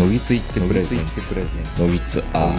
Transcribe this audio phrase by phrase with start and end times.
[0.00, 1.34] のぎついってプレゼンツ。
[1.78, 2.58] のぎつアー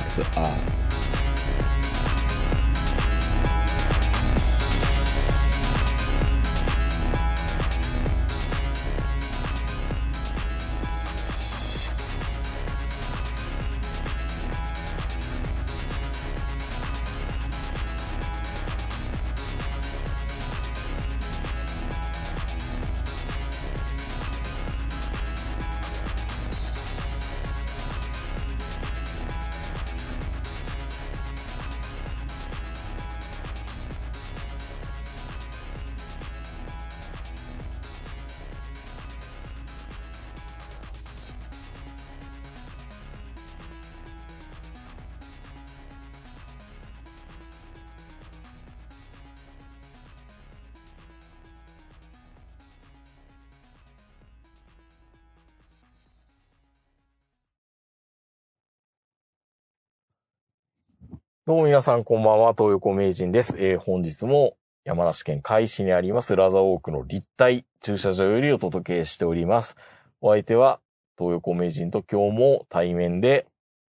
[61.51, 63.57] どうも皆さんこんばんは、東横名人です。
[63.59, 69.75] えー本日も山梨県海市にありますラザーウォークの立体駐車場よりお届けしております。
[70.21, 70.79] お相手は
[71.17, 73.47] 東横名人と今日も対面で、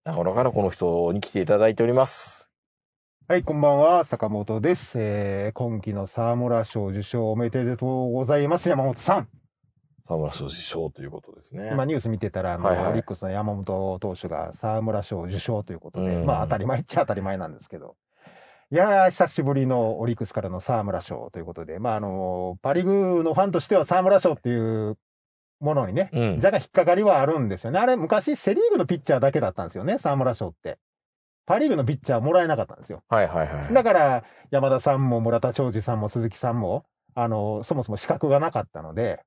[0.04, 2.48] 長野からこの人に来ていただいております。
[3.26, 4.96] はい、こんばんは、坂本です。
[5.00, 9.37] えー今期の沢村賞受賞おめでとうございます、山本さん。
[10.08, 11.70] 沢村賞受賞ということですね。
[11.70, 17.96] 今ニュース見てたら、あの、はいはいオリックスの山本投手が沢村賞受賞ということで、うんまあ当たり前っちゃ当たり前なんですけど。
[18.70, 24.98] いやー、久しぶりのオリックスからの沢村賞ということで、まああの、パリーグのファンとしては沢村賞っていう
[25.60, 26.36] ものにね、うん。
[26.36, 27.78] 若干引っかかりはあるんですよね。
[27.78, 30.78] あれ、昔セリーグのピッチャーだけだったんですよね、沢村賞って。
[31.46, 33.02] パリーグのピッチャーもらえなかったんですよ。
[33.08, 33.74] はいはいはい。
[33.74, 36.84] だから、山田さんも村田兆治さんも鈴木さんも、
[37.14, 39.22] あの、そもそも資格がなかったので、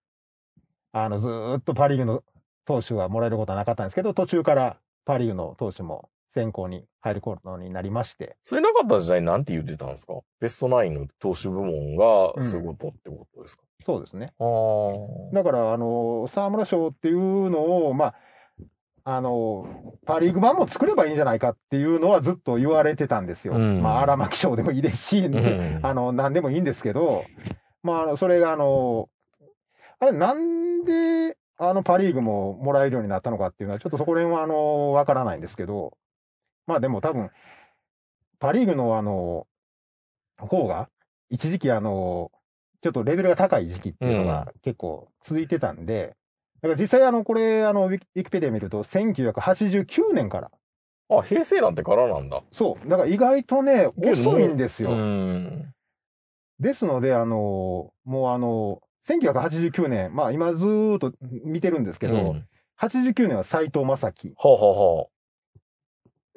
[0.93, 2.23] あの、ずーっとパリーグの
[2.65, 10.13] 投手はもらえることはなかったんですけど、途中からパリーグの投手も選考に入ることになりまして、それなかった時代なんて言ってたんですか？
[10.39, 14.33] ベストナインの投手部門がそういうことってことですか、そうですね。
[15.33, 18.15] だから、あの、沢村賞っていうのを、まあ、
[19.03, 19.65] あの、
[20.05, 23.55] パリーグ版も作ればいいんじゃないかっていうのはずっと言われてたんですよ。
[23.55, 23.81] うん。
[23.81, 25.79] まあ、荒牧賞でもいいですし、うん。
[25.81, 27.25] あの、何でもいいんですけど、
[27.81, 29.09] まあそれがあの、
[30.01, 35.95] あれ、なんで、あの、パリーグももらえるようになったのかっていうのは、ちょっとそこら辺は、あの、わからないんですけど、
[36.65, 37.29] まあでも多分、
[38.39, 39.45] パリーグのあの、
[40.39, 40.89] 方が、
[41.29, 42.31] 一時期あの、
[42.81, 46.15] ちょっとレベルが高い時期っていうのが結構続いてたんで、
[46.61, 50.51] だから実際あの、これ、あの、ウィキペディア見ると、1989年から、
[51.15, 52.41] あ、平成なんてからなんだ。
[52.51, 54.93] そう、だから意外とね、遅いんですよ。
[54.93, 55.73] うん。
[56.59, 61.13] ですので、あの、もうあの、1989年、まあ今ずーっと
[61.43, 62.47] 見てるんですけど、うん
[62.81, 64.33] 89年は斎藤正樹。
[64.37, 65.07] はあ、はあは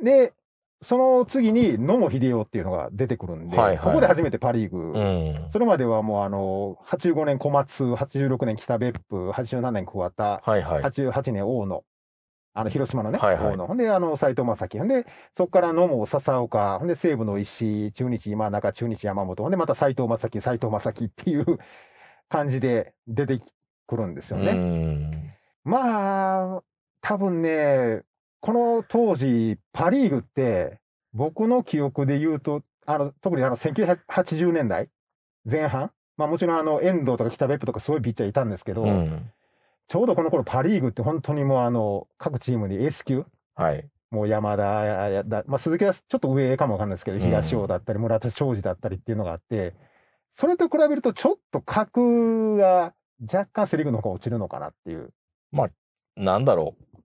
[0.02, 0.34] で、
[0.82, 4.92] その次に野茂英雄っていうのが出てくるんで、はいはいここで初めてパリーグ。
[4.94, 5.50] あ、うん。
[5.50, 10.82] それまではもうあの、85年小松、86年北別府、87年桑田、はいはい。
[10.82, 11.84] 88年大野。
[12.56, 13.66] あの、広島のね、はいはい大野。
[13.66, 14.78] ほんで、あの、斎藤正樹。
[14.78, 16.78] ほんで、そこから野茂笹岡。
[16.78, 19.42] ほんで、西武の石井、中日今中、中日山本。
[19.42, 21.58] ほんで、また斎藤正樹、斎藤正樹っていう
[22.28, 23.40] 感じで出て
[23.86, 24.52] くるんですよね。
[24.52, 25.10] うん。
[25.64, 26.62] まあ、
[27.00, 28.02] 多分ね、
[28.40, 30.80] この当時、パリーグって、
[31.12, 34.88] 僕の記憶で言うと、あの、特にあの、1980年代
[35.50, 35.90] 前半。
[36.16, 39.30] まあもちろんあの、遠藤とか北別府とかすごいピッチャーいたんですけど、うん。
[39.88, 43.24] ちょうどこの頃パリーグって本当にもうあの、各チームにエース級、
[43.54, 43.88] はい。
[44.10, 49.74] もう山田やだ、まあ鈴木はちょっと上かもわかんないですけど、うん東尾だったり村田昌司だったりっていうのがあって、
[50.34, 55.12] それと比べるとちょっと格が若干セリーグの方が落ちるのかなっていう。
[56.16, 56.98] なんだろう。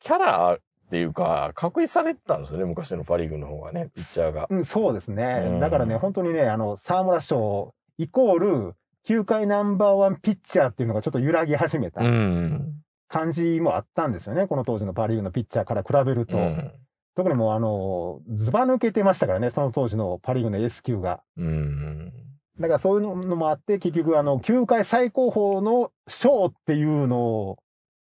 [0.00, 0.58] キャラっ
[0.90, 4.46] ていうか、確立されてたんですよね、昔のパリーグの方がね、ピッチャーが。
[4.50, 5.44] うん、そうですね。
[5.46, 8.74] うんだからね、本当にね、あの、沢村賞イコール、
[9.04, 12.82] 球界ナンバーワンピッチャーっていうのがちょっと揺らぎ始めたうん。
[13.08, 14.46] 感じもあったんですよね。
[14.46, 16.36] この当時のパリーグのピッチャーから比べると。
[16.36, 16.72] うん。
[17.16, 21.22] 特にもうあの、ズバ抜けてましたからね、その当時のパリーグのエース級が。
[21.36, 22.12] うん。
[22.60, 27.58] だからそういうのもあって、結局あの、球界最高峰の賞っていうのを、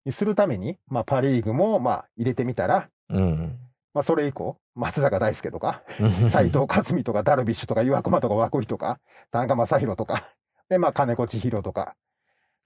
[0.06, 3.58] にするために、まあパリーグもまあ入れてみたら、うん。
[3.94, 5.84] まあそれ以降、松坂大輔とか、
[6.32, 9.00] 斎藤克美とかダルビッシュとか岩隈とか涌井とか
[9.32, 10.34] 田中将大とか
[10.70, 11.96] でまあ金子千尋とか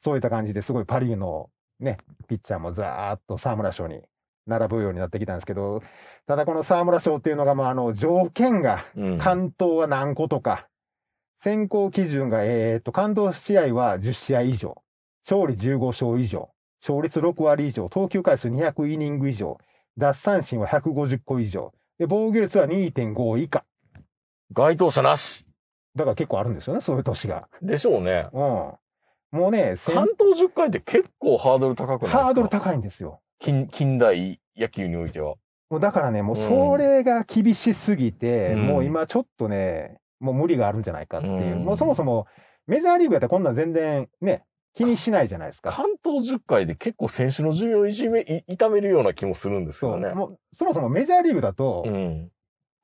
[0.03, 1.49] そういった感じですごいパ・リーグの
[1.79, 1.97] ね
[2.27, 4.01] ピッチャーもざーっと沢村賞に
[4.45, 5.81] 並ぶようになってきたんですけど
[6.27, 9.17] ただこの沢村賞っていうのがまああの条件がうん。
[9.17, 10.67] 関東は何個とか
[11.45, 14.75] 選考基準がえーっと関東試合は10試合以上
[15.30, 16.50] 勝利15勝以上
[16.81, 19.57] 勝率6割以上、投球回数200イニング以上、
[19.97, 23.63] 奪三振は150個以上、で、防御率は2.5以下。
[24.53, 25.47] 該当者なし。
[25.95, 27.47] だから結構あるんですよね、そういう年が。
[27.63, 28.27] でしょうね。
[28.33, 28.39] うん。
[28.39, 28.77] も
[29.47, 32.24] うね、先関東10回って結構ハードル高くないですか？
[32.25, 33.19] ハードル高いんですよ。
[33.39, 35.33] 近近代野球においては。
[35.71, 41.57] もうだからね、もうそれが厳しすぎて、うんもう今ちょっとね、もう無理があるんじゃないかっていう。
[41.57, 42.27] うんもうそもそも
[42.68, 44.44] メジャーリーグやったらこんなん全然ね、
[44.74, 45.72] 気にしないじゃないですか。
[45.72, 50.01] 関東10回で結構選手の寿命をいじめ、い痛めるような気もするんですけそう。
[50.01, 50.13] どね。
[50.13, 52.30] もうそもそもメジャーリーグだと、うん。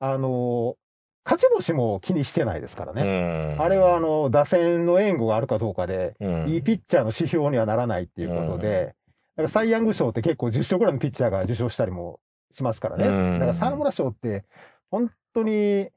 [0.00, 0.82] あのー
[1.24, 3.04] 勝ち星も気にしてないですからね。
[3.04, 8.96] ねあれはあ、の、打線の援護があるかどうかで、うんいいピッチャーの指標にはならないっていうことで、
[9.36, 12.18] だからサイ・ヤング賞って結構10勝ぐらいのピッチャーが受賞したりも
[12.50, 13.06] しますからね。
[13.06, 14.44] うんだから沢村賞って、
[14.90, 15.90] 本当に、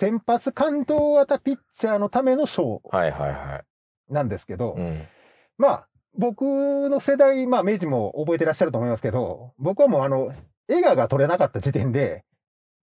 [0.00, 3.64] 先発関東型ピッチャーのための賞はいはいは
[4.08, 4.80] なんですけど、い。
[4.80, 5.02] うん。
[5.58, 10.32] まあ、僕の世代、まあ、明治も覚えてらっしゃると思いますけど、僕はもうあの、
[10.68, 12.24] 笑顔が取れなかった時点で、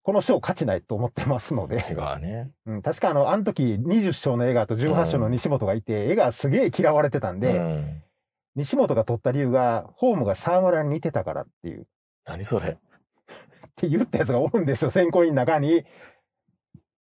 [0.04, 2.52] この賞勝ちないと思ってますので、手がね。
[2.68, 8.04] うん、確かあの、あの時20勝の江川と18勝の西本がいて、江川すげえ嫌われてたんで、うん
[8.56, 11.86] 西本が取った理由が、ホームが沢村に似てたからっていう、っ
[12.26, 12.80] 何それ。
[13.76, 15.86] て言ったやつがおるんですよ、選考委員の中に。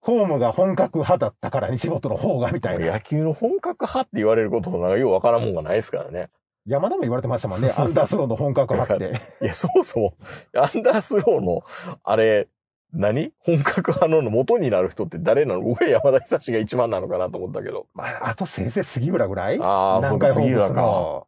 [0.06, 2.93] ホームが本格派だったから西本の方がみたいな。
[2.93, 6.31] 野球の本格派って言われることなんかようわからんもんがないですからね。
[6.64, 9.20] 山田も言われてましたもんね、 アンダースローの本格派って。
[9.43, 10.14] いや、そもそも、
[10.56, 11.62] アンダースローの、
[12.05, 12.49] あれ、
[12.93, 13.32] 何？
[13.41, 15.61] 本格派の元になる人って誰なの？
[15.62, 17.87] 僕は山田久志が一番なのかなと思ったけど。
[17.93, 19.58] まあ、あとせいぜい杉浦ぐらい？
[19.61, 20.75] ああ、そうか、杉浦か。
[20.75, 21.26] の。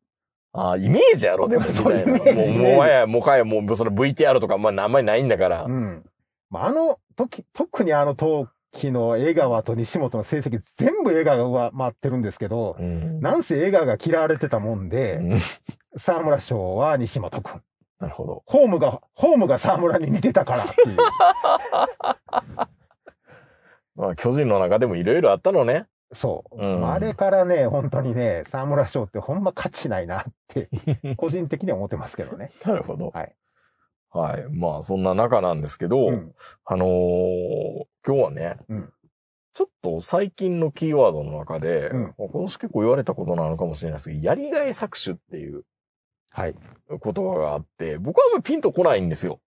[0.53, 5.65] ああ、イメージやろ、でも、み そうイメージもうはや、もうかや、もう、その VTR とか、まあ、あんまりないんだから。
[5.65, 6.05] うん。
[6.51, 8.15] まあ、あの時、特にあの
[8.79, 13.21] 時の江川と西本の成績、全部江川が上回ってるんですけど、うん。
[13.21, 15.39] なんせ江川が嫌われてたもんで、うん
[15.97, 17.61] 沢村賞は西本君。
[17.99, 18.45] なるほど。
[18.47, 20.97] ホームが、ホームが沢村に似てたからっていう。
[23.97, 25.87] まあ、巨人の中でもいろいろあったのね。
[26.13, 26.57] そう。
[26.57, 30.69] うんまああれからね、本当にね、沢村賞ってほんま価値ないなって、
[31.17, 32.53] 個人的には思ってますけどね。
[32.65, 33.11] なるほど。
[33.11, 33.35] はい。
[34.11, 34.47] はい。
[34.51, 36.33] まあ、そんな中なんですけど、うん。
[36.65, 38.93] あのー今日はね、うん
[39.55, 45.65] ちょっと最近のキーワードの中で、うん今年結構言われたことなのかもしれないですけど、やりがい搾取っていう
[46.31, 46.55] はい。
[46.89, 49.41] 言葉があって、僕はあんまピンとこないんですよ。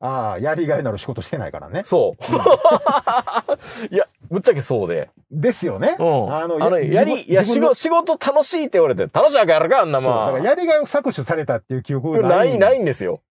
[0.00, 1.82] ああ、やりがいのある仕事してないからね。
[1.84, 2.22] そう。
[3.92, 5.10] いや、ぶっちゃけそうで。
[5.30, 5.96] ですよね。
[5.98, 6.30] うん。
[6.32, 10.32] ああのの、ややり、いや、仕事、仕事楽しいって言われて、楽しいわけやるか、あんなまあ。
[10.32, 13.22] からやりがいを搾取されたっていう記憶がない、ないんですよ。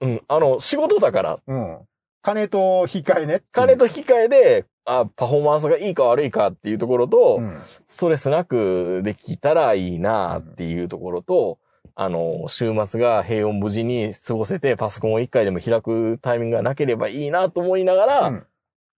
[0.00, 0.22] うん。
[0.26, 1.38] あの、仕事だから。
[1.46, 1.78] うん。
[2.26, 3.42] 金と引き換えね。
[3.52, 7.60] 金と引き換えで、あ、パフォーマンスがいいか悪いかっていうところと、うん。
[7.86, 11.60] ストレスなくできたらいいなっていうところと、
[11.94, 18.46] あの、週末が平穏無事に過ごせて、パソコンを一回でも開くタイミングがなければいいなと思いながら、うん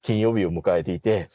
[0.01, 1.29] 金曜日を迎えていて。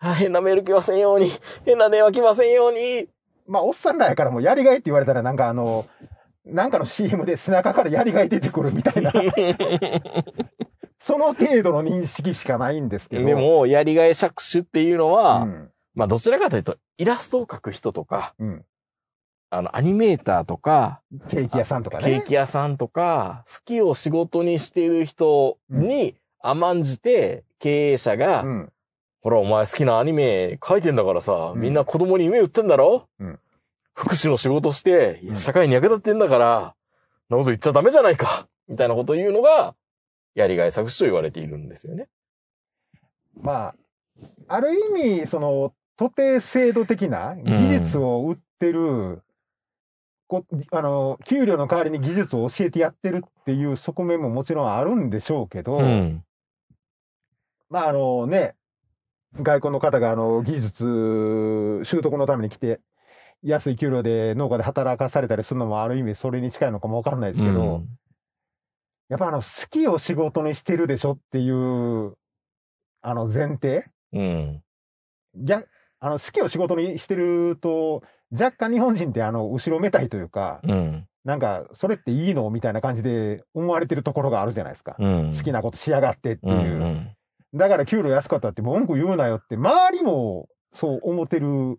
[0.00, 1.30] あ変なメール来ませんように、
[1.64, 3.08] 変な電話来ませんように、
[3.46, 5.86] まあ、おっさんらやからもうやりがいって言われたらなんかあの、
[6.44, 9.12] なんかの CM で背中からやりがい出てくるみたいな、
[10.98, 13.24] その程度の認識しかないんですけど。
[13.24, 15.70] でも、やりがい搾取っていうのは、うん。
[15.94, 18.64] まあ、どちらかというと、イラストを描く人とか、うん。
[19.50, 22.04] あの、アニメーターとか、ケーキ屋さんとかね。
[22.04, 28.72] ケーキ屋さんとか、好きを仕事にしている人に甘んじて、経営者が、うん。
[29.20, 33.08] ほら、お前好きなアニメ描いてんだからさ、うんみんな子供に夢売ってんだろ？
[33.18, 33.38] うん
[33.94, 36.74] 福祉の仕事してう、ん社会に役立ってんだから、
[37.28, 39.74] なこと言っちゃダメじゃないかみたいなことを言うのが、
[40.38, 42.08] やりがい搾取と言われているんですよね。
[43.34, 43.74] まあ、
[44.46, 49.22] ある意味、その、徒弟制度的な技術を売ってる、
[50.28, 56.22] こあの、給料の代わりに技術を教えてやってるっていう側面ももちろんあるんでしょうけど、うん。
[57.68, 58.54] まああのね、
[59.34, 62.80] 外国の方があの技術習得のために来て、
[63.42, 67.88] 安い給料で農家で働かされたりするのもある意味それに近いのかもわかんないですけど、うん
[69.08, 72.14] やっぱあの好きを仕事にしてるでしょっていう、
[73.00, 73.84] あの前提？
[74.12, 74.62] うん。
[75.34, 75.68] 逆
[76.00, 81.06] あの好きを仕事にしてると、若干日本人ってあの後ろめたいというか、うん。
[81.24, 82.48] なんかそれっていいの？
[82.50, 84.96] みたいな感じで思われてるところがあるじゃないですか。
[84.98, 85.34] うん。
[85.36, 86.54] 好きなことしやがってっていう。
[86.54, 87.10] うんうん。
[87.54, 91.78] だから給料安かったって文句言うなよって、周りもそう思ってる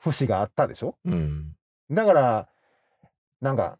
[0.00, 0.96] 節があったでしょ？
[1.04, 1.54] うん。
[1.90, 2.48] だから、
[3.42, 3.78] なんか、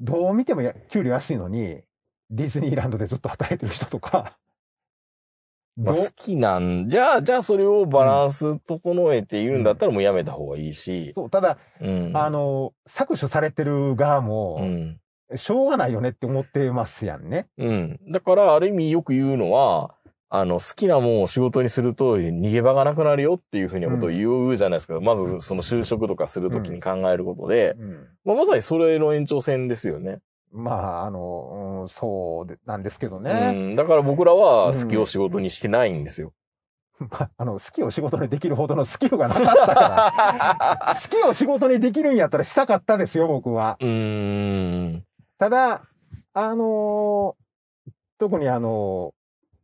[0.00, 1.82] どう見てもや給料安いのに、
[2.30, 4.38] ディズニーランドでずっと働いてる人とか、
[5.76, 11.12] まあ、ど好きなん、じゃあ、じゃあそれをバランス整えているんだったらもうやめた方がいいし。
[11.14, 12.16] そう、ただ、うん。
[12.16, 15.00] あの、搾取されてる側うも、ん。
[15.36, 17.48] しょうがないよねって思ってますやんね。
[17.58, 18.00] うん。
[18.10, 19.94] だから、ある意味よく言うのは、
[20.30, 25.00] あの、好きなもんを仕事にすると逃げ場がなくなるよっていうふうなことを言うじゃないですか。
[25.00, 30.18] まず、その就職とかするときに考えることで、うんまあ、まさにそれの延長線ですよね。
[30.52, 33.52] まあ、あの、うんそうでなんですけどうね。
[33.72, 33.76] ん。
[33.76, 36.32] だから僕らは好きを仕事にしてないんですよ。
[36.98, 40.96] まあ、あの、好きを仕事にできるほどのスキルがなかったから。
[41.02, 43.76] 好きを仕事にできるんやったらしたかったですよ、僕は。
[43.80, 45.04] うーん。
[45.38, 45.82] ただ、
[46.34, 49.17] あのー特にあのー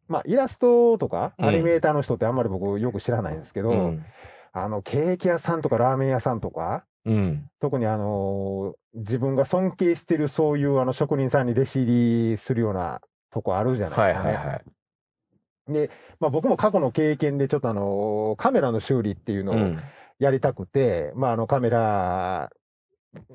[0.09, 4.05] まあ、イラストとか、うんアニメーターの人ってあんまり僕よく知らないんですけど、うん。
[4.53, 7.51] あの、ケーキ屋さんとかラーメン屋さんとか、うん。
[7.61, 13.01] 特にあのー自分が尊敬してるそういうあの職人さんに弟子入りするような
[13.33, 14.37] とこあるじゃないはいですかね。
[14.37, 15.73] はいはい。
[15.73, 19.81] で、まあ僕も過去の経験でちょっとあのーカメラの修理っていうのをうん。
[20.21, 22.53] やりたくて、まああのカメラ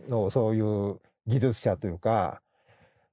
[0.07, 2.41] のそういう技術者というか、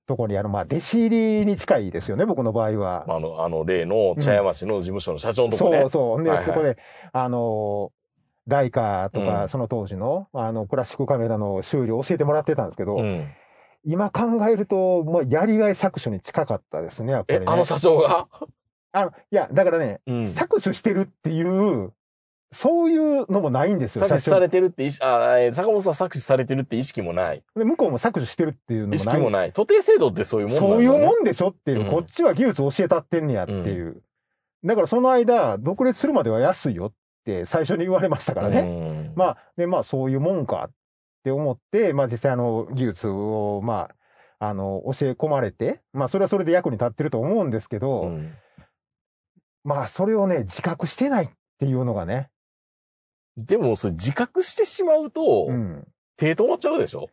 [0.07, 3.05] とこにあの、まあ弟子入りに近いですよね、僕の場合は。
[3.09, 5.81] あの、あの、例の茶屋町の事務所の社長のとこね。
[5.83, 6.25] そうそう。
[6.25, 6.79] で、はいはいそこで、
[7.13, 7.97] あのー
[8.49, 13.29] ライカとか、うんその当時の、あの、クラシックカメラの修理を教えてもらってたんですけど、うん。
[13.85, 18.29] 今考えると、まあ、やりがい搾取に近かったですね、やっぱり、ね。、えあの社長が？
[18.93, 20.25] あの、いや、だからね、うん。
[20.27, 21.93] 搾取してるっていう、
[22.53, 27.43] そういうのもないんですよ、搾取さ社れてるって意識、あ、えー坂本さん搾取されてるって意識もない。
[27.55, 28.97] 長で、向こうも搾取してるっていうのもない。
[28.97, 29.53] 意識もない。
[29.53, 34.03] 徒弟制度ってそういうもんなんだそういうねもんでしょっていう、うんこっちは技術教えたってんねやっていう。
[34.65, 36.93] だからその間、独立するまでは安いよっ
[37.25, 38.63] て最初に言われましたからね。
[38.63, 40.71] ねまあ、で、まあそういうもんかっ
[41.25, 43.91] て思って、まあ実際あの技術を、ま
[44.39, 48.33] あ、あの、教え込まれて、まあそれはそれで役に立ってると思うんですけど、うん
[49.67, 52.31] まあそれをね、自覚してないっていうのがね、
[53.37, 55.87] でも、それ自覚してしまうとう、ん。
[56.17, 57.09] 手止まっちゃうでしょ？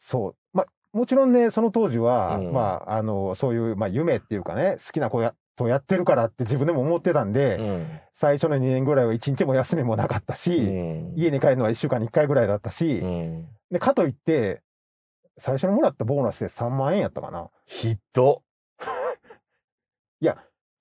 [0.00, 0.36] そう。
[0.52, 8.00] まあ、もちろんね、その当時は、うんまあ、あの、そういう、まあ夢っていうかね、好きな子や、とやってるからって自分でも思ってたんで、うん。
[8.14, 13.48] 最初の2年ぐらいは1日も休みもなかったし、うん家に帰るのは1週間に1回ぐらいだったし、うん。
[13.70, 14.62] で、かといって、
[15.38, 17.50] 最初にもらったボーナスで3万円やったかな。
[17.66, 18.42] ひど。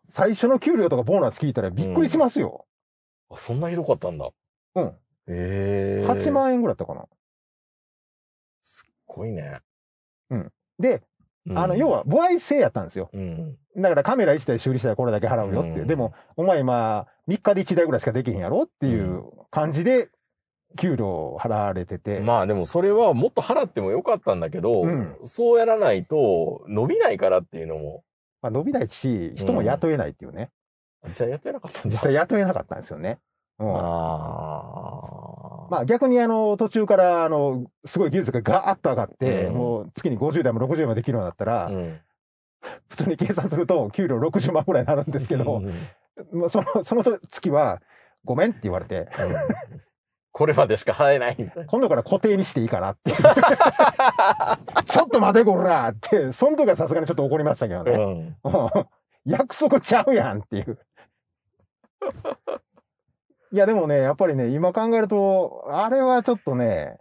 [0.10, 2.68] 最初の給料とかボーナス聞いたらびっくりしますよ。
[3.32, 4.30] あ、そんなひどかったんだ。
[4.76, 4.94] うん。
[5.28, 7.06] ええ8万円ぐらいだったかな。
[8.62, 9.60] すっごいね。
[10.80, 11.02] で、
[11.46, 13.10] うんあの、要、は、歩合制やったんですよ。
[13.14, 13.58] うん。
[13.76, 15.82] だからカメラ1台修理したらこれだけ払うよっていう。
[15.82, 20.10] うんでも、お前今、3日で1台ぐらいしかできへんやろっていう感じで、
[20.78, 22.20] 給料払われてて。
[22.22, 28.04] まあでもそれはもっと払ってもよかったんだけど、うんそうやらないと伸びないからっていうのも、
[28.42, 30.50] まあ、伸びないし、人も雇えないっていうね。
[31.06, 31.90] 実際やってなかったんだ。
[31.90, 33.20] 実際雇えなかったんですよね。
[33.60, 33.76] うん。
[33.76, 35.68] ああ。
[35.70, 42.00] まあ逆にあの途中からあのすごい技術がガーッと上がって、うんもう月に50台も60台もできるようになったら、うん。
[42.90, 47.82] 普通に計算すると給料60万ぐらいになるんですけど、うんまあそのその月は
[48.24, 49.10] ごめんって言われて、
[50.32, 51.38] これまでしか払えない。
[51.68, 53.12] 今度から固定にしていいかなって。
[54.86, 58.38] ちょっと待てこらって、その時はさすがにちょっと怒りましたけどうね。
[59.26, 60.80] 約束ちゃうやんっていう。
[63.54, 66.98] いやでもね、やっぱりね、今考えると、あれはちょっとね、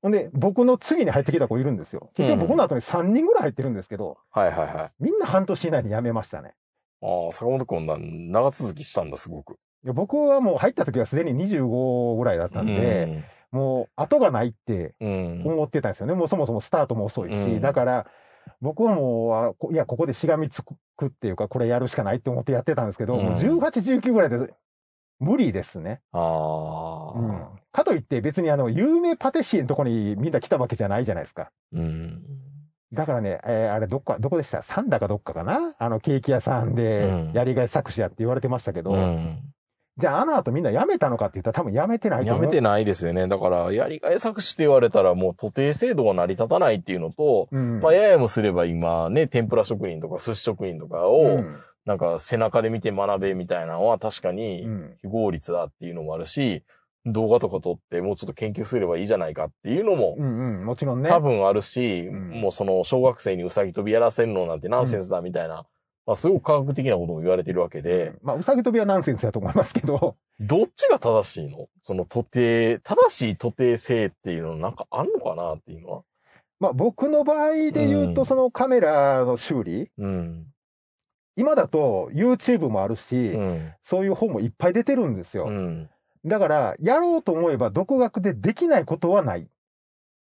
[0.00, 2.10] ほんで、僕の次に入ってきた子いるんですよ。
[2.14, 4.92] 結局僕の後に3人ぐらい入ってるんですけど、はいはいはい。
[4.98, 6.54] みんな半年以内に辞めましたね。
[7.02, 9.58] ああ、坂本君な、長続きしたんだ、すごく。
[9.84, 15.52] いや僕はもう入った時はすでに25ぐらいだったんで、もう後がないってうん、うん。
[15.52, 16.14] 思ってたんですよね。
[16.14, 18.06] もうそもそもスタートも遅いし、うんだから、
[18.62, 20.62] 僕はもういや、ここでしがみつ
[20.96, 24.54] くっていうか、これやるしかないって思ってやってたんですけど、もううん18、19ぐらいで
[25.20, 26.00] 無理ですね。
[26.12, 27.18] ああ。
[27.18, 27.46] うん。
[27.72, 31.50] かといって別にあの、有名パティシエのとこにみんな来たわけじゃないじゃないですか。
[31.72, 32.22] うん。
[32.92, 34.62] だからね、えーあれどっか、どこでした？
[34.62, 35.74] サンダかどっかかな？
[35.78, 39.38] あの、ケーキ屋さんでうん、やりがい搾取やって言われてましたけど、うん。
[39.98, 42.44] じゃああの後みんな辞めたのかって言ったら多分辞めてないと思う。
[42.44, 43.26] やめてないですよね。
[43.26, 47.80] だから、やりがい搾取って言われたらもう徒弟制度が成り立たないっていうのと、うん。
[47.80, 51.56] まあ、ややもすれば今ね、天ぷら職人とか寿司職人とかうを、ん
[51.88, 54.96] なんか背中で見て学べみたいなのは確かうにん。
[55.00, 56.62] 非合理だっていうのもあるし、
[57.06, 60.66] 動画とか撮ってもうちょっと研究すればいいじゃないかっていうのもうんうん。
[60.66, 61.08] もちろんね。
[61.08, 65.64] 多分あるし、うんもうその小学生にうさぎ跳びやらせるのなんてナンセンスだみたいな、
[66.06, 71.68] まあすごく科学的なことも言われてるわけで、まあ、うさぎ跳びはナンセンスやと思いますけど、どっちが正しいの？
[71.84, 76.02] その徒弟、正しい徒弟性っていうのなんかあんのかなっていうのは。
[76.60, 80.46] まあ僕の場合で言うと、うんそのカメラの修理、うん。
[81.38, 83.72] 今だと YouTube もあるし、うん。
[83.84, 85.44] そういう本もいっぱい出てるんですよ。
[85.44, 85.88] うん。
[86.24, 89.48] だから、やろうと思えば独学でできないことはない。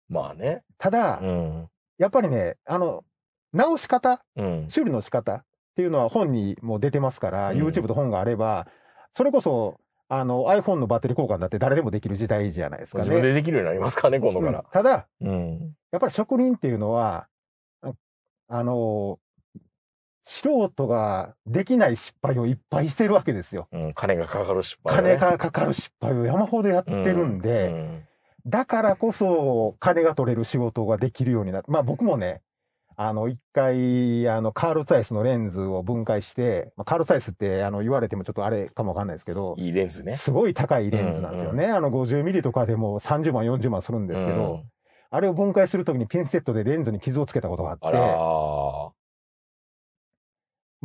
[0.10, 0.64] まあね。
[0.78, 1.70] ただ、うん。
[1.98, 3.06] やっぱりね、あの、
[3.54, 4.66] 直し方、うん。
[4.70, 5.44] 修理の仕方っ
[5.78, 8.68] ていうのは本にも出てますから、うん YouTube と本があれば、
[9.14, 9.80] それこそ、
[10.10, 13.30] あの、iPhone のバッテリー交換だって誰でもできる時代じゃないですか自分ね。
[13.30, 14.66] でできるようになりますからね、今度かうんら。
[14.70, 15.76] ただ、うん。
[15.92, 17.30] やっぱり職人っていうのは、
[17.82, 17.94] あ
[18.50, 19.18] あの、
[20.26, 23.68] 素人ができない失敗をいっぱいしてるわけですよ。
[23.72, 23.94] うん。
[23.94, 25.18] 金がかかる失敗、ね。
[25.18, 28.04] 金がかかる失敗を山ほどやってるんで、うん
[28.48, 32.42] だからこそ金が取れる仕事ができるようになって、まあ僕もね、
[32.96, 40.16] あの、一回、あの、カール・ツァイスのレンズを分解して、まあ、カール・ツァイスって、あの、言われてもちょっとあれかもわかんないですけど、いいレンズね。
[40.16, 41.66] すごい高いレンズなんですよね。
[41.66, 44.64] あの、50ミリとかでも30万、40万するんですけど、うん
[45.12, 48.92] あれを分解するときにピンセットでレンズに傷をつけたことがあって、あ。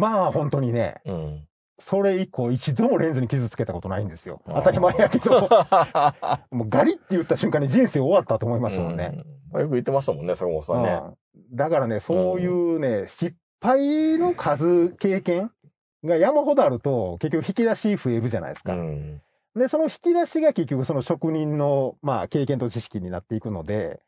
[0.00, 1.46] まあ本当にね、うん。
[1.78, 4.42] それ以降一度もレンズに傷つけたことないんですよ。
[4.44, 5.48] 当たり前やけど、
[6.50, 9.24] もうガリって言った瞬間に人生終わったと思いますもんね。
[9.52, 9.60] うん。
[9.62, 10.90] よく言ってましたもんね、坂本さんね。
[10.90, 11.14] うん
[11.52, 15.50] だからね、そういうね、失敗の数、経験
[16.04, 18.74] が山ほどあると、結局引き出し増えるじゃないですか。
[18.74, 19.22] うん。
[19.56, 24.00] で、その引き出しが結局その職人の、まあ、経験と知識になっていくので、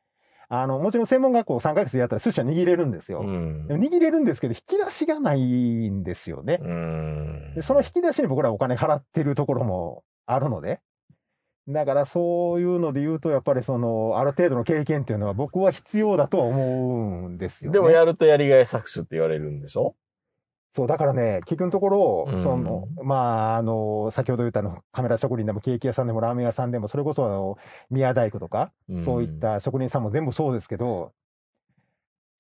[0.55, 3.21] あの、もちろん専門学校3ヶ月でやったら寿司は握れるんですよ。
[3.21, 6.59] うん握れるんですけど、引き出しがないんですよね。
[6.61, 7.53] うん。
[7.55, 10.81] でその引き出しに僕らお金払ってるところもあるので、
[11.69, 17.79] だからそういうので言うと、やっぱりその、ある程度の経験っていうのは僕は必要だとは思うんですよ、ね。
[17.79, 19.95] でもやるとやりがい搾取って言われるんでしょ？
[20.75, 27.59] そう、だからね、結局のところ、うんその、まあ、あの、先ほど言ったあの、カメラ職人でもケーキ屋さんでもラーメン屋さんでも、それこそあの、
[27.91, 28.73] 宮大工とか、
[29.05, 29.39] そういっ。
[29.39, 31.13] た職人さんも全部そうですけど、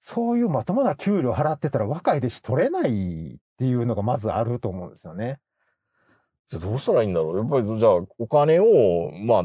[0.01, 5.39] そういうまともな給料払ってたら若い弟子取れないっていうのがまずあると思うんですよね。
[6.49, 9.45] じゃあどうしたらいいんだろうやっぱり、じゃあ、お金を、まあ、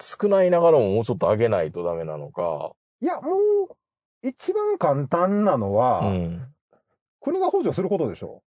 [0.00, 2.72] 少ないながらももうちょっと上げないとダメなのか。
[3.00, 3.36] いや、も
[3.70, 6.55] う、一番簡単なのは、うん。
[7.26, 8.42] 国が補助することでしょ？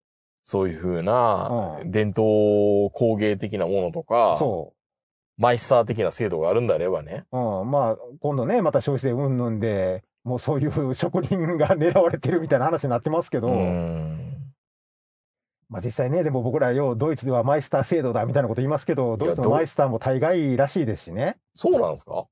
[0.46, 4.74] そういうふうなう、ん伝統工芸的なものとか、そ
[5.38, 7.26] マイスター的な制度があるんであればね。
[7.32, 7.38] う。
[7.38, 14.52] うん、まあ、今度ね、また消費税云々で、もうそういう職人が狙われてるみたいな話になってますけど、うん。
[15.70, 21.38] まあ実際ね、でも僕らようドイツではマイスター制度だみたいなこと言いますけど、ドイツのどマイスターも大概らしいですしね。
[21.56, 22.26] そうなんですか？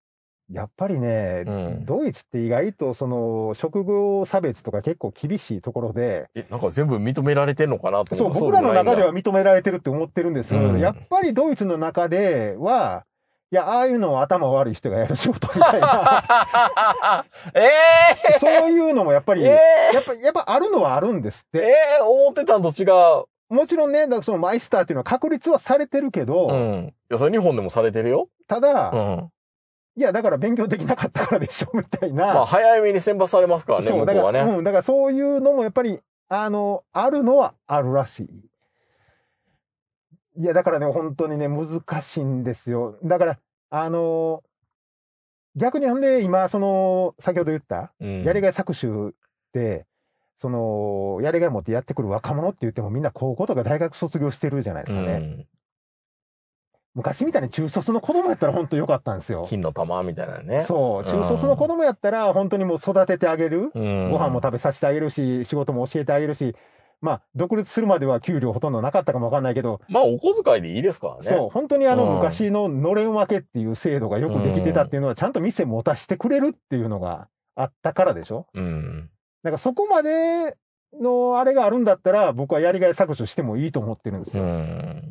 [0.51, 10.55] やっぱりね、うんドイツって意外とその職業差別とか結構厳しいところで、え、なんか全部認められてんのかなとそう、僕らの中では見認められてるって思ってるんです。
[10.55, 13.05] うんやっぱりドイツの中では、
[13.51, 19.57] いや、ああいうのは頭悪い人がやる仕事みたいな、 えそういうのもやっぱり、え
[19.91, 21.73] えやっぱ、やっぱあるのはあるんですっえて。
[21.99, 23.25] え思ってたんと違う。
[23.49, 26.93] もちろんね、だからそのマイスターっていうのは確立はされてるけど、うん。
[27.09, 28.27] いや、それ日本でもされてるよ。
[28.47, 29.31] ただ、うん。
[29.97, 32.27] いや、だから勉強できなかったからでしょ、みたいな。
[32.27, 34.41] まあ、早めに選抜されますからね、そう、だから、ね。
[34.41, 38.19] うん、だからそういうのもやっぱり、あの、あるのはあるらし
[40.35, 40.41] い。
[40.41, 42.99] いや、だからね、本当にね、難しいんですよ。
[43.03, 43.39] だから、
[43.71, 44.43] あの、
[45.55, 49.13] 逆にほんで、今、その、先ほど言った、うんやりがい搾取っ
[49.51, 49.87] て、
[50.37, 55.13] その、やりがい持ってやってくる若者って言ってもみんな高校とか大学卒業してるじゃないですかね。
[55.13, 55.47] うん。
[56.97, 59.45] 昔みたいに中卒の子供やったら本当良かったんですよ。
[59.47, 60.65] 金の玉みたいなね。
[60.67, 63.69] そう、中卒の子供やったら本当にもう育ててあげる。
[63.75, 64.09] うん。
[64.11, 66.55] ご飯も食べさせてあげるし、仕事も教えてあげるし、
[66.99, 71.21] まあ、独立するまでは給料ほとんどなかったかもわかんないけど、まあ、お小遣いでいいですからね。
[71.21, 79.11] そう、本当にあのうん昔ののれん分けっていう制度がよくできてたっていうのは、ちゃんと店持たしてくれるっていうのがあったからでしょうん。
[79.43, 80.57] だからそこまで
[80.99, 84.47] のあれがあるんだったら、僕はやりがい削除してもいいと思ってるんですうよ。
[84.47, 85.06] ん。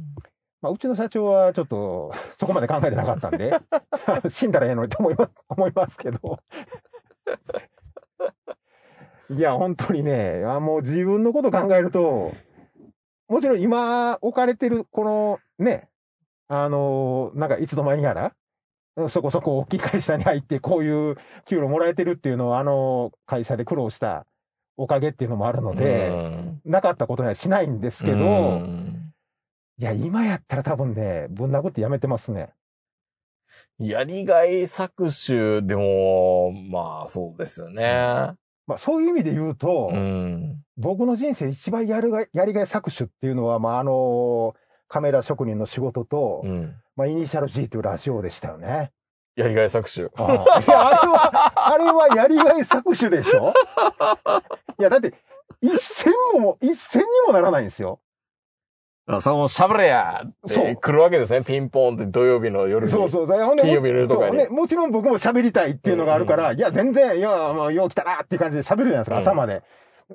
[0.67, 3.55] まあ、うちの社長はちょっと、 そこまで考えてなかったんで、
[4.29, 6.39] 死んだらええのにと思います、 思いますけど。
[9.31, 12.33] いや、本当にね、あもう自分のこと考えると、
[13.29, 15.89] もちろん今置かれてる、このね、
[16.49, 18.33] あのなんかいつの間にやら、
[19.09, 24.27] そこそこ大きい会社に入ってこういう給料もらえてるっていうのは、あの会社で苦労した
[24.77, 28.21] おかげっていうのもあるので、うんなかったことにはしないんですけど、う
[28.59, 28.96] ん
[29.79, 32.53] いや、今やったら多分ね、ぶん殴ってやめてますね。
[33.79, 38.35] やりがい搾取でも、まあ、そうですよね。
[38.67, 40.61] まあそういう意味で言うと、うん。
[40.77, 44.57] 僕の人生一番やるがやりがい搾取っていうのは、まああの
[44.89, 46.75] カメラ職人の仕事と、うん。
[46.97, 48.91] まあイニシャル G というラジオでしたよね。
[49.37, 50.11] やりがい搾取。
[50.17, 53.53] ああいや、あれは、あれはやりがい搾取でしょ？
[54.81, 55.15] いや、だって、
[55.61, 58.01] 一銭も、一銭にもならないんですよ。
[59.09, 61.45] あその、しゃべれやっそうて来るわけですね。
[61.45, 62.93] ピンポンって土曜日の夜に。
[62.93, 63.27] そうそう。
[63.27, 69.63] ほんで金曜日の夜とかにねもちろん僕も喋りたいっていうのがあるから、いや、全然、いや、もう、よう来たなっていう感じで喋るじゃないですか、うん朝まで。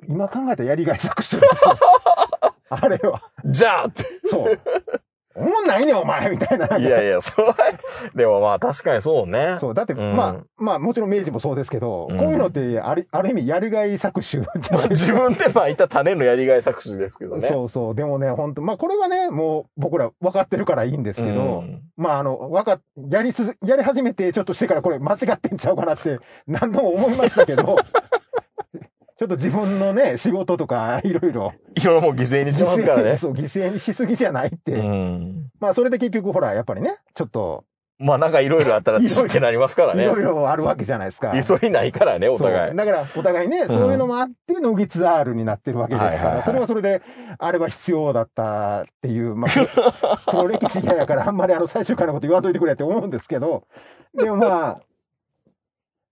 [0.08, 1.76] 今考えたらやりがい搾取ですよ
[2.68, 3.22] あれは。
[3.46, 4.04] じゃあって。
[4.26, 4.60] そう。
[5.34, 6.78] おもんないねん、お前みたいな。
[6.78, 7.56] いやいや、それは、
[8.14, 9.56] でもまあ確かにそうね。
[9.60, 15.20] そう、だって、うんまあ、まあ、もちろん明治もそうですけど、うんこういうのって、ある、ある意味、やりがい搾取じゃないです自か。
[15.20, 17.48] 分でまいた種のやりがい搾取ですけどね。
[17.48, 17.94] そうそう。
[17.94, 27.76] でもね、本当まあ、これはね、もう、僕ら分かってるからいいんですけど、うんまあ、あの、わか、やりす、やり始めてちょっとしてからこれ間違ってんちゃうかなって何度も思いましたけど、
[29.22, 31.54] ちょっと自分のね、仕事とかいろいろ。
[31.76, 33.18] いろいろもう犠牲にしますからね。
[33.22, 34.72] そう、犠牲にしすぎじゃないって。
[34.72, 35.44] うん。
[35.60, 37.64] まあ、それで結局ほら、やっぱりね、ちょっと、
[38.00, 40.02] まあなんかいろいろあったらチってなりますからね。
[40.06, 41.30] いろいろあるわけじゃないですか。
[41.36, 42.74] ゆとりないからね、お互い。
[42.74, 47.00] だから、お互いね、そういうのもあって、乃木ツアールになってるわけですから、それはそれで、
[47.38, 49.50] あれは必要だったっていう、まあ、
[50.26, 53.62] 黒歴史嫌やから、あんまりあの、最終回のこと言わんといてくれって思うんですけど、
[54.16, 54.80] でもまあ、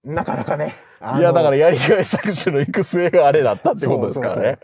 [0.05, 0.77] なかなかね。
[1.19, 4.59] いや、だからやりがい搾取の行く末があれだったってことですからね。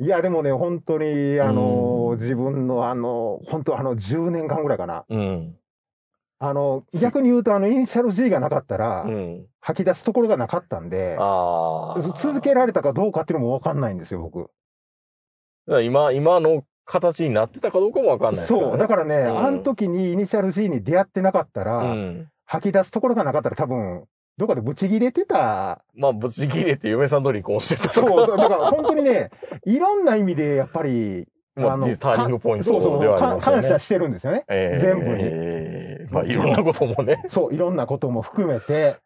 [0.00, 5.04] いや、でもね、本当に、あの、自分のあの、本当あの、10年間ぐらいかな。
[5.08, 5.56] うん。
[6.40, 9.46] あの、逆に言うと、あの、イニシャル G がなかったら、うん。
[9.60, 11.16] 吐き出すところがなかったんで。
[12.16, 14.50] 続けられたかどうかっていうのもわかんないんですよ、僕。
[15.82, 18.46] 今、今の形になってたかどうかもわかんないね。
[18.46, 18.78] そう。
[18.78, 22.28] だからね、うんあの時にイニシャル G に出会ってなかったら、うん。
[22.46, 25.82] 吐き出すところがなかったら多分、どっかでブチ切れてた？
[25.94, 27.88] まあ、ぶち切れて嫁さんと離婚してた。
[27.90, 28.36] そう。
[28.38, 29.30] だから本当にね、
[29.66, 33.62] いろんな意味でやっぱり、まあ、のターニングポイントではありかますよね。
[33.62, 34.44] 感謝してるんですよね。
[34.48, 37.22] えー全部にえーまあ、いろんなこともね。
[37.26, 38.96] そう、いろんなことも含めて。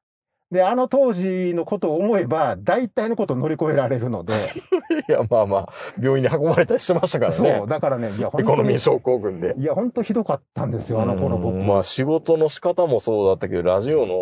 [0.53, 4.35] で、あの当時のことを思えば、大体のことを乗り越えられるので、
[5.09, 5.69] いや、まあまあ、
[6.01, 7.67] 病院に運ばれたりしてましたからねそう、。
[7.67, 9.55] だからね、いや、エコノミー症候群で。
[9.59, 11.57] いや、本当ひどかったんですよ、あの頃僕。
[11.57, 14.17] うんまあ、仕事の仕方もそうだったけど、ラジオうのん。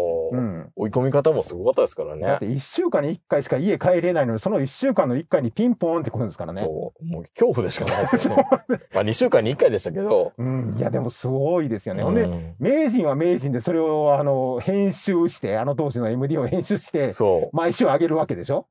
[0.77, 2.23] 追い込み方もすごかったですからね。
[2.23, 6.63] だって一週間に一回しか家帰れないのに、その一週間の一回にピンポーンって来るんですからね。
[6.63, 7.05] そう。
[7.07, 8.47] もう恐怖でしかないですよね。
[8.95, 10.33] まあ、2週間に1回でしたけど。
[10.37, 10.75] うん。
[10.77, 12.03] いや、でもすごいですよね。
[12.03, 18.67] ほんで、うん名人は名人でそれを、あの、編集して、あの当時の MD を編集して、そ毎週上げるわけでしょ？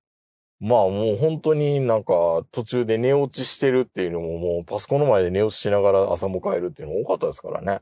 [0.61, 0.65] う。
[0.65, 2.13] まあもう本当になんか
[2.51, 7.79] 途中で寝落ちしてるっていうのももうパソコンの前で寝落ちしながら朝迎えるっていうの多かったですからね。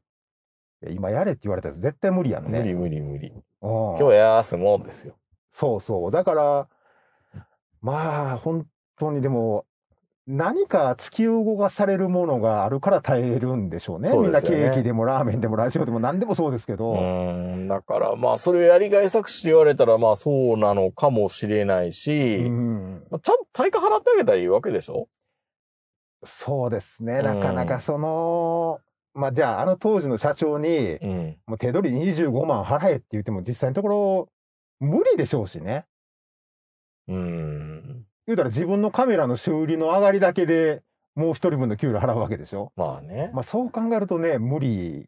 [0.89, 2.59] 今やれって言われたら絶対無理やんね。
[2.59, 3.33] 無理無理無理。
[3.61, 5.15] うん今日は休もうですよ。
[5.51, 6.11] そうそう。
[6.11, 6.67] だから、
[7.81, 8.65] まあ、本
[8.97, 9.65] 当にでも、
[10.27, 14.09] 何か突き動かされるものがあるから耐えるんでしょうね。
[14.09, 16.91] そうみんなケーキでもラーメンでもラジオでも何でもそうですけど。
[16.91, 17.67] うーん。
[17.67, 25.07] だからまあそれをやりがい搾取って言われたらまあそうなのかもしれないし、うんまあ、ちゃんと対価払ってあげたらいいわけでしょ？
[26.23, 27.13] そうですね。
[27.13, 28.81] うんなかなかその、
[29.19, 31.37] まあじゃあ、あの当時の社長に、うん。
[31.45, 34.29] もう手取り25万払えって言っても実際のところ、
[34.79, 35.85] 無理でしょうしね。
[37.07, 38.05] うーん。
[38.27, 40.83] 言うたら自分のカメラの修理の上がりだけで
[41.15, 42.71] もう一人分の給料払うわけでしょ。
[42.75, 43.31] まあね。
[43.33, 45.01] まあそう考えるとね、無理。
[45.01, 45.05] っ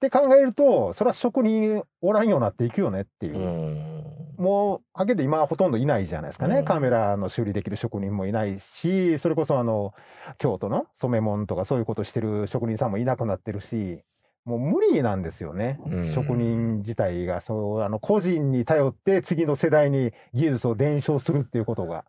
[0.00, 3.97] て考えると、それは職人おらんようになっていくよねっていうう。
[4.38, 4.42] ん。
[4.42, 6.58] もう、はっきり言って今はほとんどいないじゃないですかね。
[6.58, 9.94] うんカメラの修理できる職人もいないし、それこそあの、
[10.38, 14.02] 京都の染め物とかそういうことしてる職人さんもいなくなってるし、
[14.44, 15.78] もう無理なんですよね。
[15.86, 22.04] うん職人自体が、そう、あの、個人に頼って次の世代に技術を伝承するっていうことが。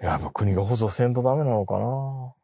[0.00, 2.34] やっぱ国が補助せんとダメなのかな。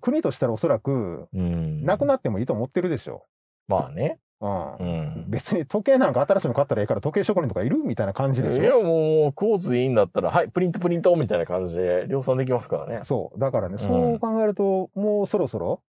[0.00, 1.84] 国としたらおそらく、うん。
[1.84, 3.26] なくなってもいいと思ってるでしょ。
[3.68, 4.18] まあね。
[4.42, 4.84] うんう。
[5.20, 5.24] ん。
[5.28, 8.82] 別に時計なんか新しいの買ったらいいから時計職人とかいるみたいな感じでしいや、ょ。
[8.82, 13.00] もう、クォーツでいいんだったら、はい、プリントプリントみたいな感じで量産できますからね。
[13.04, 13.38] そう。
[13.38, 15.82] だからね、うんそう考えると、もうそろそろ、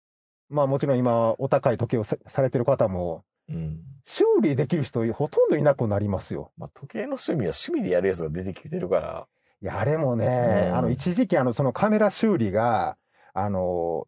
[0.49, 3.81] まあもちろん今、お高い時計をさされてる方も、うん。
[4.05, 6.51] 修理できる人ほとんどいなくなりますよ。
[6.57, 9.27] まあ、時計の趣味は趣味でやるやつが出てきてるから。
[9.63, 12.97] いや、あれもね、うんあの、一時期あの、そのカメラ修理が、
[13.35, 14.07] あの、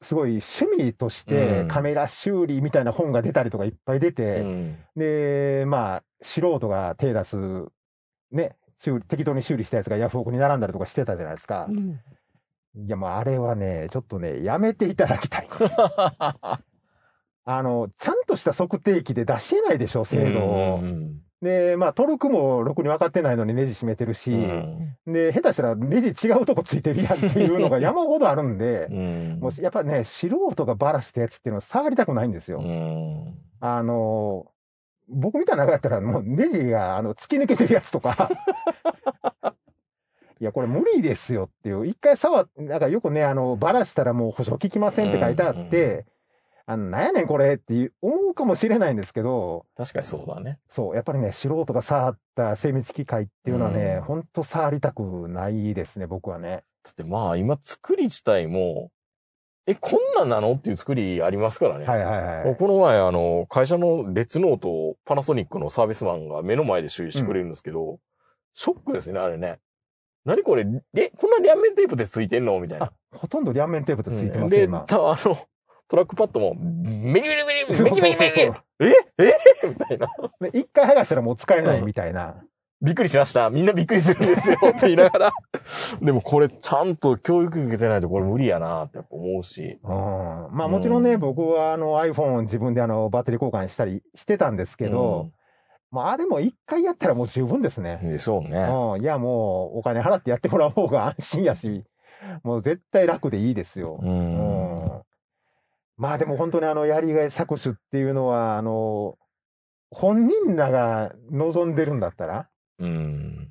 [0.00, 4.78] すごい趣味としてうんカメラ修理みたいな本が出たりとかいっぱい出うて、ん。
[4.96, 7.36] で、まあ、素人が手出す、
[8.30, 11.68] ね、修理適当に修理したやつがヤフオクに並んだりとかしてたじゃないですか。
[12.76, 15.48] いや、まあ、あれはね、ちょっとね、やめていただきたい。
[17.44, 20.80] あの、ちゃんとした測定器で出してないでしょ、精度を。
[20.82, 29.38] うんで、まあ、トルクもろくに分かってないのにネジ締めてるし、うんで、下手したらネジ違うとこついてるやんっていうのが 山ほどあるんでう、ん。
[29.40, 32.58] もうやっぱね、素人がバラしたやつっていうのは触りたくないんですよ。
[32.58, 33.34] うん。
[33.60, 34.46] あの、
[35.08, 38.30] 僕みたいな中やったらもうネジがあの突き抜けてるやつとか、
[40.40, 41.86] いや、これ無理ですよっていう。
[41.86, 46.04] 一回触っ、なんかよくね、あの、バラしたらもう保証効きませんって書いてあって、
[46.70, 50.58] あの、なんやねんこれって思うかもしれないんですけど、確かにそうだね。
[50.68, 56.64] そう、やっぱりね、素人が触った精密機械っていうのはね、うんほんと触りたくないですね、僕はね。
[56.84, 58.90] だってまあ今作り自体も、
[59.66, 60.52] え、こんなんなの？
[60.54, 61.86] っていう作りありますからね。
[61.86, 62.56] はいはいはい。
[62.56, 67.98] この前、あの、会社のレッツノートをパナソニックのサービスマンが目の前で修理してくれるんですけど、
[68.54, 69.58] ショックですね、あれね。
[70.24, 72.60] 何これ、え、こんな両面テープでついてんの？
[72.60, 75.38] みたいなあ。、ほとんど両面テープでついてうんますよ、で、あの、
[75.88, 80.08] トラックパッドも、メリメリメリ、メキメキメキそうそうええみたいな。
[80.52, 82.36] 一回剥がしたらもう使えないみたいな。
[82.80, 83.50] びっくりしました。
[83.50, 84.56] みんなびっくりするんですよ。
[84.68, 85.32] って言いながら。
[86.00, 89.80] でもこれちゃんと教育受けてないとこれ無理やなって思うし。
[89.82, 89.90] うん、
[90.52, 95.32] まあもちろんね、うん僕はあの iPhone 自分であのバッテリー交換したりしてたんですけど、
[95.90, 97.98] まああれも一回やったらもう十分ですね。
[98.00, 98.58] でしょうね。
[98.60, 101.82] うん、いやもうお金払ってやってもらう方が安心やし、
[102.44, 103.98] もう絶対楽でいいですよ。
[104.00, 104.76] うん。
[104.76, 105.02] うん
[105.98, 109.18] まあでも本当にあのやりがい搾取っていうのは、あの、
[109.90, 113.48] 本人らが望んでるんだったら、うん。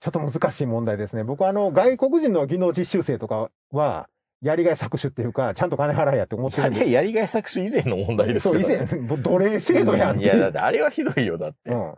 [0.00, 1.22] ちょっと難しい問題ですね。
[1.22, 4.08] 僕はあの外国人の技能実習生とかは、
[4.40, 11.70] やりがい搾取っていうか、ちゃんと金払えやって思ってるんですやりやりがい搾取以前の問題ですそう、以から、前、もう奴隷制度やんいや、だってあれはひどいよ、だって。
[11.70, 11.94] うん。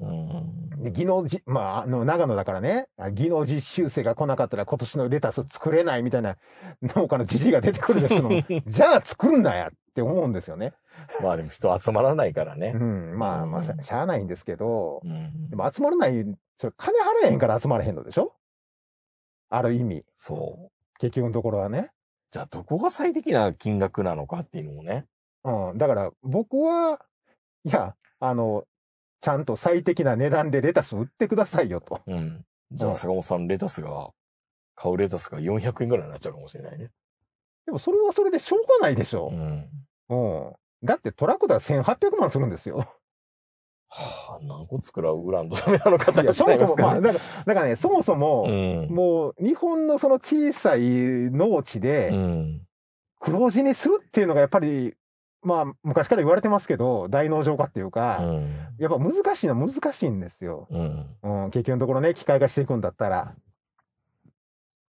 [0.00, 0.82] うん。
[0.82, 6.36] で技能じ、まあ、あの、長野だからね、あ技能実習生が来なかったら今年のレタス作れないみたいな
[6.82, 10.74] 農家の知事が出てくるんですけども、 じゃあ作んなやって思うんですよね。
[11.22, 12.72] まあでも人集まらないからうね。
[12.72, 13.18] ん。
[13.18, 15.56] まあ、まあ、しゃしゃあないんですけど、うんで。
[15.56, 16.24] も集まらない、
[16.56, 18.34] それ金払えへんから集まれへんのでしょ？
[19.50, 20.04] ある意味。
[20.16, 20.98] そう。
[20.98, 21.90] 結局のところはね。
[22.30, 25.06] じゃあどこが最適な金額なのかっていうのもね。
[25.44, 25.78] うん。
[25.78, 27.00] だから僕は、
[27.64, 28.64] いや、あの、
[29.20, 32.00] ちゃんと最適な値段でレタス売ってくださいよと。
[32.06, 32.44] うん。
[32.72, 34.10] じゃうんあ坂本さんレタスが、
[34.76, 36.90] 買うレタスが400円ぐらいになっちゃうかもしれないね。
[37.66, 39.34] でもそれはそれでしょうがないでしょう。
[39.34, 39.68] ん。
[40.08, 40.14] う
[40.50, 40.52] ん。
[40.84, 42.86] だってトラックでは1800万するんですよ。
[43.90, 47.00] はあ、何個作らうブランドダメなのかいや、しちゃいそもそも、まあ。
[47.00, 48.88] だから、だからね、そもそも、うん。
[48.94, 50.80] もう、日本のその小さい
[51.30, 52.62] 農地うで、ん。
[53.18, 54.94] 黒字にするっていうのがやっぱり、
[55.42, 58.56] まあ、昔から言われてますけど、大農場化っていうか、うん。
[58.78, 60.66] やっぱ難しいのは難しいんですよ。
[60.70, 61.44] うん。
[61.44, 63.34] うん、結局のところね、機械化していくんだったら。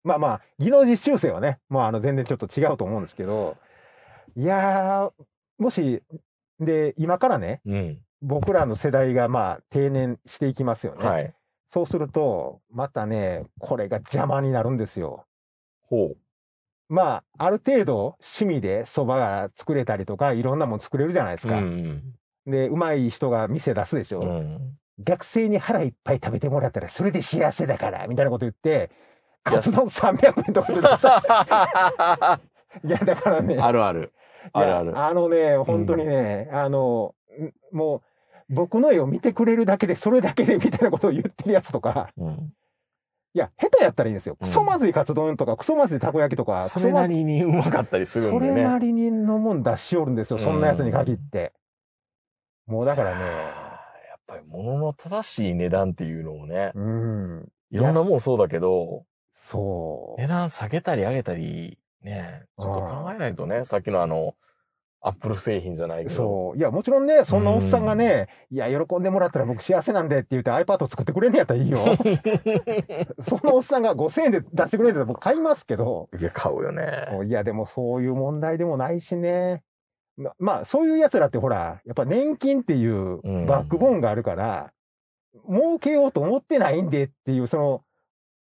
[0.02, 3.56] まあまあ、技能実習生はね、まあ、あの、全然ちょっと違うと思うんですけど、
[4.36, 5.12] いやー、
[5.58, 6.02] もし、
[6.60, 7.98] で、今からね、うん。
[8.20, 11.06] 僕らの世代がまあ、定年していきますよね。
[11.06, 11.34] はい。
[11.70, 15.26] そうすると、またね、これが邪魔になるんですよ。
[15.82, 16.16] ほう。
[16.88, 21.58] まあ、ある程度、趣味で蕎麦が作れたりとか、いろんなもん作れるじゃないですか。
[21.58, 22.02] うん。
[22.46, 24.20] で、うまい人が店出すでしょ。
[24.20, 24.78] うん。
[25.02, 28.90] 学生に腹いっぱい食べてもらったら、それで幸せだから、みたいなこと言って、
[29.42, 32.40] カツ丼300円とかでさ、
[32.84, 34.12] いや、だからね、あるある。
[34.52, 34.98] あるある。
[34.98, 37.14] あのね、本当にね、あの、
[37.72, 38.02] んも
[38.48, 42.52] う、僕の絵を見てくれるだけで、それだけで、みたいなことを言ってるやつとか、うん。
[43.34, 44.36] いや、下手やったらいいんですよ。
[44.40, 48.86] うんクソまずいカツ丼とか、クソまずいたこ焼きとか、それなりにうまかったりするんでそれなね。
[48.86, 51.52] りにのもん出しおるんですよ、そんなやつに限って。
[52.66, 60.20] もうだからね、やっぱり物の正しい値段っていうのをね、うん、いろんなもんそうだけど、そう。
[60.20, 64.34] 値段下げたり上げたり、ね、ちょっと考えないとね、さっきのあの、
[65.06, 66.14] アップル製品じゃないけど。
[66.14, 66.58] そう。
[66.58, 71.78] いや、もちろんね、そんなおっさんがね、いや、喜んでもらったら僕幸せなんでって言って iPad 作ってくれんのやったらいいよ。
[73.20, 76.86] そのおっさんが5000円で出してくれるんだったら僕買いますけど、いや、買うよね。
[77.26, 79.62] いや、でもそういう問題でもないしね。
[80.16, 84.72] ままあ、そういう奴らってほら、やっぱ年金っていううんバックボーンがあるから、
[85.50, 87.82] 儲けようと思ってないんでっていう、その、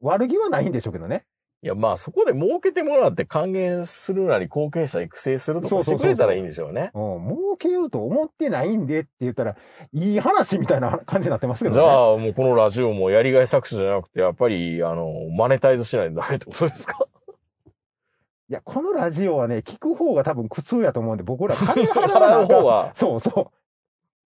[0.01, 1.25] 悪気はないんでしょうけどね。
[1.64, 6.90] いや、まあそこで儲けてもらって還元するなり後継者育成するとかしそうそうそうそうてくれたらいいんでしょうね。
[6.92, 9.57] うん、儲けようと思ってないんでって言ったら、
[9.92, 11.81] いい話みたいな感じになってますけどね。
[11.81, 17.07] じゃあもうこのラジオもやりがい搾取じゃなくて、やっぱり、あの、マネタイズしないとダメってことですか？
[18.51, 23.53] いや、このラジオはね、聞く方が多分苦痛やと思うんで、僕ら金 払う方は、そうそ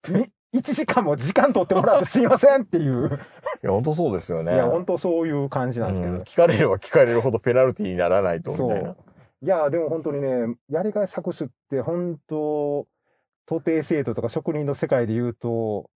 [0.09, 0.11] う。
[0.11, 3.07] み1時間も時間取ってもらってすいませんっていう。
[3.07, 4.53] いや、本当そうですよね。
[4.53, 6.13] いや、本当そういう感じなんですけど。
[6.13, 8.95] うん聞かれれば聞かれるほどペナルティにならないと、みそたい。
[9.43, 12.87] いや、でも本当にね、やりがい搾取って本当、
[13.45, 15.89] 徒弟制度とか職人の世界で言うと、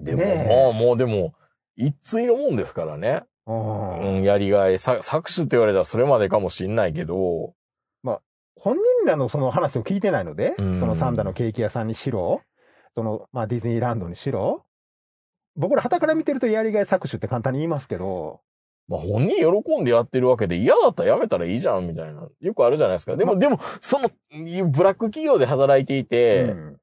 [0.00, 1.34] でも、ねまあもうでも、
[1.76, 3.24] 一対のもんですからね。
[3.46, 7.54] うんうん、やりがい、さ搾取って言われたらそれまでかもしんないけど、
[8.62, 12.42] 本人らのその話を聞いてないので、うんそのサンダのケーキ屋さんにしろ、
[12.94, 14.64] その、まあディズニーランドにしろ、
[15.56, 18.40] 僕ら旗から見てるとやりがい搾取って簡単に言いますけど、
[18.88, 22.28] まあ本人喜んでやってるわけで嫌だったらやめたらいいじゃんみたいな。
[22.40, 23.16] よくあるじゃないですか。
[23.16, 24.10] でも、でも、その、
[24.70, 26.78] ブラック企業で働いていて、うん。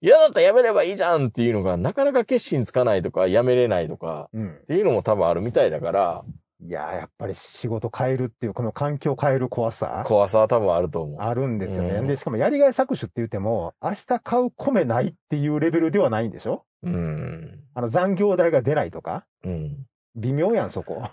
[0.00, 4.54] 嫌だったらやめればいいじゃんっていうのがなかなか決心つかないとか、やめれないとか、うん。
[4.62, 6.24] っていうのも多分あるみたいだから、
[6.64, 11.20] いやー、やっぱり仕事変えるっていう、この環境変える怖さ、怖さは多分あると思う。
[11.20, 11.96] あるんですよね。
[11.96, 16.64] うんで、しかもやりがい搾取って言っても、明日買う米ないっていうレベルではないんでしょ？
[16.84, 17.60] うん。
[17.74, 19.26] あの残業代が出ないとか？
[19.44, 19.86] うん。
[20.14, 21.08] 微妙やん、そこ。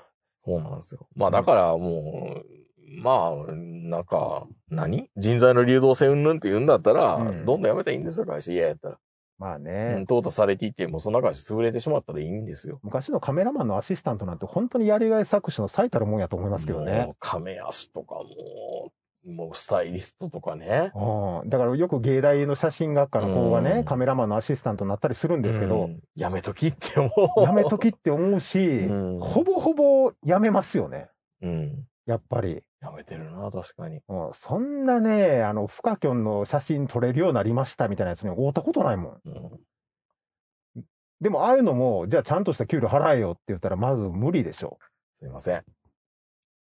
[0.45, 1.07] そうなんですよ。
[1.15, 5.09] まあだからもう、まあ、なんか、何？
[5.15, 8.99] 人材の流動性云々って言うんだったら、うんどんどんやめたらいいんですよ、会社嫌やったら。
[9.39, 12.79] まあうね、ん、淘汰されていって、もうそんな会社潰れてしまったらいいんですよ。
[12.83, 17.11] 昔のカメラマンのアシスタントなんて本当にやりがい搾取の最たるもんやと思いますけどねも。
[17.13, 18.91] う、亀足とかも、
[19.25, 20.91] もうスタイリストとかね。
[20.93, 27.41] うん、だからよく芸大の写真学科の子がね、うんカメラマンのアシスタントになったりするんですけど、うんやめときって思う。
[27.41, 31.09] やめときって思うし、うんほぼほぼやめますよね。
[31.41, 31.85] うん。
[32.09, 32.63] やっぱり。
[32.81, 34.01] やめてるな、確かに。
[34.07, 39.21] うん、そんなね、あの、フカキョンの写真撮れるようになりましたみたいなやつに会ったことないもん。
[39.25, 40.81] うん。
[41.21, 44.79] でも、ああいうのも、じゃあちゃんとした給料払えよって言ったら、まず無理でしょ。
[45.19, 45.63] すいません。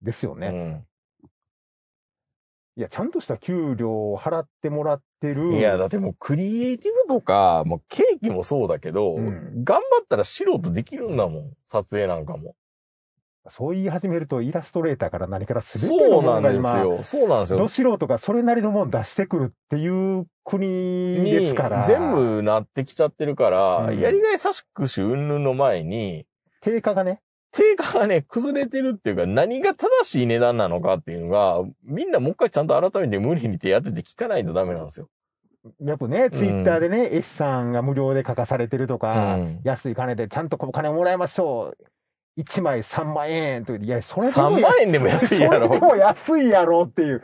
[0.01, 0.51] ですよね。
[0.51, 0.85] ね。
[2.75, 5.53] いや、ちゃんとした給料を払ってもらってる。
[5.55, 11.53] いや、だってもうクリエイティブとか、もうケーキもそうだけど、うん頑張ったら素人できるんだもん。
[11.67, 12.55] 撮影なんかも。
[13.49, 17.21] そう言い始めると、イラストレーターから何から全てそのうなんものが今、ですよ。
[17.21, 17.67] そうなんですよど。
[17.67, 21.83] 素人がそれなりのもの出してくるっていう国にですから。
[21.83, 26.25] 全部なってきちゃってるから、うんやりがい搾取云々の前に、
[26.61, 35.07] 定価がね、定価がね、崩れてるっていうか、何が正しい値段なのかっていうのが、みんなもう一回ちゃんと改めて無理に手当てて聞かないとダメなんですよ。
[35.81, 41.77] やっぱね、ツイッターでね、S さんが無料で書かされてるとか、うん安い金でちゃんとお金をもらいましょう。
[42.37, 45.85] 1枚3万円と言っていや、それで3も万円でも安いやろそれで。
[45.85, 47.23] も安いやろっていう。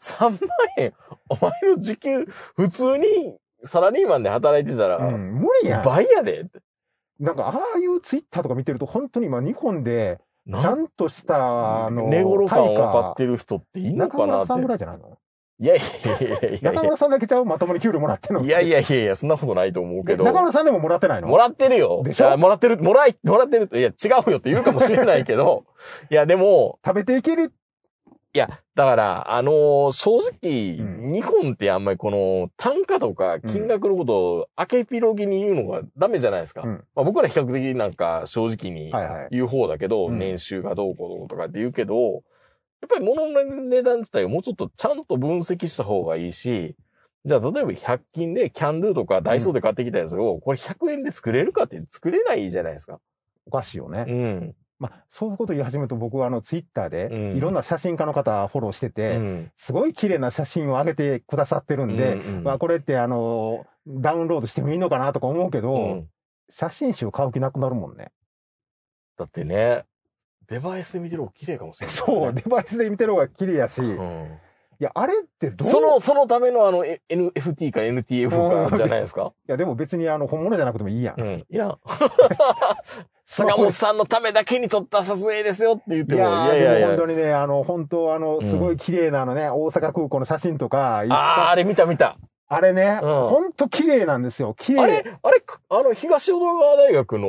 [0.00, 0.38] 3万
[0.78, 0.94] 円？
[1.28, 2.24] お前の時給、
[2.56, 5.84] 普通にサラリーマンで働いてたら、うん、無理やん。
[5.84, 6.46] 倍やで。
[7.18, 14.68] なんか、ああいうツイッターとか見てると、本当に今、日本で、ちゃなんとした、あの、寝頃感分か対ってる人っていい価のかなって中村さんぐ。
[14.68, 15.18] らいじゃないの？
[15.60, 18.44] いやいやいやいやいや中村さんだけちゃうまともに給料もらってんの？
[18.44, 20.22] いやいやいやいや、そんなことないと思うけど。
[20.24, 21.28] 中村さんでももらってないの？
[21.28, 22.02] もらってるよ。
[22.04, 22.36] でしょ？
[22.36, 25.64] もらってる、もらい、もらってるいや、違うよって言うかもしれないけど、
[26.10, 27.52] いや、でも、食べていける？
[28.34, 36.60] いや、だから、あのー正直、うん日本ってあんまりこの単価とか金額のことを明けピロギに言うのがダメじゃないですか。
[36.62, 39.28] うんまあ、僕ら比較的なんか正直にはいはい。
[39.30, 42.22] 言う方だけど、うん年収がどうこうとかって言うけど、
[42.80, 46.76] やっぱり物の値段自体をもうちょっとちゃんと分析した方がいいし、
[47.24, 53.00] じゃあ例えば100均でキャンドゥとかダイソーで買ってきたやつを、これ100円で作れるかって作れないじゃないですか。
[53.46, 54.04] おかしいよね。
[54.08, 54.54] うん。
[54.78, 59.50] まあ、そういうこと言い始めると、僕はあの、ツイッターで、うんいろんな写真家の方フォローしてうて、ん。
[59.56, 66.08] すごい綺麗な写真を上げてくださってるんで、うんうんまあ、これってあの、ダウンロードしてもいいのかなとか思うけど、うん
[66.50, 68.10] 写真集買う気なくなるもんね。
[69.18, 69.84] だってね、
[70.48, 74.38] デバイスで見てる方が綺麗かもしれない、そう、デバイスで見てる方が綺麗やし、いうん。
[74.78, 79.32] や、あれってどうその、そのためのあの、え NFT か NTF かじゃないですか？
[79.48, 81.20] いや、でも別にあの、本物じゃなくてもいいやん。
[81.20, 81.46] うん。
[81.50, 81.76] いや。
[83.30, 87.06] 坂本さんのためだけに撮った撮影ですよって言っても、いいやいやいやでも本。
[87.08, 91.14] 当にね、あの、本当あの、すごい綺麗なあのね、大阪空港の写真とか、あ
[91.48, 92.16] あ、あれ見た見た。
[92.48, 94.54] あれね、うん本当綺麗なんですよ。
[94.58, 97.28] 綺あれ麗。、あれ、あの、東淀川大学の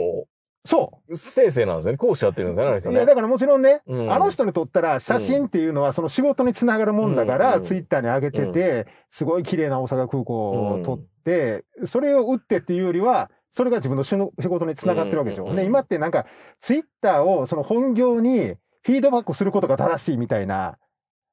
[0.66, 1.98] そ先生なんですよね。
[1.98, 2.94] 講師やってるんですよね、あの人う。
[2.94, 3.06] いや、ね。
[3.08, 15.46] だからもちろんね、うんあの人にとったら写真っていうのはその仕事につながるもんだから、うんツイッターに上げてて、すごい綺麗な大阪空港を撮って、それを打ってっていうよりは、それが自分の仕事につながってるわけでしょ。
[15.46, 16.26] うんね、今ってなんか、
[16.60, 20.78] ツイッターをその本業にフィードバックすることが正しいみたいな、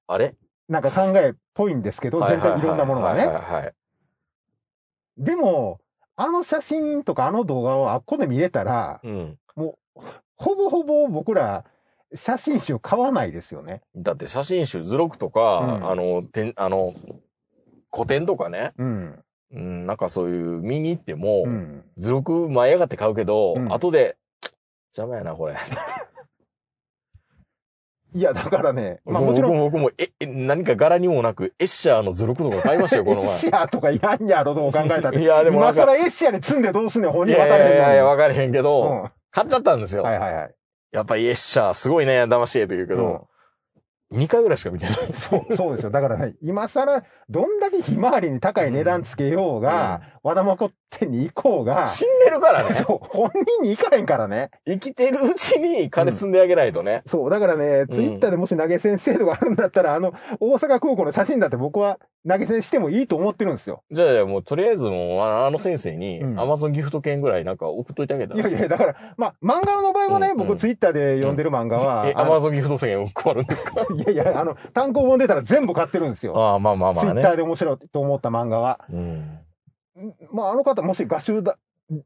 [0.06, 0.34] あれ？
[0.68, 3.72] なんか考えっぽいんですけど、全体いろんなものがね。
[5.18, 5.80] でも、
[6.16, 9.38] あの写真とかあの動画をあっこで見れたら、うん。
[9.54, 11.64] ほぼほぼ僕ら
[12.14, 13.82] 写真集買わないですよね。
[13.96, 16.94] だって写真集図録とか、うんあの、てん、あの、
[17.92, 19.24] 古典とかね、うん。
[19.52, 21.84] うん、なんかそういう見に行っても、うん。
[21.96, 24.16] 図録前上がって買うけど、うん後で、
[24.96, 25.56] 邪魔やな、これ。
[28.16, 33.60] いや、だからね、まあ僕もちろん、僕も、え、え何か柄にもなく、エッシャーの図録とか買いましたよ、この エッシ前。
[33.60, 35.20] ャーとかいらんやろ、どう考えたって。
[35.20, 40.02] いや、でも今更エッシャーに積んでどうすんねん、本い人分かれへんいやいや、分かれへんけど、うん買っちゃったんですよ。
[40.02, 40.54] はいはいはい。
[40.92, 43.26] やっぱりエッシャーすごいね、騙し絵と言うけど、
[44.14, 44.94] 2回ぐらいしか見てない。
[45.12, 45.90] そう、そうですよ。
[45.90, 52.74] だからね、今更、どんだけひまわりに高い値段つけようが、和田誠店に行こうが、死んでるからね。
[52.74, 54.50] そう、本人に行かへんからね。
[54.66, 57.02] 生きてるうちに金積んであげないとね。
[57.06, 61.98] そう、だからね、ツイッターでもし投げ銭制度があるんだったら、あの、大阪空港の写真だって僕は
[62.28, 63.84] 投げ銭してもいいと思ってるんですよ。
[63.92, 68.48] じゃあ、もうとりあえずもう、ああの先生に、うんアマゾンギフト券ぐらいなんか送っといてあげたら。
[68.48, 73.86] いやいや、だから、まあ、漫画の場合はね、うんうん僕ツイッターで読んでる漫画は、え、あのアマゾンギフト券を配るんですか？
[73.94, 76.36] いやいや、あの、単行本出たら全部買ってるんですよ。
[76.36, 77.10] ああ、まあまあまあね。
[77.12, 78.80] ツイッターで面白いと思った漫画は。
[78.92, 79.38] うん。
[80.32, 81.58] まあ、あの方、もし画集だ、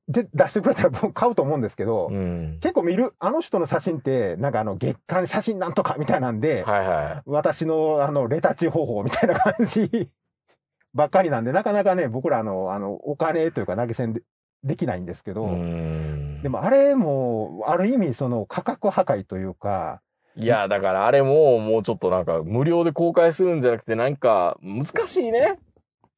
[0.09, 2.59] で、出してくれたら僕買うと思うんですけど、うん。
[2.61, 10.11] 結構見る、あの人の写真って、なんかあの、月刊写真なんとかみたいなんで、はいは私のあの、レタッチ方法みたいな感じ
[10.93, 14.23] ばっかりなんで、なかなかね、僕らあの、あの、お金というか投げ銭で
[14.65, 15.35] できないんですけい。
[15.35, 16.43] ど、うん。
[16.43, 20.03] でもあれも、ある意味その価格破壊というか、
[20.37, 25.59] いや、だからあれも、もうちょっとなんか、無料で公開するんじゃなくて、なんか、難しいね。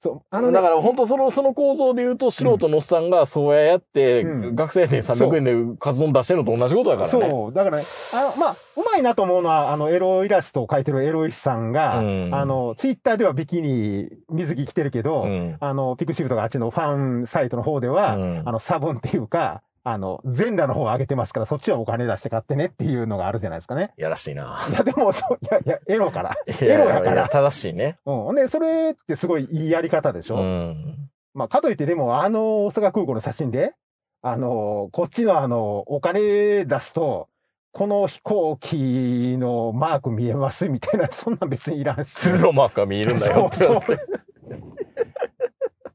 [0.03, 7.31] そう、あのね、だから本当その、その構造で言うと、素人のおっさんがそうややって、うん学生年300円でカツ丼出してるのと同じことだからね。
[7.31, 15.57] そう、だからね、あの、まあ、うまいなと思うのは、あの、エロイラストを描いてるエロイスさんが、うんあの、ツイッターではビキニ水着着てるけど、うん。
[15.61, 23.93] あの、ピクシブとかあっちのファンサイトの方では、うんあの、サボンっていうか、あの、全裸の方を上げてますから、そっちはお金出して買ってねっていうのがあるじゃないですかね。
[23.97, 24.67] やらしいな。
[24.71, 26.37] いや、でも、そう、いやいや、エロから。
[26.47, 27.99] いエロやからい正しいね。
[28.07, 28.37] うん。
[28.37, 31.09] で、それってすごいいいやり方でしょ、うん。
[31.35, 33.75] まあ、かといって、でも、あの、大阪空港の写真で、
[34.23, 37.29] あの、こっちのあの、お金出すと、
[37.73, 42.13] この飛行機のマーク見えますみたいな、そんなん別にいらんし。
[42.13, 43.99] 鶴のマークが見えるんだよそうそう。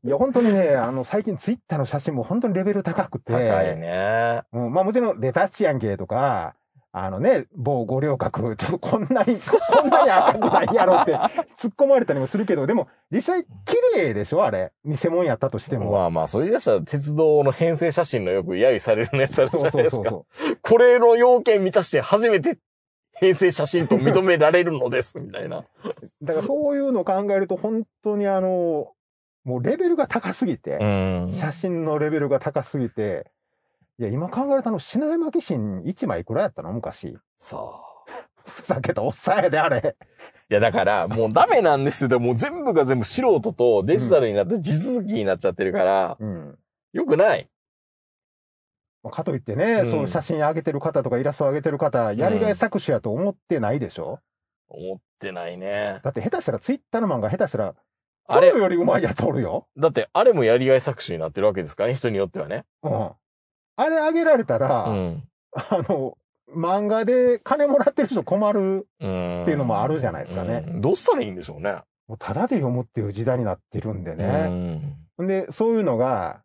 [0.08, 3.34] いや、本当にね、あの、最近ツイッターの写真も本当にレベル高くて。
[3.34, 4.41] 高いね。
[4.53, 6.55] うん、まあもちろんレタッチやんけとか、
[6.93, 11.14] あのね、某五稜郭、ちょっとこんなに、 こんなに赤くないやろって
[11.60, 14.72] 突っ込まれたりもするけど、でも実際綺麗でしょあれ。
[14.86, 15.91] 偽物やったとしても。
[15.91, 19.89] まあまあ、それでしたら鉄道の編成写真のよく揶揄されるやつあるじゃないですか。
[19.89, 22.58] そうそうそこれの要件満たして初めて
[23.20, 25.60] 編成写真と認められるのです、みたいな。
[25.60, 25.66] う。
[26.24, 28.93] だからそういうのを考えると本当にあの、
[29.48, 33.32] もうレベルが高すぎて、ん写真のレベルが高すぎて、
[33.98, 37.18] いや、今考えるとあの、品山紀信1枚いくらやったの昔。
[37.38, 38.12] そう。
[38.50, 39.95] ふざけたおっさんやで、あれ。
[40.50, 42.20] いや、だから、もうダメなんですよ。
[42.20, 46.60] もう全部が全部素人とデジタルになって地続きになっちゃってるから、うん。
[46.91, 47.50] よくない。
[49.02, 54.20] まあかといってね、うんそう写真上げてる方とかイラスト上げてる方、やりがい搾取やと思ってないでしょ、
[54.68, 56.00] 思ってないね。
[56.04, 57.76] だって下手したらツイッターの漫画下手したら、
[58.28, 59.67] あれよりうまいやつおるよ。
[59.78, 62.65] だって、あれもやりがい搾取になってるわけですからね、人によってはね。
[62.84, 63.11] うん。
[63.78, 65.23] あれ上げられたら、うん。
[65.53, 66.17] あの、
[66.55, 68.88] 漫画で金もらってる人困る。
[68.99, 69.41] うん。
[69.43, 71.78] っていうのもあるじゃないですかねうんどうしたらいいんでしょうね。
[72.07, 74.47] もうただで読むっていう時代になってるんでうね。
[74.47, 75.23] ん。
[75.23, 76.41] ん、で、そういうのが、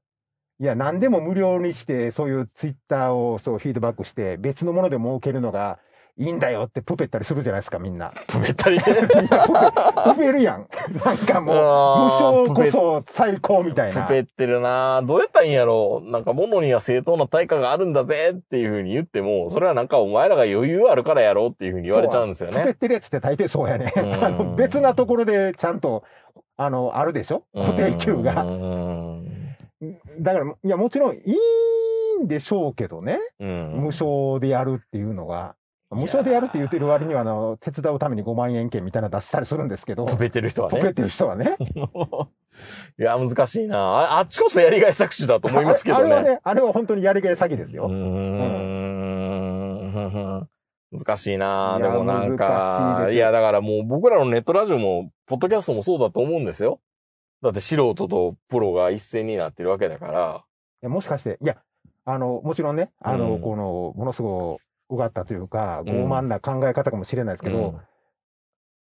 [0.60, 5.80] いや、何でも無料にして、そういうツイッターをそうフィードバックして、別のもので儲けるのが
[6.18, 8.12] いいんだよってプペったりするじゃないですか、みんな。
[8.26, 8.76] プペったり？
[8.76, 8.84] ね。
[8.86, 8.98] みん
[9.30, 10.66] なプペ、プペるやん。
[11.04, 14.02] なんかもう、無償こそ最高みたいな。
[14.02, 16.00] プペってるなどうやったらいいんやろ？
[16.04, 22.74] なんか物には正当な対価があるんだぜっていう風に言っても、それはなんかお前らが余裕あるからやろうっていう風に言われちゃうんですよプペっね。
[22.74, 23.92] てるやつって大抵そうやね。
[23.96, 26.04] うん あの別なところでちゃんと、
[26.58, 27.44] あの、あるでしょ？
[27.54, 28.42] 固定給うが。
[28.42, 29.24] ん。
[30.20, 31.20] だから、いや、もちろんい
[32.20, 33.18] いんでしょうけどね。
[33.40, 33.72] うん。
[33.80, 35.54] 無償でやるっていうのが。
[35.94, 40.78] 無償でやるって言ってる割には、あの、手伝うために5万円券みたいなの出したりするんですけど、プペってる人はね。
[40.78, 41.56] ポケってる人はね。
[42.98, 46.04] いや、難しいなああっちこそやりがい搾取だと思いますけどね。
[46.04, 47.86] あれはね、あれは本当にやりがい詐欺ですよ。
[47.86, 48.72] うーん。
[50.92, 56.80] 難しいなでもなんか、ですいや、だからもう僕らのネットラジオも、ポッドキャストもそうだと思うんですよ。
[57.42, 60.44] だって素人とプロが一斉になってるわけだから。
[60.82, 61.56] いやもしかして、いや、
[62.04, 67.80] あの、もちろんね、あの、うんこの、ものすごいうがったというか、うん傲慢な考え方かもしれないですけど、うん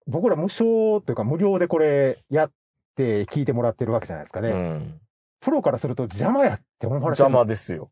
[0.06, 2.52] 僕ら無償というか無料でこれやっ
[2.98, 4.50] て聞いてもらってるわけじゃないですかね。
[4.50, 5.00] うん。
[5.40, 7.34] プロからすると邪魔やって思われて邪る。
[7.34, 7.90] 魔ですよ。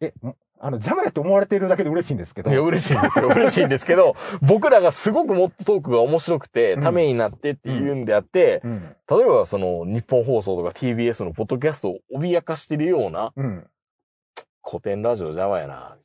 [0.00, 2.50] え、んあの、邪魔やって思われてるだけで嬉しいんですけど。
[2.50, 3.28] いや、嬉しいんですよ。
[3.28, 8.96] 嬉しいんですけど、 僕らがすごくもっとトークが面白くて、うんためになってっていうんであって、うん。
[9.10, 13.66] 例えばその日本放送とか TBS のポッドキャストを脅かしてるようなうん。
[14.66, 15.98] 古典ラジオ邪魔やな、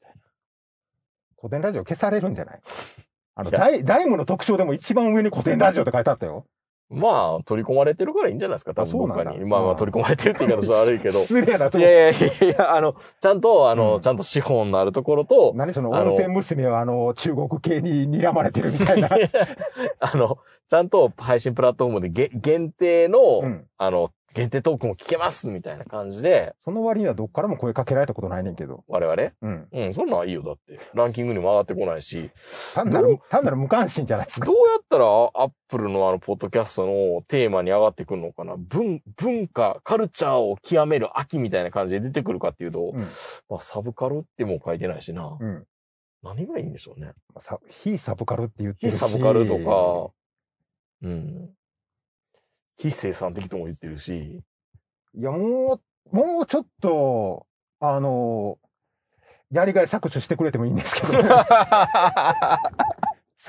[1.40, 2.60] 古典ラジオ消されるんじゃない？
[3.36, 6.46] あの、いやダイダイムの特徴でも一番上に古典ラジオって書いてあったよ。
[6.90, 7.02] な。
[7.02, 9.46] まあ、取り込まれてるからいいんじゃないですか、多あそうなんだ分どっかに。
[9.50, 11.20] まあまあ、取り込まれてるって言い方ちょっと悪いけど。
[11.26, 19.08] 失礼な、ちょっいやいやいやいや、あの、ちゃんと、あの、うんちゃんと資本のあるところとと、、何そのあの温泉娘はあの、中国系に睨まれてるみたいな。
[20.00, 28.84] あの、ちゃんと配信プラットフォームでげ限定の、うんあの、限定トークも聞けますみたいな感じで、その割にはどっからも声かけられたことないねんけど。
[28.88, 29.32] 我々？
[29.42, 29.68] うん。
[29.72, 30.80] うん、そんなんいいよ、だって。
[30.94, 32.30] ランキングにも上がってこないし、
[32.76, 34.46] 単なる、単なる無関心じゃないですか。
[34.46, 38.56] どうやったらアップルのあの、ポッドキャストのテーマに上がってくるのかな？
[38.58, 43.00] 文、文化、カルチャーを極める秋みたいな感じで出てくるかっていうと、うん
[43.50, 45.38] まあ、サブカルってもう書いてないしな。
[45.40, 45.66] うん。
[46.22, 47.14] 何がいいんでしょうね。
[47.42, 49.00] さ非サブカルって言ってる非し。
[49.00, 50.14] サブカルとか、
[51.02, 51.50] うん。
[52.80, 54.42] 非生産的とも言ってるし、
[55.14, 57.46] いや、もう、もうちょっと、
[57.82, 58.58] あの、
[59.52, 61.30] やりがい搾取してくれてもいいんですけど、ね、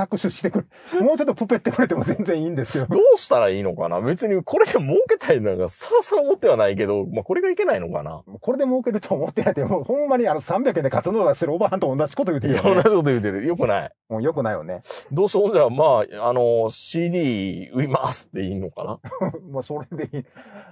[0.00, 2.86] 搾取してくれ、もうちょっとプペってくれても全然いいんですよ。
[2.88, 4.00] どうしたらいいのかな？
[4.00, 8.22] 別にこれで儲けたいのがさらさら思ってはないけど、まあ、これがいけないのかな？
[8.40, 12.82] これで儲けると思ってないで、もうほんまにあの300円でカツ丼出してるおばはんと同じこと言うていや、るよ、ね。
[12.82, 13.46] 同じこと言うてる。
[13.46, 13.90] よくない。
[14.08, 14.82] もうよくないよね。
[15.12, 19.00] どうしようじゃあ、まあ、あの、CD 売りますっていいのかな？
[19.50, 20.24] もうそれでいい。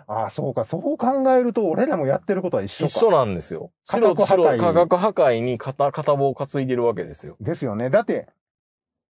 [0.07, 0.65] ああ、そうか。
[0.65, 2.85] そう考えると、俺らもやってることは一緒か。
[2.87, 3.71] 一緒なんですよ。
[3.87, 7.37] 価格破壊白価格破壊に片、片棒を担いでるわけですよ。
[7.41, 7.91] ですよね。
[7.91, 8.29] だって、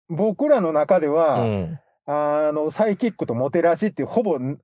[0.09, 1.79] 僕らの中では、うん。
[2.07, 4.59] あの、サイキックとモテラジってほぼん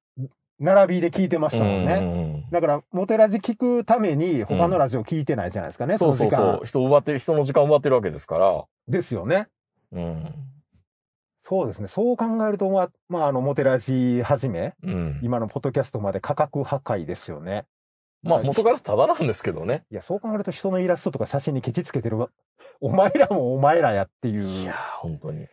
[0.60, 2.02] 並びで聞いてましたもんね。
[2.02, 2.48] ね。
[2.52, 6.66] だから、モテラジ聞くために他のラジオ聞いてないじゃないですかね、そうそうの時間そう。
[6.66, 8.64] 人奪ってる、人の時間奪ってるわけですから。
[8.88, 9.48] ですよね。
[9.92, 10.34] うん。
[11.44, 11.88] そうですね。
[11.88, 15.20] そう考えると、まあ、まあ、あの、モテラジはじめ、うん。
[15.24, 17.66] 今のポッドキャストまで価格破壊ですよね。
[18.24, 19.84] まあ、元からただなんですけどね。
[19.92, 22.30] いや、そう考えると人のイラストとか写真にケチつけてるわ。
[22.80, 24.44] お前らもお前らやっていう。
[24.44, 25.48] いやー、本当に。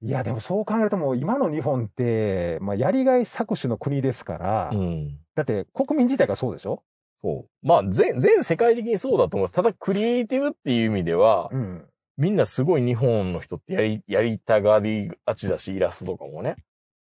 [0.00, 5.18] いや、でもそう考えるともう今の日本って、まあ、やりがい搾取の国ですから、うん。
[5.34, 6.82] だって国民自体がそうでしょ？
[7.22, 7.66] そう。
[7.66, 9.52] まあ、全、全世界的にそうだと思います。
[9.52, 11.88] ただ、クリエイティブっていう意味では、うん。
[12.16, 16.56] みんなすごい日本の人ってやり、やりたがりがちだし、イラストとかもね。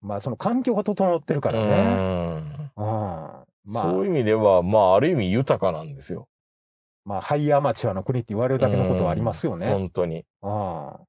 [0.03, 1.67] まあ、その環境が整ってるからね。
[2.77, 2.85] うん。
[2.85, 3.31] うん。
[3.65, 6.29] まあそういう、意味では、まあ、ある意味豊かなんですよ。
[7.05, 9.69] まあ、ハイアマチュアの国って言われるだけのことはありますよね。
[9.69, 10.25] 本当に。
[10.41, 11.01] ああ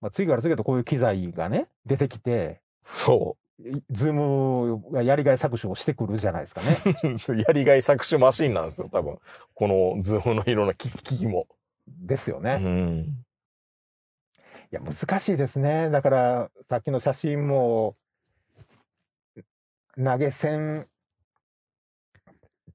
[0.00, 7.18] まあ、次から次へとこういう機材がね、出てきて、そいズームがやりがい搾取をしてくるじゃないですかね。
[7.28, 7.36] う。
[7.38, 9.18] やりがい搾取マシンなんですよ、多分。
[9.54, 11.46] このズームのいろんな機機器も。
[11.50, 11.54] う
[11.86, 12.56] ですよね。
[12.56, 13.24] ん。
[14.72, 15.90] いや、難しいですね。
[15.90, 17.94] だから、さっきの写真も、
[20.02, 20.88] 投げ銭、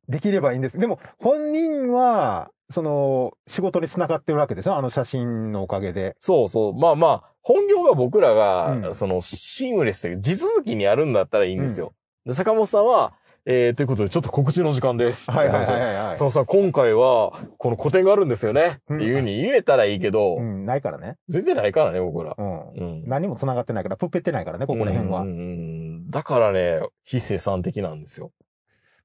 [0.07, 0.77] できればいいんです。
[0.77, 4.75] でも、本人は、その、仕事につながってるわけでしょ？
[4.75, 6.15] あの写真のおかげで。
[6.19, 6.73] そうそう。
[6.73, 11.93] まあまあ、本業が僕らが、うんその、シームレスで地続きにやるんだったらいいんですよ。
[12.25, 13.13] で、坂本さんは、
[13.49, 15.31] えー、ということで、ちょっと告知の時間です。
[15.31, 15.71] はいはいはいい。
[15.71, 18.79] はい、はい坂本さん、今回は、この個展があるんですよね。
[18.89, 21.15] うんっていうふうに言えたらいいけど、うん、ないからね。
[21.29, 22.35] 全然ないからね、僕ら。
[22.37, 22.69] うん。
[22.71, 23.03] うん。
[23.07, 25.21] 何も繋がってないから、プッペってないからね、ここら辺は。
[25.21, 25.77] うんうんうん
[26.09, 28.31] だからね、非生産的なんですよ。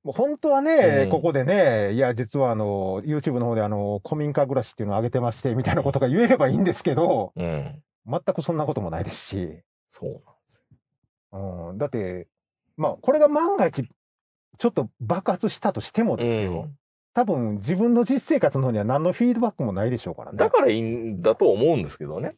[0.05, 7.83] もう本当はね、うんここでね、いや、実はあの、YouTube の方であの、古民家暮らしっていうのを上げてまして、みたいなことが言えればいいんですけど、うん。
[8.07, 10.63] 全くそんなこともないですし、そうなんです
[11.33, 12.27] うん、だって、
[12.77, 13.89] まあ、これが万が一、
[14.59, 16.17] ちょっと爆発したとしてもよ。
[16.19, 16.69] ですよ、
[17.15, 20.39] 多分自分の実生活の方には何のフィードバックもないでしょうからね。
[20.39, 22.35] だからいいんだと思うんですけどね。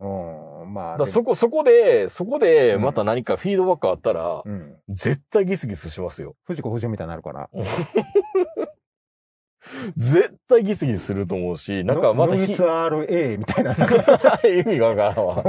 [0.00, 4.76] うん、まあ、そこ、そこで、そこで、うんまた何かフィードバックあったら、うん。
[4.88, 6.36] 絶対ギスギスしますよ。
[6.44, 7.50] 藤子不二雄みたいになるから。
[9.96, 13.72] 絶対ギスギスすると思うし、なんかまたひ、RA みたいな。
[14.48, 15.42] 意味がわからんわ。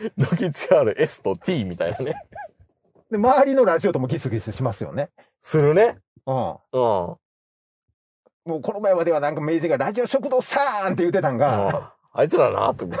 [0.16, 2.14] ドキツある S と T みたいなね。
[3.10, 5.10] で、周りのラジオともギスギスしますよね。
[5.42, 5.98] するね。
[6.26, 6.36] うん。
[6.36, 6.56] うん。
[6.72, 7.16] も
[8.46, 12.96] うこの前まではなんか明治がラジオ食堂さーんって言ってたんが、あいつらな、とか。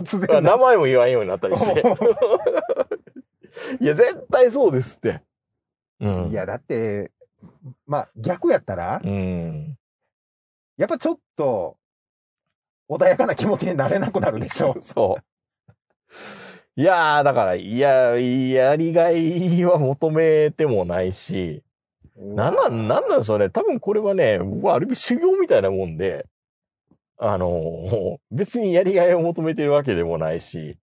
[0.00, 1.82] 突然名前も言わんようになったりして。
[3.80, 5.22] いや、絶対そうですって。
[6.00, 6.30] うん。
[6.30, 7.10] いや、だって、
[7.86, 9.78] まあ逆やったら、うん。
[10.76, 11.76] やっぱちょっと、
[12.88, 14.74] 穏やかな気持ちになれなくなるでしょ。
[14.80, 16.80] そう。
[16.80, 21.62] いやー、だから、いや、やりがいは求めてもないし、
[22.16, 23.50] なんなん、なんなんでしょうね。
[23.50, 26.26] 多分これはね、僕はある意味修行みたいなもんで、
[27.18, 30.78] あのー別にやりがいを求めてるわけでもないし、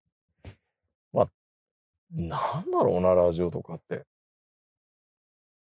[1.11, 1.27] まあ、
[2.11, 4.03] なんだろうな、ラジオとかって。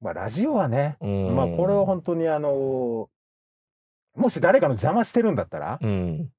[0.01, 1.37] まあラジオはね、うん。
[1.37, 3.09] まあこれは本当にあの、
[4.15, 6.31] もし誰かの邪魔してるんだったら、うん。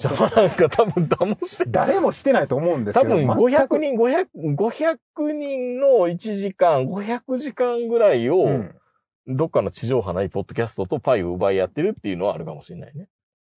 [0.00, 3.10] 邪魔なんか多分騙して、誰もしてないと思うんですけど。
[3.10, 8.74] 多分500全く人、500、500人の1時間、500時間ぐらいを、うん。
[9.26, 13.06] どっかの地上波ないポッドキャストとパイを奪い合ってるっていうのはあるかもしれないね。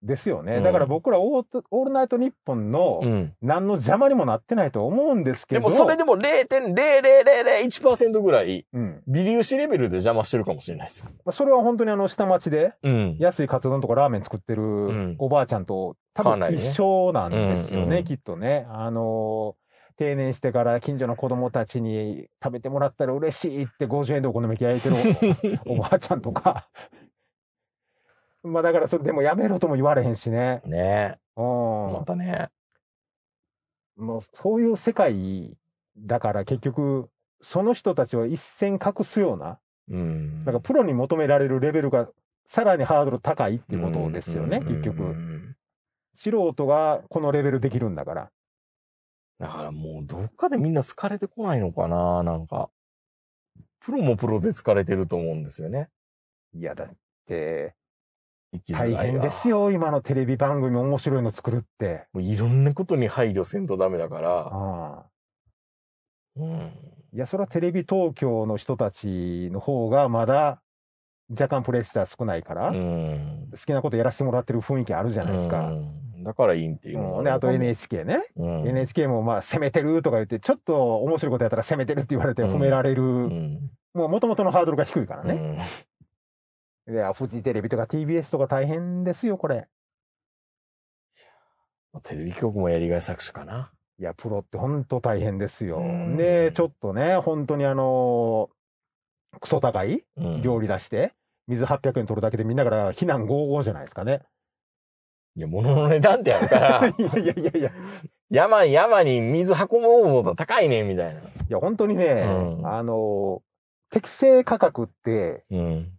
[0.04, 0.56] ですよね。
[0.56, 3.32] うんだから僕らオートオールナイトニッポンのうん。
[3.40, 5.62] 何の邪魔にもなってないと思うんですけど。
[5.62, 9.02] でもそれでも0.00001%ぐらい、うん。
[9.08, 13.16] 微粒子レベルで邪魔してるかもしれないですそれは本当にあの、下町でうん。
[13.18, 18.66] 安いカツ丼とかラーメン作ってんるおばあちゃんと多分一緒なんですよね、きっとね。
[18.68, 19.63] あのー
[19.96, 26.68] 定年してから近所の子供たちに食べてもらったら嬉しいって50円でお好み焼き焼いてるお ばあちゃんとか。
[28.42, 30.60] まあだからそれでもやめろとも言われへんしね。
[30.66, 31.90] ねうん。
[31.90, 31.92] え。
[31.92, 32.48] またね。
[33.96, 35.56] もうそういう世界
[35.96, 37.08] だから結局、
[37.40, 40.44] その人たちを一線隠すような、うん。
[40.44, 42.08] なんかプロに求められるレベルが
[42.46, 45.02] さらにハードル高いっていうことですよね、うん結局。
[45.02, 45.56] うん
[46.16, 48.30] 素人がこのレベルできるんだから。
[49.38, 52.70] だからもうどっかでみんな疲れてこないのかななんか。
[53.80, 55.90] プロもプロで疲れてると思うんですよね。
[56.54, 56.88] いや、だっ
[57.26, 57.74] て、
[58.70, 62.06] 大変ですよ、今のテレビ番組面白いの作るって。
[62.14, 64.30] もういろんなことに配慮せんとダメだから。
[64.30, 65.06] ああ
[66.36, 66.58] うん。
[67.12, 70.62] いや、それはテレビ東京の人たちの方がまだ
[71.28, 73.48] 若干プレッシャー少ないから、うん。
[73.50, 75.68] 好きなことやらせてもらってる雰囲気あるじゃないですか。
[75.68, 78.24] うんだからいいっていうのうんで、あと NHK ね。
[78.36, 78.68] うん。
[78.68, 83.02] NHK もまあ攻めてるとか言って、ちょっと面白いことやったら攻めてるって言われてうん褒められる。
[83.02, 83.70] うん。
[83.94, 85.34] もう元々のハードルが低いからね。
[85.34, 85.64] ね。
[86.88, 89.68] いや、フジテレビとか TBS とか大変ですよ、これ。
[92.02, 93.70] テレビ局もやりがい搾取かな。
[93.98, 96.16] いや、プロって本当大変ですようん。
[96.16, 98.50] で、ちょっとね、本当にあの
[99.40, 101.14] クソ高いうん料理出して、
[101.46, 104.22] 水800円取るだけでみんなから非難合々じゃないですかね。
[105.36, 107.72] いや、物の値段ってあるから、 いやいやいやいや、い
[108.30, 111.20] 山、山に水運ぼうもの高いねんみたいな。
[111.54, 113.42] や、本当にね、うんあの
[113.90, 115.90] 適正価格って、うん。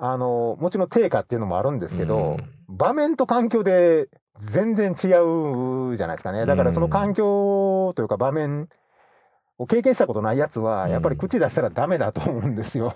[0.00, 4.08] あのもちろん定価っていうのもあるんですけど、うん場面と環境で
[4.40, 5.08] 全然違
[5.92, 6.44] うじゃないですかね。
[6.44, 8.68] だからその環境というか場面
[9.56, 12.94] を経験したことないやつは、うんやっぱり口出したらダメだと思うんですよ。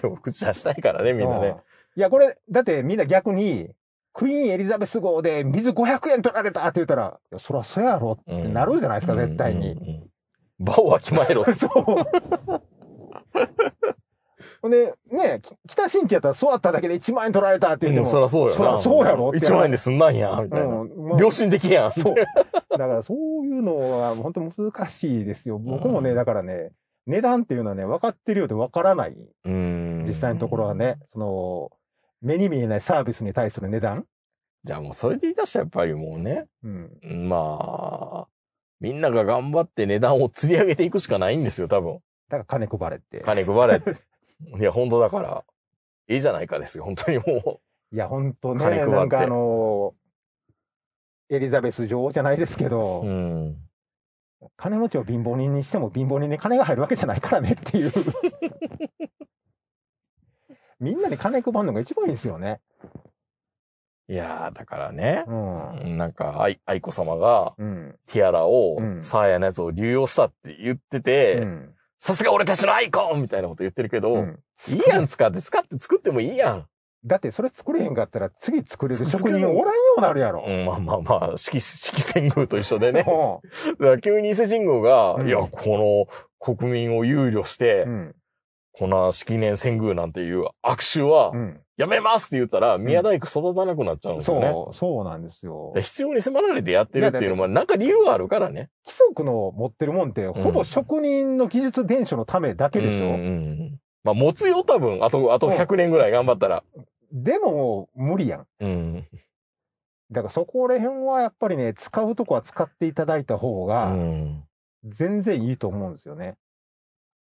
[0.00, 1.56] でも口出したいからね、みんなうんね。
[1.96, 3.70] いや、これ、だってみんな逆に、
[4.16, 9.72] クイーンエリザベス号で水500円取られたって言ったら、いや、そらそうやろってなるじゃないですか、絶対に。
[9.72, 10.10] うんうんうん。
[10.58, 11.44] 場をわきまえろ。
[11.52, 11.70] そう。
[14.62, 18.56] ほんで、ね、き北新地やったら座っただけで1万円取られたって言っても、うんそらそうよな。
[18.56, 20.66] そらそうやろって1万円で済んなんや、みたいな。
[20.66, 21.92] うんまあ良心的やん。
[21.92, 22.14] そう。
[22.14, 24.40] だからそういうのは本当
[24.70, 25.58] 難しいですよ。
[25.58, 26.70] 僕もね、うんだからね、
[27.06, 29.14] 値段っていうのはね、分かってるようで分からない。
[29.44, 30.96] うん実際のところはね、。
[31.12, 31.70] その、
[32.20, 34.06] 目に見えないサービスに対する値段？
[34.64, 37.28] じゃあもうそれで言い出したらやっぱりもうね、うん。
[37.28, 38.28] まあ、
[38.80, 42.00] みんなが頑張って値段を釣り上げていくしかないんですよ、多分。
[42.28, 43.20] だから金配れって。
[43.20, 43.82] 金配れ。
[44.60, 45.44] いや、本当だから、
[46.08, 47.60] いいじゃないかですよ、本当にも
[47.92, 49.94] いや、本当ね、金配ってなんかあの
[51.28, 53.06] エリザベス女王じゃないですけど、う。
[53.06, 53.56] うん。
[54.56, 57.92] 金持ちを貧乏人にしても貧乏人に金が入るわけじゃないからねっていう。
[60.80, 62.60] みんなに金配るのが一番いいですよね。
[64.08, 65.32] いやー、だからね、う
[65.84, 65.98] ん。
[65.98, 67.96] なんか、愛、愛子様が、うん。
[68.06, 71.74] ティアラをう、んサーヤのやつを流用したって言ってて、うん。
[71.98, 76.66] さすが俺たちのアイコンみたいなこと言ってるけど、うんいいやん、使って、使って作ってもいいやん。
[77.04, 80.44] だってそれ作れへんかったら次作れる職人おらんようになるやろ。
[80.46, 83.04] うん、まあまあまあ、四季、四季遷宮と一緒でね。
[84.02, 86.08] 急に伊勢神宮が、うんいや、こ
[86.40, 88.14] の国民を憂慮して、ん。
[88.78, 91.60] この式年遷宮なんていう握手はう、ん。
[91.78, 94.48] やめますって言ったら、宮大工育たなくなっちゃうんですよね。
[94.48, 95.82] そう、そうなんですよで。
[95.82, 98.70] 必要に迫られてやってるっていうのは、なんか理由があるからね。
[98.86, 103.06] 規則の持ってるもんって、ほぼ職人の技術伝承のためだけでしょ。
[103.06, 103.20] うんうんう
[103.64, 105.04] んまあ、持つよ、多分。
[105.04, 106.62] あと、あと100年ぐらい頑張ったら。
[107.12, 108.46] でも、無理やん。
[108.60, 109.06] うん。
[110.12, 114.44] だからそこら辺はやっぱりね、使うとこは使っていただいた方うが、ん。
[114.84, 116.36] 全然いいと思うんですよね。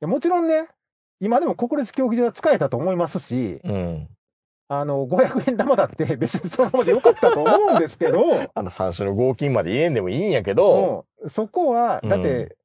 [0.02, 0.70] いやもちろんね、
[1.22, 4.08] 今でも国立競技場は使えたと思いますし、うん。
[4.68, 8.20] あの、500円玉だって別にそのままでよかったと思うんですけど、
[8.56, 12.58] あの、三種の合金まで入れんでもいいんやけど、うんそこは、だって、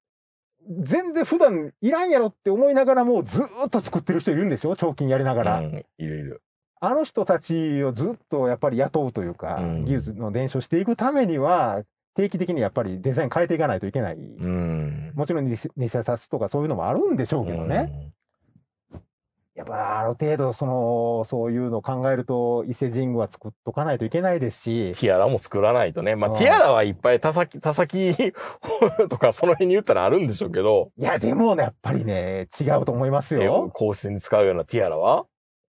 [0.67, 5.59] 全然普段いらんやろって思いながらもずーっと作ってる人いるんですよ、彫金やりながら。
[5.59, 6.43] うん、いるいる。
[6.81, 11.83] あの人たちをずっとやっぱり雇うというか、うん技術の伝承していくためには、
[12.15, 14.17] 定期的にやっぱりデザイン変えていかないといけない。
[14.17, 15.13] うん。
[15.15, 18.13] もちろん偽偽札とかそういうのもあるんでしょうけどね。
[19.57, 26.15] やっぱある程度その、そういうのを考えると伊勢神宮は作っとかないといけないですし、ティアラも作らないとね。
[26.15, 28.15] まあ、うんティアラはいっぱい田崎、田崎
[29.09, 33.71] とかその辺に言ったらあるんでしょうけど、いやでもね、やっぱりね、違うと思いますえよ。
[33.73, 35.25] 皇室に使うようなティアラは？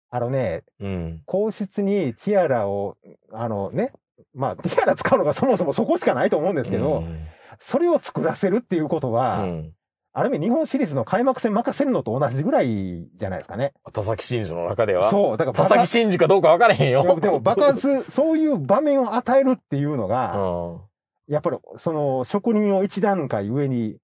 [0.09, 1.21] あのね、うん。
[1.25, 2.95] 皇室にティアラを、
[3.33, 3.91] あのね、
[4.33, 7.27] まあ、ティアラ使うのがそもそもそこしかないと思うんですけど、うん
[7.59, 9.73] それを作らせるっていうことは、うん。
[10.15, 13.73] ある意味日本シリーズの開幕戦任せるのと同じぐらいじゃないですかね。
[13.91, 15.09] 田崎真珠の中では。
[15.09, 17.19] そう、だから田崎真珠かどうか分からへんよ。
[17.19, 20.81] でも爆発、そういう場面を与えるっていうのうが、ん。
[21.27, 23.97] やっぱりその職人を一段階上に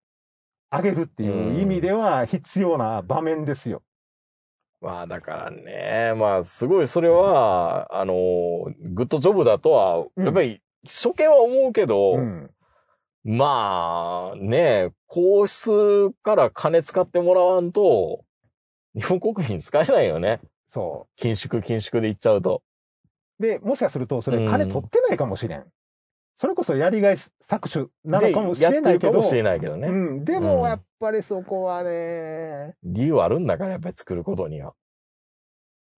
[0.72, 3.84] 上げるっていう意味では必要な場面ですよ。
[4.82, 8.14] まあだからね、まあすごいそれは、あの、
[8.82, 12.49] グッドジョブだとは、うんやっぱり初見は思うけど、うん。
[13.24, 18.24] まあね、皇室から金使ってもらわんと、
[18.95, 20.39] 日本国民使えないよね。
[20.70, 22.62] そ緊縮緊縮で言っちゃうと。
[23.39, 23.43] う。
[23.43, 25.66] で、もしかするとそれうん金取ってないかもしれん。
[26.39, 27.18] それこそやりがい
[27.49, 29.07] 搾取なのでかもしれないけど。
[29.07, 29.88] るかもしれないけどね。
[29.88, 30.26] うん。
[30.26, 34.76] でうんもやっぱりそこはね、理由あるんだから、やっぱり作ることには。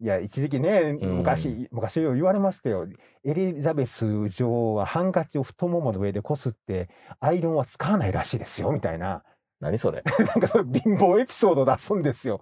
[0.01, 2.87] いや、一時期ね、うん昔、昔言われましたよ。
[3.23, 6.89] エリザベス女王はハンカチを太ももの上でこすって、
[7.19, 9.23] アイロンは使わないらしいですよ、みたいな。
[9.59, 10.03] 何それ？
[10.25, 12.41] なんかそ貧乏エピソードを出すんですよ。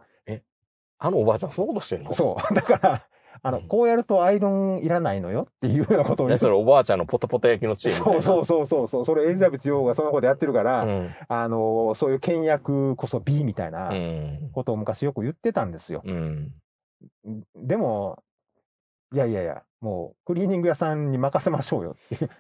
[1.02, 2.14] あのおばあちゃんそんなことしてんの？
[2.14, 2.42] そう。
[2.56, 3.04] だから、
[3.42, 6.38] あの、うんこうやるとアイロンいらないのよっていうようなことを言ね、う。
[6.38, 7.96] それおばあちゃんのポタポタ焼きのチーム？
[7.98, 9.06] そうそうそうそうそう。
[9.06, 11.10] それエリザベス女王がそのことやってるから、うん。
[11.28, 14.50] あの、そういう倹約こそ B みたいなうん。
[14.54, 16.02] ことを昔よく言ってたんですよ。
[16.06, 16.52] うん。
[17.56, 18.24] でも、
[19.14, 22.30] いやいやいや、もうクリーニング屋さんに任せましょうよっていう。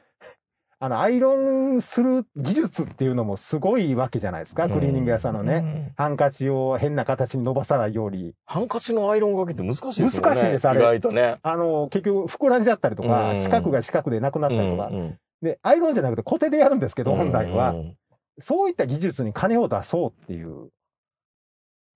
[0.82, 5.62] あの、アイロンする技術っていうのもすごいわけじゃないですか、クリーニング屋さんのね。
[5.62, 5.94] ね。
[5.98, 8.34] ハンカチを変な形に伸ばさないように。
[8.46, 10.30] ハンカチのアイロンかけって難しいですよね。
[10.30, 11.38] 難しいですあれ意外とね。
[11.42, 14.88] あの、結局膨らんじゃったりとか、うん四角が四角でなくなったりとか。
[14.88, 17.72] うんで、アイロンじゃなくて固定でやるんですけど、本来は。
[17.72, 17.96] うん
[18.42, 20.70] そういった技術に金を出そうっていう。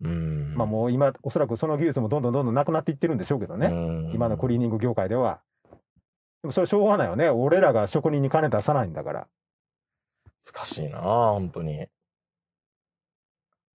[0.02, 0.54] うん。
[0.56, 3.70] まあもう今、おそらくその技術もどんどんどんどんなくなっていってるんでしょうけどね。
[3.70, 5.42] ね今のクリーニング業界では。
[6.42, 7.30] でもそれしょうがないよね。
[7.30, 9.28] 俺らが職人に金出さないんだから。
[10.46, 11.88] 難しいな本当に。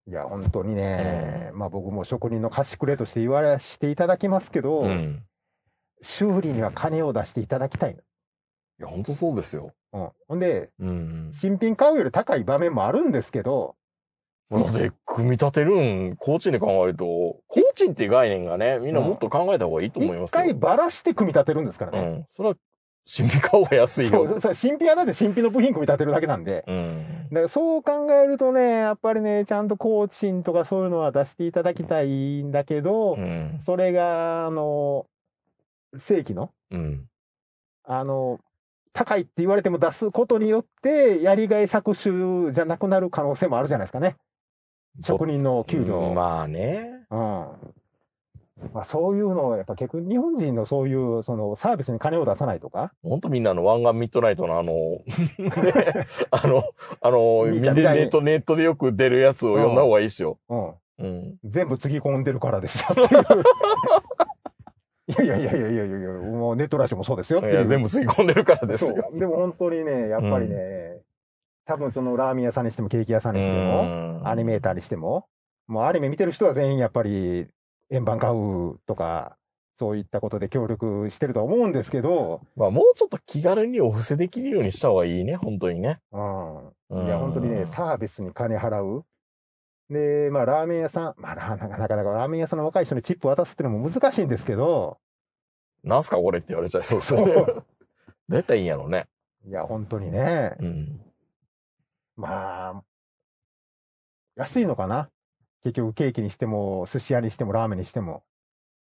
[0.07, 5.23] いや、本当にね、まあ僕も職人の貸しくれとして言われしていただきますけど、うん。
[6.03, 9.73] 修理には金を出していただきたいいや、本当そうですよ。
[9.93, 10.01] の。
[10.01, 10.11] うん。
[10.29, 11.31] ほんで、うん。
[11.35, 13.77] 新品買うより高い場面もあるんですけど、
[14.51, 17.05] だって、組み立てるん、工賃で考えると、
[17.49, 20.41] 工賃っていう概念がね、みんなもっと考えた方がいいと思いますよ。
[20.43, 21.99] 一回ばらして組み立てるんですからね。
[21.99, 22.25] うん。
[22.31, 22.55] それは、
[23.05, 24.29] 新品買おうが安いよ。
[24.29, 26.65] そうそう新品はだって新品の部品組み立てるだけなんで。
[26.67, 27.29] うん。
[27.31, 33.61] だからそう考えるとね、やっぱりね、ちゃんと工賃とかそういうのは出していただきたいんだけど、うん。
[33.65, 35.07] それが、あの、
[35.97, 37.07] 正規の、うん。
[37.85, 38.41] あの、
[38.93, 44.17] 高いって言われても出すことによって、やりがい搾取じゃなくなる可能性もあるじゃないですかね。
[45.03, 45.99] 職人の給料。
[45.99, 46.91] うんまあね。
[47.11, 47.19] うん。
[48.75, 52.93] まあそういうのを、やっぱ結局日本人のそういう、そのサービスに金を出さないとか。
[53.03, 55.05] ほんとみんなの湾岸ミッドナイトのあの、ね
[56.31, 56.65] あの、
[57.01, 60.39] あの、ネット、ネットでよく出るやつを読んだ方がいいっすよ。
[60.49, 60.73] うん。
[60.99, 61.37] うん。
[61.45, 63.23] 全部つぎ込んでるからですよっていう。
[65.09, 69.09] いやいやいやいやいやいやもうネットラジオもそうですよっていや、全部吸い込んでるからですそよ。
[69.11, 69.19] う。
[69.19, 70.99] でも本当にね、やっぱりね、
[71.69, 75.27] 多分そのラーメン屋さんにしてもケーキ屋さんにしても、アニメーターにしても、
[75.67, 77.47] もうアニメ見てる人は全員やっぱり
[77.91, 79.37] 円盤買うとか、
[79.79, 86.01] そういったことで協力してるとは思うんですけど、まあ、もうちょっと気軽にお布施できるようにした方がいいね、本当にね。
[86.11, 86.67] うん。
[86.69, 89.05] うんいや、本当にね、サービスに金払う。
[89.91, 94.99] で、まあ、ラーメン屋さん、まあ、ななかなかラーメン屋さんの若い人にチップ渡すっていうのも難しいんですけど、
[95.85, 97.35] なんすかこれって言われちゃいそうですよね。
[97.35, 99.07] どうやったらいいんやろうね。
[99.47, 101.01] いや、本当にね、うん。
[102.19, 102.83] まあ、
[104.35, 105.09] 安いのかな？
[105.63, 108.25] 結局ケーキにしても、寿司屋にしても、ラーメンにしても。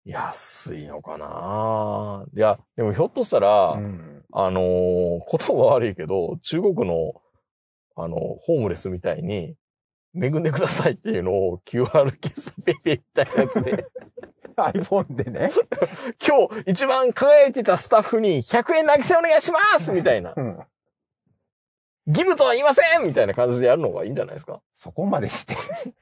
[0.05, 2.25] 安いのかな？
[2.33, 4.23] いや、でもひょっとしたら、うん。
[4.31, 7.21] あのー言葉悪いけど、中国の、
[7.97, 9.55] あの、ホームレスみたいに、
[10.15, 13.85] 恵んでくださいっていうのを QR 決済ペイペイみたいなやつで、
[14.55, 15.51] iPhone でね。
[16.25, 20.33] 今日一番輝いてたスタッフに100円投げ銭お願いしますみたいな。
[20.35, 20.59] うん。
[22.09, 24.59] ギブとは言いませんみたいな感じでやるのがいいんじゃないですか？
[24.75, 25.55] そこまでして、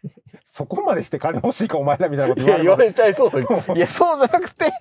[0.51, 3.75] そこまでして金欲しいかお前らみたいなこといや、言われれちゃいそう。
[3.75, 4.71] いや、そうじゃなくて、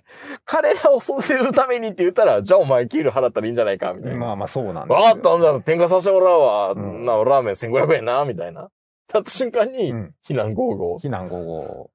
[0.44, 4.16] 彼らを育てるためにって言ったら、じゃあお前給料払ったらいいんじゃないかみたいな。
[4.18, 6.72] まあまあそうなんですわかったんだ、転嫁させてもらうわ。
[6.72, 8.70] うんな、ラーメン1500円な、みたいな。
[9.08, 10.14] たった瞬間にう、ん。
[10.26, 10.98] 避難合合。
[10.98, 11.90] 避難合合。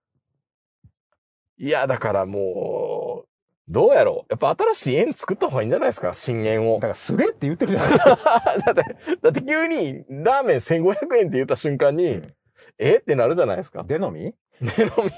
[1.58, 2.42] いや、だからもう、
[3.72, 4.32] どうやろう？
[4.32, 6.82] やっぱ新しい縁作った方がいいんじゃないですか、新縁をだ。
[6.82, 8.16] から、すれって言ってるじゃないですか。
[8.66, 12.34] だって、だって急にラーメン1500円って言った瞬間に、うん
[12.78, 13.84] えってなるじゃないですか。
[13.84, 14.36] でのみ？
[14.62, 15.12] デノミ、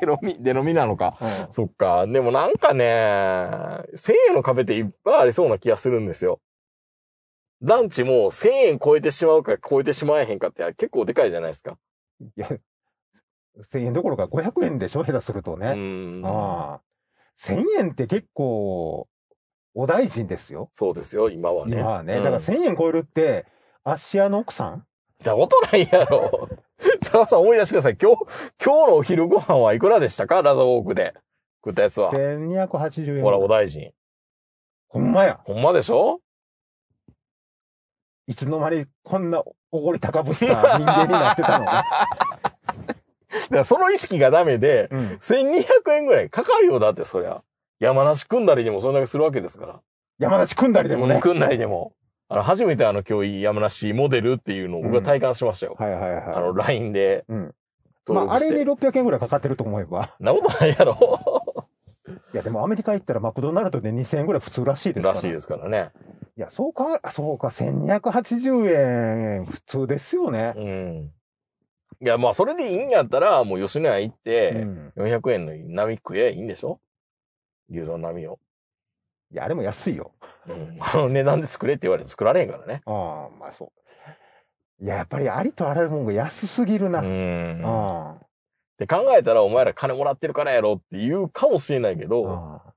[0.00, 1.16] デノミ、デノミなのか。
[1.20, 2.06] うんそっか。
[2.06, 2.84] でもなんかね、
[3.94, 6.40] 1000円の壁っていっぱいありそうな気がするんですよ。
[7.62, 11.78] ランチも1000円超えてしまうか超えてしまえへんかって結構でかいじゃないですか。
[12.20, 12.48] いや、
[13.72, 15.02] 1000円どころか500円でしょ？
[15.04, 15.72] 下手するとうね。
[15.74, 16.22] ん。
[16.26, 16.80] ああ。
[17.44, 19.08] 1000円って結構、
[19.74, 20.70] お大臣ですよ。
[20.72, 21.78] そうですよ、今はね。
[21.78, 22.16] 今はね。
[22.16, 23.46] うんだから1000円超えるって、
[23.84, 24.84] アッシアの奥さん？
[25.22, 26.48] だことないやろ。
[27.02, 27.96] 坂さん思い出してください。
[28.00, 28.22] 今日、
[28.64, 30.42] 今日のお昼ご飯はいくらでしたか？
[30.42, 31.14] ラザウォークで。
[31.64, 32.10] 食ったやつは。
[32.12, 33.22] ?1280 円。
[33.22, 33.92] ほら、お大臣。
[34.88, 35.40] ほんまや。
[35.44, 36.20] ほんまでしょ？
[38.26, 40.54] いつの間にこんなおごり高ぶった人
[40.86, 41.66] 間になってたの？
[43.30, 45.06] だからその意識がダメで、うん。
[45.20, 47.42] 1200円ぐらいかかるよ、だってそりゃ。
[47.78, 49.80] 山梨組んだりでもそんだけするわけですから。
[50.18, 51.20] 山梨組んだりでもね。
[51.20, 51.94] 組んだりでも。
[52.28, 55.76] あの、初めてあの、今日山梨モデルっていうのを僕は体感しましたよ。
[55.78, 56.22] はいはいはい。
[56.22, 57.54] あの、LINE でうん。
[58.08, 58.38] まあ、あ。
[58.38, 60.14] れに600円ぐらいかかってると思えば。
[60.20, 60.96] なことないやろ。
[62.32, 65.14] いや、でもアメリカ行ったらマクドナルドで2000円ぐらい普通らしいですから。
[65.14, 65.90] らしいですからね。
[66.36, 70.54] いや、そうか、そうか、1280円普通ですよね。
[70.56, 71.12] うん。
[72.02, 74.92] いや、まあ、それでいいんやったら、もう吉野家行っうて、ん。
[74.96, 76.80] 400円の波食えばいいんでしょ？
[77.70, 78.38] 牛丼並を。
[79.32, 80.12] いや、あれも安いよ。
[80.48, 80.76] うん。
[80.80, 82.82] あの値段で作れって言われて作られへんからね。
[82.86, 83.72] ああ、まあそ
[84.80, 84.84] う。
[84.84, 87.00] いや、やっぱりありとあらゆるもんが安すぎるな。
[87.00, 87.62] うあん。
[87.64, 88.20] あ
[88.78, 92.74] で考えたら、お前ら金もらってるからやろって言うかもしれないけど、ああ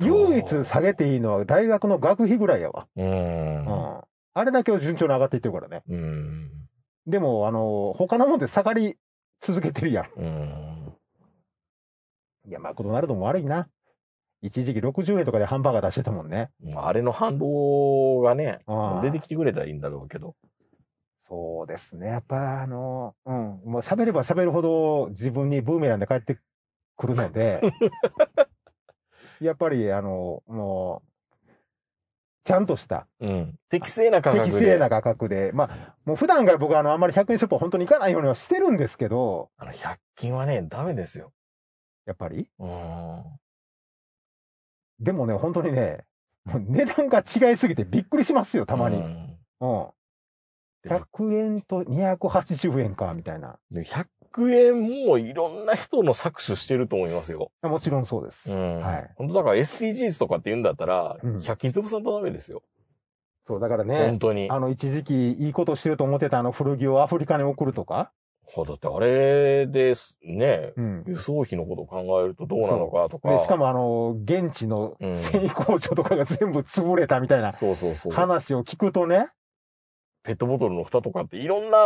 [0.00, 2.88] 唯一下げていいのは大学の学費ぐらいやわ。
[2.96, 3.66] うん。
[3.66, 4.00] うん。
[4.34, 5.82] あれだけを順調に上がっていってるからね。
[5.88, 6.50] うん。
[7.06, 8.96] でも、あの、他のもんで下がり
[9.40, 10.06] 続けてるやん。
[10.16, 10.92] うん。
[12.46, 13.68] いや、マクドナルドも悪いな。
[14.40, 16.50] 一時期60円とかでハンバーガー出してたもんね。
[16.60, 18.58] まああれの反動がね、
[19.02, 20.34] 出てきてくれたらいいんだろうけど。
[21.28, 22.08] そうですね。
[22.08, 23.36] やっぱ、あの、うん。
[23.64, 26.38] もう喋れば喋るほど自分にブーメランで帰って
[26.96, 27.62] くるので、
[29.40, 31.11] やっぱり、あの、もう、
[32.44, 33.58] ちゃんとした、うん。
[33.68, 34.50] 適正な価格で。
[34.50, 41.32] 適正な価格で、まあ、もう普段から僕はあの、あんまり100円ショップは本当に行かないようにはしてるんですけど、あの、100均はね、ダメですよ。
[42.04, 42.48] やっぱり？
[42.58, 43.22] うん。
[44.98, 46.04] でもね、本当にね、
[46.44, 48.96] もう値段が違いすぎてびっくりしますよ、たまに。
[48.98, 49.06] ううん。
[49.08, 49.92] ん
[50.82, 53.60] で100円と280円か、みたいな。
[53.70, 53.84] で
[54.32, 57.50] 100円もいろんな人の搾取してると思いますよ。
[57.62, 58.50] もちろんそうです。
[58.50, 58.80] うん。
[58.80, 59.10] はい。
[59.16, 62.62] 本当だから SDGs とかって言うんだったら、うん100均潰さんとダメですよ。
[63.46, 64.48] そう、だからね本、当に。
[64.50, 68.12] あの、一時期いいことしてると思ってたあの古着をアフリカに送るとか、
[68.44, 71.04] ほだってあれですね、うん。
[71.06, 73.30] 輸送費のことを考えるとどうなのかとか。
[73.30, 78.12] で、しかもあの、現地のうん繊維工場とかが全部潰れたみたいなそうそうそう。
[78.12, 79.28] 話を聞くとね、
[80.22, 81.78] ペットボトルの蓋とかっていろんな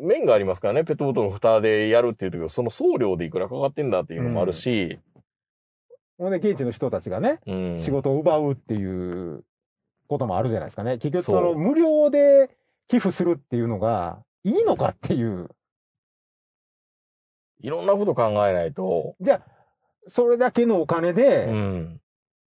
[0.00, 0.84] 面がありますからね。
[0.84, 4.98] ペットボトルの蓋でやるっていう時は、その送料でいくらかかってんだっていうのもあるし、
[6.18, 7.78] ほんで現地の人たちがね、うん。
[7.78, 9.44] 仕事を奪うっていう
[10.08, 10.98] こともあるじゃないですかね。
[10.98, 12.56] 結局その無料で
[12.88, 15.50] 寄付するっていうのがいいのかっていう。
[17.60, 19.52] いろんなこと考えないと、じゃあ、
[20.08, 22.00] それだけのお金で、うん。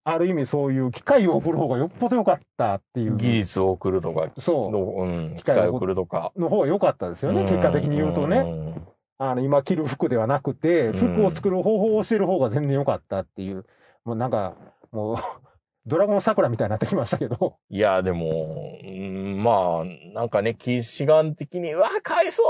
[0.04, 3.16] ある意味そういう機械を送る方がよっぽど良かったっていう。
[3.16, 5.36] 技術を送るとか、そうのうん。
[5.36, 6.32] 機機械を送るとか。
[6.36, 7.42] の方が良かったですよね。
[7.44, 8.42] 結果的に言うとね。
[8.44, 8.74] ね。
[9.18, 13.64] あの、今着る服ではなくて、うん服を作る方法を教える方が全然良かったっていう。
[14.04, 14.56] もうなんか、
[14.90, 15.16] もう、
[15.86, 17.56] ドラゴン桜みたいになってきましたけど。
[17.68, 19.84] いや、でも、うんまあ、
[20.14, 22.42] なんかね、騎士眼的に、うわ、返そ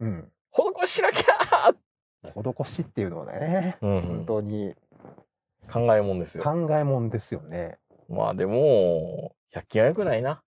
[0.00, 0.18] うん。
[0.18, 0.32] う
[0.82, 1.74] 施しなきゃ
[2.34, 4.74] 施しっていうのはね、うん本当に
[5.72, 6.44] 考えもんですよ。
[6.44, 7.78] 考えもんですよね。
[8.08, 10.42] まあでも、100均は良くないな。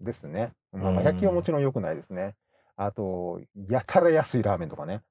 [0.00, 0.52] ですね。
[0.72, 2.34] まあ、うん100均はもちろん良くないですね。
[2.76, 5.02] あと、やたら安いラーメンとかね。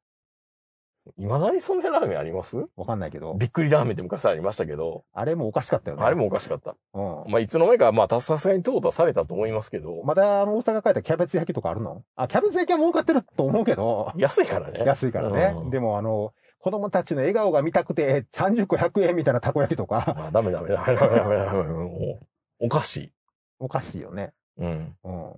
[1.17, 2.57] 未だにそんなラーメンあります？
[2.75, 6.03] わかんないけど、びっくりラーメンって昔ありましたけど、あれもおかしかったよね。
[6.03, 6.75] あれもおかしかった。
[6.93, 7.23] うん。
[7.31, 12.03] まあ、いつの間にか、まあ、さすがに淘汰されたと思いますけど、また、あの、大阪帰ったらキャベツ焼きとかあるの？
[12.15, 14.83] あ、キャベツ焼きは儲かってると思うけど、安いからね。
[14.85, 15.55] 安いからね。
[15.57, 21.63] うんでも、あの、子供たちの笑顔が見たくて、30個100円みたいなたこ焼きとか、まあ、ダメダメダメダメダメダメ。
[21.63, 22.19] も
[22.59, 23.11] うおかしい。
[23.59, 24.31] おかしいよね。
[24.57, 24.95] うん。
[25.03, 25.33] うん。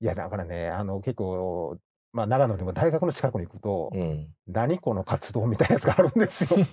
[0.00, 1.78] いや、だからね、あの、結構、
[2.12, 4.28] まあ、長野でも大学の近くに行くと、うん。
[4.48, 6.58] 何このカツ丼みたいなやつがあるんですよ。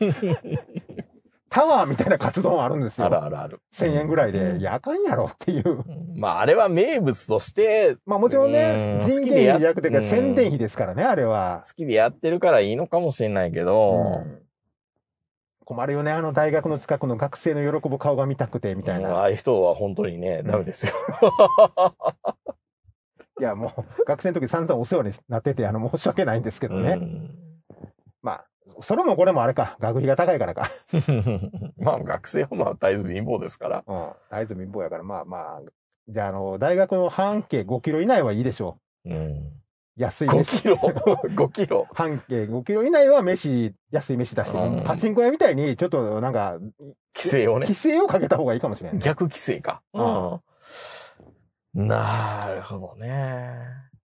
[1.49, 3.07] タワーみたいなカツ丼あるんですよ。
[3.07, 3.61] あるあるある。
[3.75, 5.69] 1000円ぐらいで、や、あかんやろっていう。
[5.69, 11.63] うんまあ、あれは名物として、まあもちろんねう、ん人件好きでや費じゃなくてうん宣伝費ですからね、あれは。
[11.65, 14.41] 好きでやってるからいいのかもしれないけど、うん
[15.67, 19.09] 困るよね、あの大学の近くの学生の喜ぶ顔が見たくて、みたいな。
[19.09, 20.93] うんああいう人は本当にね、ダメですよ。
[23.41, 27.01] いや、もう、学生の時散々お世話になってて、あの、申し訳ないんですけどね。
[28.81, 29.77] それもこれもあれか。
[29.79, 30.71] 学費が高いからか。
[31.77, 33.83] まあ学生はまあ大豆貧乏ですから。
[33.87, 34.09] うん。
[34.29, 35.61] 大豆貧乏やから、まあまあ。
[36.07, 39.13] じゃあ、あの、大学の半径5キロ以内はいいでしょうん。
[39.13, 39.51] う。
[39.97, 40.61] 安い5飯。
[40.61, 41.87] キロ ?5 キロ？
[41.93, 46.59] 半径5キロ以内は飯、安い飯出して、うんパチンコ屋みたいに、ちょっとなんか、
[47.15, 47.73] 規制をね規。
[47.73, 49.01] 制をかけた方がいいかもしれない、ね。
[49.03, 49.81] 逆規制か。
[49.93, 51.87] うん。
[51.87, 53.55] なるほどね。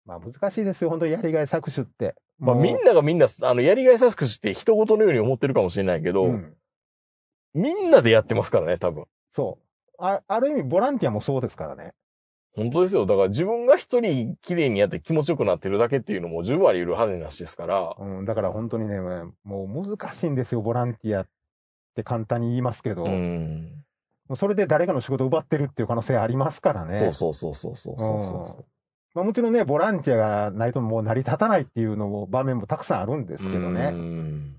[0.05, 2.15] まあ難しいですよ、本当にやりがい搾取って。
[2.39, 6.53] まあみんながみんな、あの、やりがい搾取って人事のように思ってるかもしれないけど、うん。
[7.53, 9.05] みんなでやってますからね、多分。
[9.33, 9.93] そう。
[9.97, 11.93] あある意味、ボランティアもそうですからね。
[12.55, 13.05] 本当ですよ。
[13.05, 17.95] だから自分が一人綺麗にやって気持ちよくなってるだけっていうのも十分あり得る話ですから。
[17.97, 18.99] うん、だから本当にね、
[19.43, 21.27] もう難しいんですよ、ボランティアっ
[21.95, 23.83] て簡単に言いますけど、うもん。
[24.29, 26.97] うそれで誰かの仕事を奪ってるっていう可能性ありますからね。
[26.97, 28.65] そうそうそうそうそうそうそ
[29.15, 33.37] まあ、もちろんね、ボランティアがないともう成り立たないっていうのも場面もたくさんあるんでう。
[33.37, 33.89] すけどね。
[33.93, 34.55] うん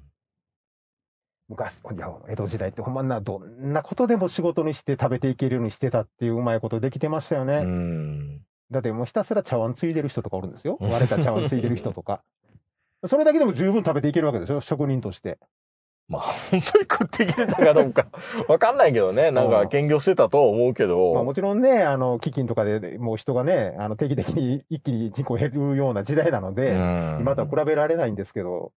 [1.48, 7.57] 昔、いや、江戸時代ってほんまな、どんなことでも仕事にして食べていけるようにしてたっていううまいことできてましたよね。
[7.57, 8.40] うん。
[8.70, 10.78] だってもうひたすら茶碗ついでる人とかおるんですよ。
[10.80, 12.22] うん割れた茶碗ついでる人とか。
[13.07, 14.61] それだけでも十分食べていけるわけでしょ？
[14.61, 15.38] 職人として。
[16.11, 18.08] まあ、本当に食っていけたかどうか、
[18.48, 19.30] わかんないけどね。
[19.30, 21.14] なんか、兼業してたとは思うけど。
[21.14, 28.72] まあもちろんね、あの、飢饉とかでもう人がね、あの、定期的に一気に人口減るような時代なので、うん今とは比べられないんですけど、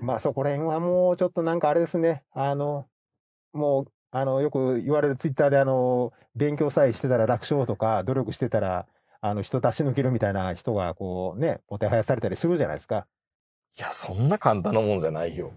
[0.00, 2.86] まあそこら辺はもうちょっとなんかあれですね、あの、
[3.52, 8.86] もう、あの、よく言われるツイッターであの、勉強さえしてたら楽勝とか、努力してたら、
[9.20, 13.08] あの、人出し抜けるみたいな人がこうね、もてはやされたりするじゃないですか。
[13.76, 15.50] いや、そんな簡単なもんじゃないよ。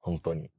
[0.00, 0.50] 本当に。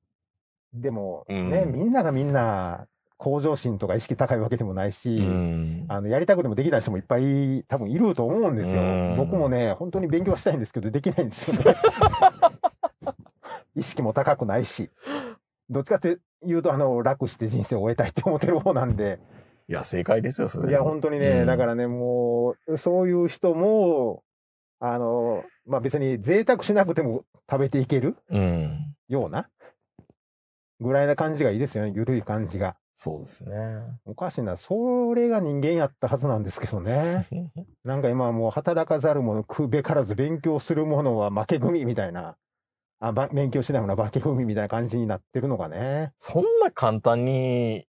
[0.74, 2.88] でも、うんね、みんながみんな、
[3.22, 5.86] 向上心とか意識高いわけでもないし、うん。
[5.90, 9.16] あの、やりたくてもできない人もいっぱい多分いると思うんですようん。
[9.16, 11.76] 僕もね、本当に勉強したいんですけど、できないんですよね。
[13.76, 14.90] 意識も高くないし。
[15.70, 19.20] どっちかっていうと、あの、楽して人生を終えたいって思ってる方なんで。
[19.68, 20.72] いや、正解ですよ、それ。
[20.72, 24.24] いや、本当にね、うんだからね、もう、そういう人も、
[24.84, 28.96] あの、まあ、別に贅沢しなくても食べていけるうん。
[29.08, 29.48] ような、
[30.80, 31.94] ぐらいな感じがいいですよね。
[31.96, 32.76] ゆるい感じが。
[32.96, 33.56] そうですね。
[34.06, 34.58] おかしいな。
[34.58, 37.28] それが人間やったはずなんですけどね。
[37.86, 42.38] なんか今はもう働かざる者食うべからず勉強する者は負け組みたいな。
[43.00, 46.14] あ、ば勉強しないものは負け組みたいな感じになってるのがね。
[46.18, 47.86] そんな簡単に、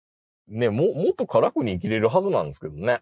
[0.46, 3.00] ね、も、もっと辛くに生きれるはずなんですけどね。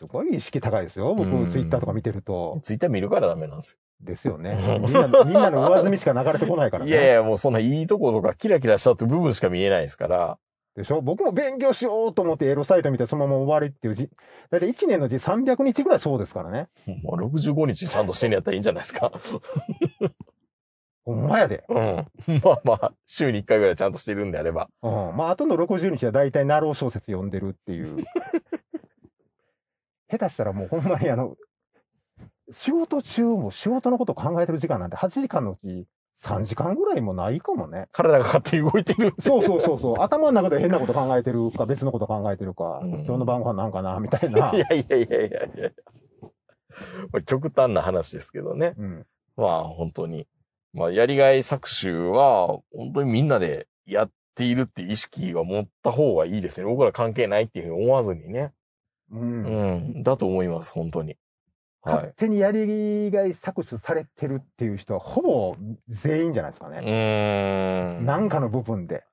[0.00, 1.14] すごい意識高いですよ。
[1.14, 2.58] 僕うん、ツイッターとか見てると。
[2.62, 4.56] ツイッター見るからダメなんですですよね。
[4.80, 6.90] みんな、みんなの上積みしか流れてこないからよ。
[6.90, 6.96] ね。
[6.96, 10.38] いやいや、もうそんないいとことかキラキラしたって部分しか見えないですから。
[10.74, 11.02] でしょ？
[11.02, 14.08] 僕も勉強しようと思ってエロサイト見てそのまま終わりっていうじ、
[14.50, 16.68] だいたい1年のうち300日ぐらいそうですからね。
[17.02, 19.12] もう65日ちゃんとしてんのやったらいいんじゃないですか。
[21.04, 21.64] ほんまやで。
[21.68, 22.06] うん。
[22.42, 24.70] まあまあ、週に1回ぐらいちゃんとしてるんであれば。
[24.82, 24.92] うん。
[25.14, 28.02] まあ、あとの60日は大体ナロー小説読んでるっていう。
[30.10, 31.36] 下手したらもうほんまにあの、
[32.50, 35.86] 仕事中も仕事のこと考えてる時間なんて8時間のうち
[36.22, 37.88] 3時間ぐらいもないかもね。
[37.92, 39.14] 体が勝手に動いてる。
[39.18, 39.96] そうそうそうそう。
[40.02, 44.52] 頭の中で変なこと考えてるか別のこと考えてるか、うん今日の晩ご飯なんかな、みたいな。
[44.54, 45.70] いやいやいやいやいや。
[47.12, 48.74] まあ、極端な話ですけどね。
[48.76, 49.06] うん。
[49.36, 50.26] まあ本当に。
[50.72, 56.66] まあやりがい搾取は本当にみんなでやっているっていう意識は持った方がいいですね。
[56.66, 58.52] 僕ら関係ないっていうふうに思わずにね。
[59.10, 59.44] うん。
[59.44, 60.02] うん。
[60.02, 61.16] だと思います、本当に。
[61.82, 65.56] は勝手にやりがい搾取されてるっていう人はほぼ
[65.88, 66.80] 全員じゃないですかね。
[66.80, 68.04] ーん。
[68.04, 69.04] なんかの部分で。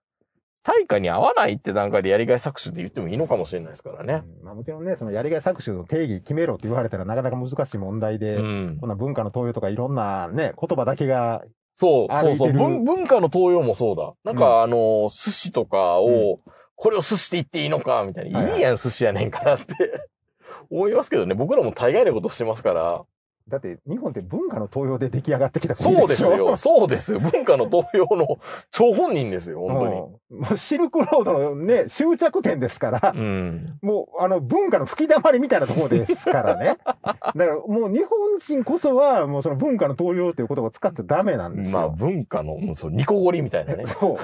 [0.64, 4.24] 対価に合わないって段階でやりがい搾取って言ってもいいのかもしれないですからね。
[4.42, 8.86] うんまあ、もちろんね、そのやりがい搾取の定義決めろって言われたらなかなか難しい問題で、うんこ。
[8.86, 11.46] んな文化の登用とかいろんなね、言葉だけが、
[11.76, 12.54] そう、そうそう。
[12.54, 14.14] 文文化の東洋もそうだ。
[14.26, 16.42] なんか、うんあの、寿司とかを、
[16.78, 18.40] これを寿司って言っていいのかみたいな。
[18.40, 20.08] はいはいやん、寿司やねんからって
[20.70, 21.34] 思いますけどね。
[21.34, 23.04] 僕らも大概のことしてますから。
[23.50, 26.58] だって日本って文化の登用で出来上がってきた国そうですよ。
[26.58, 27.20] そうですよ。
[27.22, 28.38] 文化の東洋の
[28.72, 33.20] 張本人ですよ、本うんもうシルクロードのね、終着点ですから当、に。
[33.20, 33.80] うん。
[33.82, 36.76] もうあの文化の吹き溜まりみたいなところですからね。
[36.84, 41.80] だからもう日本人こそはもうその文化の登用という言葉を使っちゃダメなんですよ。
[41.80, 43.88] まあ、文化の、もうそう、ニコゴリみたいなね。
[43.88, 44.18] そう。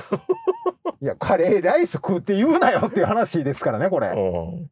[1.04, 4.08] いや、カレーでアイス食うって言うなよっていう話ですからね、これ。
[4.16, 4.72] うん。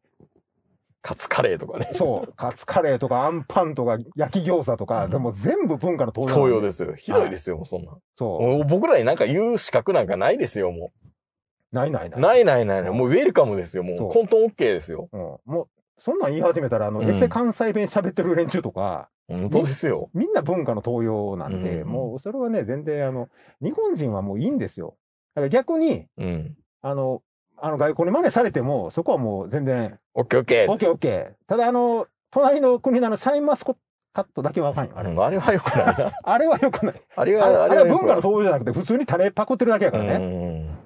[1.02, 1.90] カツカレーとかね。
[1.92, 2.32] そう。
[2.34, 6.46] カツカレーとかアンパンとか焼き餃子とか、でも全部文化の登用。
[6.46, 6.94] 東洋ですよ。
[6.94, 7.92] ひどいですよ、もうそんな。
[8.16, 11.76] そもう僕らになんか言う資格なんかないですよ、もう。
[11.76, 12.20] ないないなう。
[12.20, 12.22] い。
[12.22, 12.90] ないないないない。
[12.92, 13.98] もうウェルカムですよ、もう。
[13.98, 15.10] そう混沌 OK ですよ。
[15.12, 15.20] うん。
[15.52, 15.68] もう、
[15.98, 20.08] そんなん言い始めたら、あの、うんエセ関西弁喋ってる連中とか、本当ですよ。
[20.14, 23.28] みんな文化の東洋なんで、うんもうそれはね、全然あの、
[23.60, 24.94] 日本人はもういいんですよ。
[25.34, 26.56] だから逆に、うん。
[26.82, 27.22] あの、
[27.56, 30.70] あの外国に真似されても、そこはもう全然、オッケーオッケー。
[30.70, 31.32] オッケーオッケー。
[31.46, 33.76] ただあの、隣の国のあの、シャインマスコ
[34.12, 34.92] カットだけはあかんよ。
[34.96, 36.12] あれ,、うんあれは良くないな。
[36.22, 37.02] あれはよくない。
[37.16, 40.18] あれは、あれは文化の東洋じゃなくて、普通にタレパクってるだけやからね。
[40.18, 40.82] ね。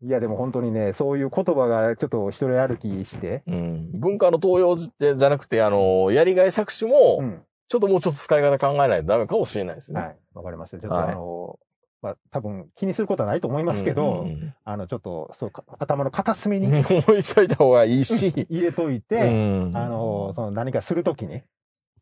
[0.00, 3.90] いや、でも本当にね、そういう言葉がちょっと一人歩きして、うん。
[3.94, 7.42] 文化の東洋ってじゃなくて、あの、やりがい搾取もう、ん。
[7.66, 10.00] ちょっともうちょっと使い方考えないとダメかもしれないですね。
[10.00, 10.16] はい。
[10.34, 10.78] わかりました。
[10.78, 11.58] ちょっとはいあの、
[12.00, 14.54] まあ、多分気にすることはないと思いますけど、うんうんうん。
[14.64, 16.66] あの、ちょっと、そうか、頭の片隅に。
[16.86, 19.72] 思いといた方がいいし、入れといて、うん。
[19.74, 21.42] あの、その何かするときに、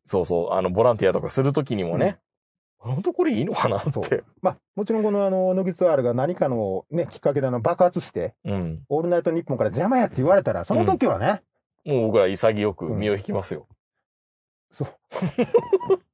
[0.05, 2.19] そうそう、あの、ボランティアとかするときにもね、
[2.79, 4.23] 本当これいいのかなっそて。
[4.43, 8.83] まあ、もちろんこのあの、ノギツアールが何かのね、きっかけであの爆発して、うん。
[8.89, 11.43] オールナイトニッポンから邪魔やって言われたら、その時はね、
[11.85, 13.67] もう僕ら潔く身を引きますよ。
[14.71, 14.89] そう、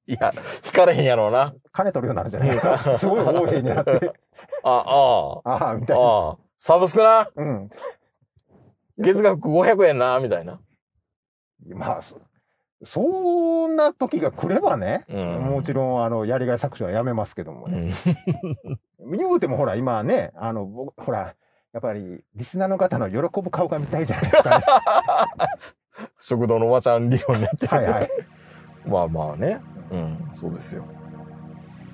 [0.07, 0.32] いや、
[0.64, 1.55] 引かれへんやろうな。
[1.72, 2.59] 金取るようになるんじゃない？
[2.59, 2.78] か。
[2.98, 4.12] すごい横柄になって、
[4.62, 6.03] あ、あああ、みあ、たいな。
[6.03, 7.28] ああ、サブスクな？
[7.34, 7.70] うん。
[8.98, 10.61] 月額500円な、みたいな。
[11.74, 12.20] まあ、そ
[12.84, 13.00] そ
[13.68, 17.92] んな時が来ればね、うんもちろん、あの、やりがい搾取はやめますけどもね。
[19.00, 19.16] うん。
[19.18, 21.34] 言うてもほら、今ね、あの、僕、ほら、
[21.72, 24.64] やっぱり、リスナーの方の喜ぶ顔が見たいじゃないですか、ね。
[26.18, 27.76] 食堂のおばちゃん理論になってる。
[27.76, 28.11] はいはい。
[28.87, 29.61] まあまあね。
[29.91, 30.85] うん、そうですよ。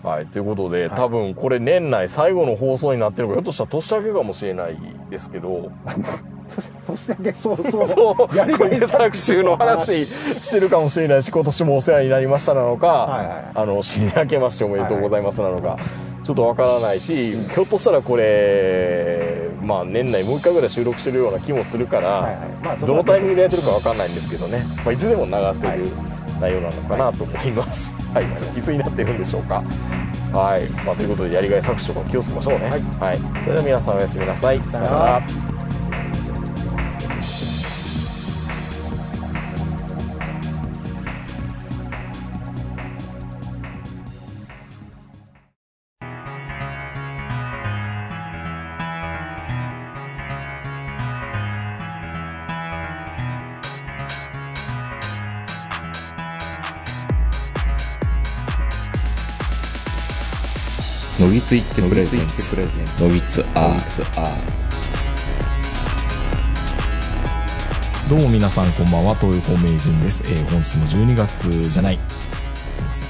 [0.02, 0.26] はい。
[0.26, 4.76] ということで、はい多分これ年内最後の放送になってるから、ひょっとしたら年明けかもしれない
[5.10, 5.70] ですけど、
[6.86, 7.86] 年明け早々。
[7.86, 13.44] そう、やりがい作集の話してるかもしれないし、今年もお世話になりましたなのか、はいはい。
[13.54, 15.76] あの、新年明けましておめでとうございますなのか、
[16.22, 22.34] ちょっとわからないし、ひょっとしたらこれ、まあ年内もう一回ぐらい収録してるような気もするから、はいはい。
[22.64, 25.84] まあ、そこはどのタイミングでやってるかわかんないんですけどね、まあ、いつでも流せる
[26.40, 27.96] 内容なのかなと思います。
[28.14, 29.62] はい、いつになってるんでしょうか。
[30.32, 32.68] はい、まあ、ということで、やりがい搾取とか気をつけましょうね。
[33.00, 34.60] はい、それでは皆さんおやすみなさい。
[34.64, 35.57] さよなら。
[61.48, 62.56] ついってプレゼンツ
[63.02, 63.80] のぎつアー
[68.10, 70.22] どうも皆さんこんばんは、東横名人です。
[70.26, 71.98] えー本日も12月じゃない。
[72.70, 73.08] すいません。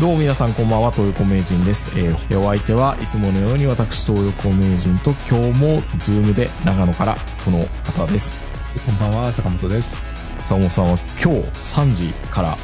[0.00, 1.90] どうも皆さんこんばんは、東横名人です。
[2.00, 7.14] えーお相手はいつものように私、東横名人と今日もズームで長野から
[7.44, 8.40] この方です。
[8.86, 10.10] こんばんは、坂本です。
[10.46, 12.56] 坂本さんは今日3時から、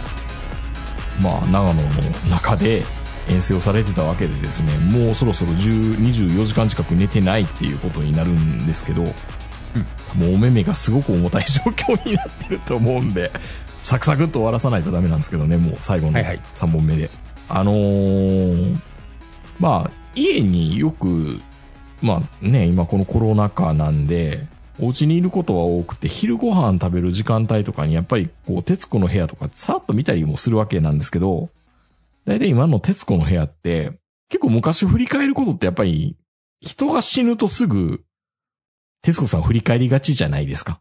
[1.20, 1.90] まあ、長野の
[2.30, 2.82] 中で
[3.28, 9.10] 遠征をされてたわけでですね、もうそろそろ10 24時間近く寝てないっていうことになるんですけど、も
[10.28, 13.30] うお目目がすごく重たい状況になってると思うんで、
[13.82, 17.10] サクサクっと終わらさないとダメなんですけどね、もう最後のはいはい3本目で。
[17.48, 18.78] あのー
[19.58, 21.40] まあ、家によく、
[22.00, 24.46] まあね、今このコロナ禍なんで、
[24.80, 31.50] お家にいることは多くて、昼ご飯食べる時間帯とかにやっぱりこう、徹子の部屋とかさっと見たりもするわけなんですけど、
[32.24, 33.98] だいたい今の徹子の部屋って、
[34.28, 36.16] 結構昔振り返ることってやっぱり、
[36.60, 38.04] 人が死ぬとすぐ、
[39.02, 40.80] 徹子さん振り返りがちじゃないですか。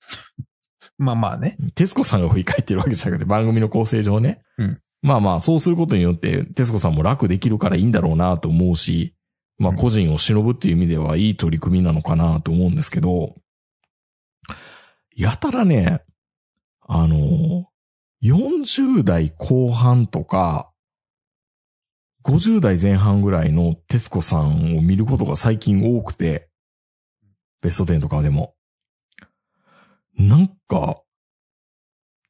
[0.98, 1.56] まあまあね。
[1.74, 4.42] 徹子さんが振り返ってるわけじゃなくて、番組の構成上ね。
[4.58, 9.14] うんまあまあ、そうすることによって、徹子さんも楽できるからいいんだろうなと思うし、
[9.58, 13.34] まあうん個人を忍ぶっていう意味ではいい取り組みなのかなと思うんですけど、
[15.14, 16.02] やたらね、
[16.80, 17.66] あの、
[18.22, 20.70] 40代後半とか、
[22.24, 26.48] 50代前半ぐらいの徹子さんを見ることが最近多くて、
[27.62, 28.54] ベスト10とかでも。
[30.16, 31.02] なんか、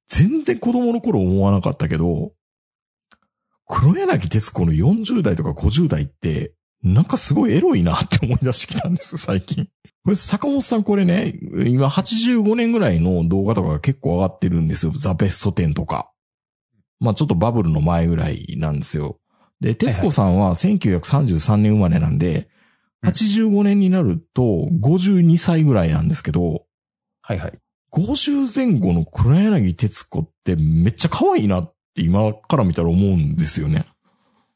[0.09, 2.33] 全然子供の頃思わなかったけど、
[3.67, 9.69] 黒柳徹子の40代とか50代って、なんかすごいエロいなって思い出してきたんです、最近。
[10.05, 14.93] これ、坂本さんこれね、今85年ぐらいの動画とかが結構上がってるんですよ。
[14.93, 16.11] ザ・ベスト10とか。
[16.99, 19.19] まあちょっとバブルの前ぐらいなんですよ。
[19.61, 22.47] で、徹子さんは1933年生まれなんで、うん
[23.05, 26.67] 85年になると52歳ぐらいなんですけど、
[27.23, 27.59] はいはい。
[27.93, 33.85] 50前後の黒柳徹子ってめっちゃ可愛いなって今から見たら思うんですよね。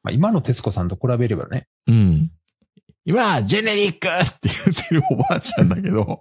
[0.02, 1.66] まあ今の徹子さんと比べればね。
[1.88, 2.30] うん。
[3.06, 6.20] 今、ジェネリックって言ってるおばあちゃんだけど、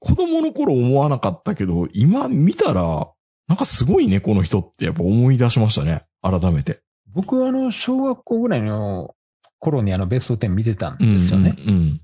[0.00, 3.12] 子供の頃思わなかったけど、今見たら、
[3.46, 6.04] なんかすごいね、この人ってやっぱ思い出しましたね。
[6.22, 6.80] 改めて。
[7.12, 9.14] 僕はあの、小学校ぐらいの
[9.58, 11.54] 頃にあの、ベスト10見てたんですよね。
[11.58, 12.00] うんうん。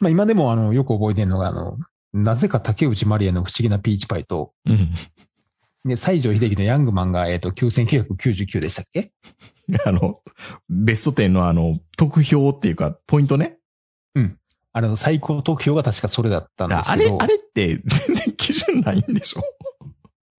[0.00, 1.76] まあ今でもあの、よく覚えてるのがあの、
[2.12, 4.90] なぜか竹内まりやの不思議なピーチパイと、うん。
[5.86, 9.10] で、西城秀樹のヤングマンが、えっ、と、9999でしたっけ？
[9.84, 10.16] あの、
[10.68, 13.58] ベスト10のあの、得票っていうか、ポイントね。
[14.72, 17.22] あれの最高得票が確かそれだったんですあれ、けど。
[17.22, 19.42] あれって全然基準ないんでしょ？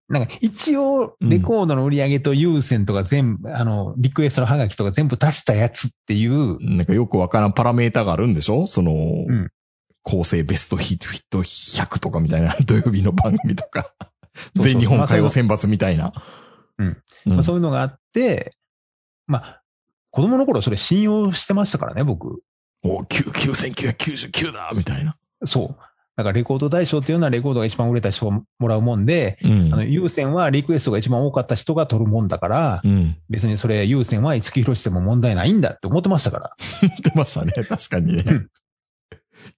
[0.09, 8.67] なんか一応、レコードの売り上げと優先とか全部、あの、リクエストのハガキとか全部足したやつっていう、なんかよくわからんパラメータがあるんでしょ？
[8.67, 9.49] その、ん。
[10.03, 13.91] 構成ベストヒットヒット100とかみたいな土曜日の番組とか、
[14.55, 16.13] 全日本歌謡選抜みたいな。
[16.77, 17.33] うんうん。
[17.33, 18.51] まあ、そういうのがあって、
[19.27, 19.61] まあ、
[20.11, 22.41] 子供の頃それ信用してましたからね、僕。
[22.83, 25.17] お、9 9999だみたいな。
[25.43, 25.67] そう。
[26.15, 29.73] だからレコード大賞っていうのはレコードが一番売れた人がもらうもんで、うん。
[29.73, 33.17] あの、優先はリクエストが一番多かった人が取るもんだから、うん。
[33.29, 36.55] 別にそれ優先は五木ひろしでも問題ないんだって思ってましたから。
[36.81, 37.51] 言ってましたね。
[37.51, 38.49] 確かにねうん。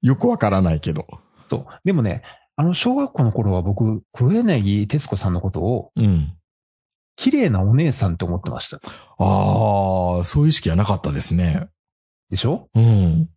[0.01, 1.07] よくわからないけど。
[1.47, 1.65] そう。
[1.85, 2.23] でもね、
[2.59, 6.33] あの、小学校の頃は僕、黒柳徹子さんのことを、うん。
[7.15, 8.81] 綺麗なお姉さんって思ってました。
[9.17, 11.69] ああ、そういう意識はなかったですね。
[12.29, 12.67] でしょ？
[12.75, 13.29] うん。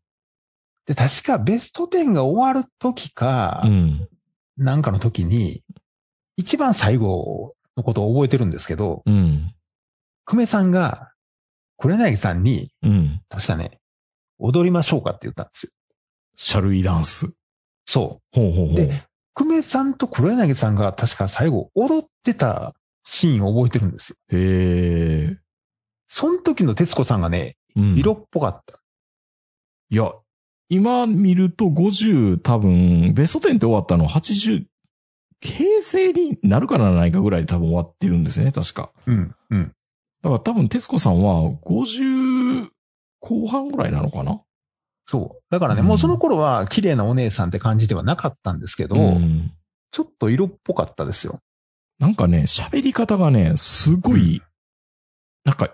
[0.86, 4.08] で、確かベスト10が終わる時かう、ん。
[4.56, 5.62] なんかの時に、
[6.36, 9.54] 一番最後のことを覚えてるんですけど、うん。
[10.24, 11.12] 久米さんが、
[11.76, 13.22] 黒柳さんに、うん。
[13.28, 13.78] 確かね、
[14.40, 15.70] 踊りましょうかって言ったんですよ。
[16.34, 17.32] シャルイダンス。
[17.84, 18.72] そほうほうほう。
[18.72, 18.74] う。
[18.74, 24.16] で、久米さんと黒柳さんが確か最後踊ってたシーンを覚えてるんですよ。
[24.30, 25.38] へえ。
[26.08, 27.96] その時の徹子さんがね、うん。
[27.96, 28.80] 色っぽかった。
[29.90, 30.12] いや、
[30.68, 34.64] 今見ると50多分、ベスト10って終わったの80、
[35.40, 38.90] 平成になるかならないかぐらいで多分終わってるんですね、確か。
[39.06, 39.64] うん、うん。
[40.22, 42.68] だから多分、徹子さんは50
[43.20, 44.40] 後半ぐらいなのかな
[45.04, 45.42] そう。
[45.50, 49.52] だからね、うんもうその頃は綺麗なお姉さんって感じではなかったんですけど、ん。
[49.90, 51.38] ちょっと色っぽかったですよ。
[51.98, 54.42] なんかね、喋り方がね、すごい、
[55.44, 55.70] なんか、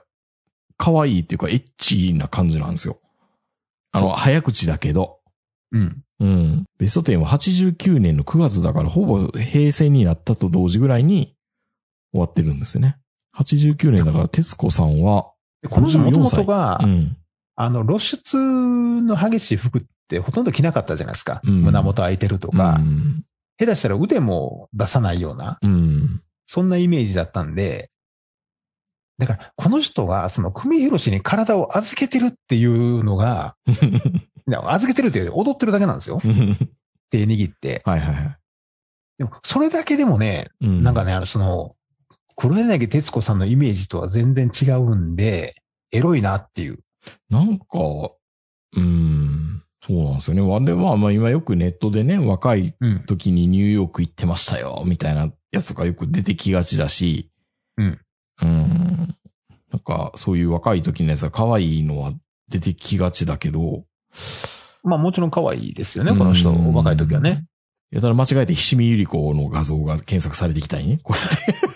[0.76, 3.00] 可愛いっていうか、エッチな感じなんですよ。
[3.92, 5.20] あの、早口だけど。
[5.72, 6.02] うん。
[6.20, 6.64] うん。
[6.78, 11.34] ベスト10は89年の9月だから、ほぼ平成になったと同時ぐらいに
[12.12, 12.98] 終わってるんですね。
[13.36, 15.32] 89年だから、徹子さんは、
[15.62, 17.16] でこの人もともとが、うん。
[17.60, 21.40] あの、露出の激しい服ってほとんど着なかったじゃないですか。
[21.42, 23.24] うん胸元開いてるとか、うん。
[23.58, 26.22] 下手したら腕も出さないような、うん。
[26.46, 27.90] そんなイメージだったんで、
[29.18, 33.56] だから、この人が、その、組広しに体を預けてるっていうのが、
[34.46, 36.20] 預けてるって踊ってるだけなんですよ。
[37.10, 37.80] 手握って。
[37.84, 38.38] はいはいはい。
[39.18, 41.74] でも、それだけでもね、うんなんかね、あの、その、
[42.36, 45.56] 黒柳徹子さんのイメージとは全然違うんで、
[45.90, 46.78] エロいなっていう。
[47.30, 47.66] なんか、
[48.76, 50.42] うん、そうなんですよね。
[50.42, 53.00] わで、まあまあ今よくネットでね、若いうん。
[53.06, 57.30] 時にニューヨーク行ってましたよ、みたいなやつとかよく出てきがちだし、
[57.76, 57.98] うん。
[58.42, 59.16] うん。
[59.72, 62.12] なんか、そういう若い時のやつが可愛いのは
[62.48, 63.84] 出てきがちだけど、
[64.82, 67.46] まあもちろん可愛いですよね、この人、うん若い時はね。
[67.90, 71.28] いや、ただ間違えてひしみゆり子の画像が検索されてきたりね、こうやっ
[71.62, 71.67] て。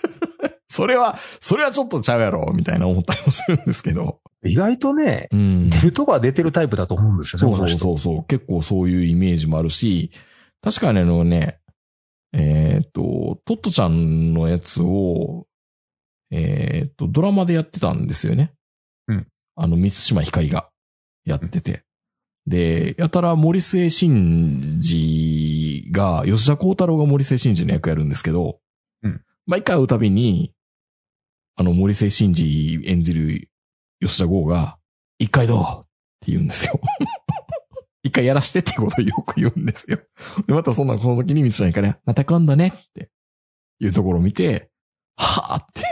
[0.73, 4.21] それは、それはちょっとちゃうやろ、みたいな思ったりもするんですけど。
[4.45, 5.71] 意外とね、うん。
[5.71, 7.79] 出るとこは出てるタイプだと思うんですよね、そうそう。
[7.79, 8.25] そうそう。
[8.25, 10.11] 結構そういうイメージもあるし、
[10.63, 11.61] 確かにあのね、
[12.33, 15.47] えーっと、トットちゃんのやつを、
[16.31, 18.53] えーっと、ドラマでやってたんですよね。
[19.09, 19.27] うん。
[19.55, 20.71] あの、三島ひかりが
[21.27, 21.85] やってて。
[22.47, 28.59] で、やたら森末慎二が、吉田幸太郎が森末慎二の役やるんですけど、
[29.03, 29.21] うん。
[29.47, 30.53] 毎回会うたびに、
[31.57, 33.49] あの、森末慎二演じる
[34.01, 34.79] 吉田剛が、
[35.19, 35.63] 一回どう？
[35.63, 35.85] っ
[36.21, 36.81] て言うんですよ。
[38.05, 39.99] 一回やらしてってことをよく言うんですよ。
[40.47, 43.11] で、またそんな、この時に三島ひかりが、また今度ねって
[43.81, 44.71] いうところを見て、
[45.17, 45.83] はぁって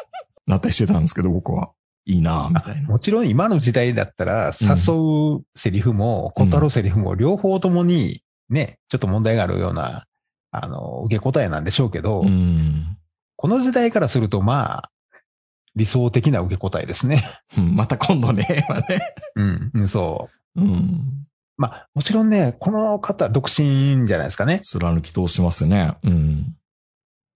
[0.46, 1.72] なったりしてたんですけど、僕は。
[2.06, 2.88] いいなぁみたいな。
[2.88, 10.06] もちろん今の時代だったら、誘うセリフも、うん断るセリフも、両方ともに、ね、ちょっと問題があるような、
[10.50, 12.96] あの、受け答えなんでしょうけど、うん。
[13.36, 14.90] この時代からすると、まあ、
[15.76, 17.22] 理想的な受け答えですね。
[17.56, 19.00] うんまた今度ね、 はね。
[19.36, 20.60] うん、うんそう。
[20.60, 21.26] うん。
[21.56, 24.60] まあ、もちろんね、この方、独身じゃないですかね。
[24.62, 25.94] 貫き通しますね。
[26.04, 26.56] うん。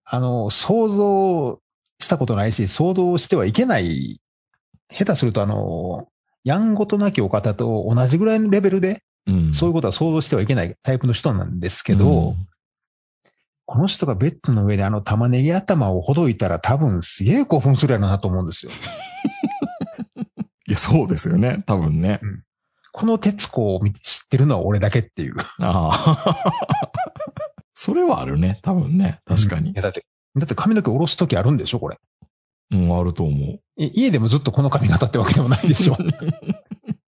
[0.04, 1.60] あの、想像
[1.98, 4.20] したことないし、想像してはいけない、
[4.90, 6.08] 下手するとあの、
[6.44, 9.54] やんごとなきお方と同じぐらいのレベルでうん。
[9.54, 12.46] そういうことは想像してはいけないタイプの人なんですけど、うん
[13.72, 18.72] この人がベッドの上であの玉ねぎ頭をほどいたら多分すげえ興奮するやろなと思うんですよ。
[20.68, 21.64] いや、そうですよね。
[21.64, 22.20] 多分ね。
[22.92, 25.36] この徹子を見知ってるのは俺だけっていう。
[25.60, 26.44] ああ。
[27.72, 28.58] それはあるね。
[28.60, 29.20] 多分ね。
[29.24, 29.72] 確かにい。
[29.74, 30.04] やだって、
[30.38, 31.96] だって髪の毛下ろすときあるんでしょこれ。
[32.72, 33.60] うん、あると思う。
[33.78, 35.96] い家でもずっとこの髪型ってわけでもないでしょ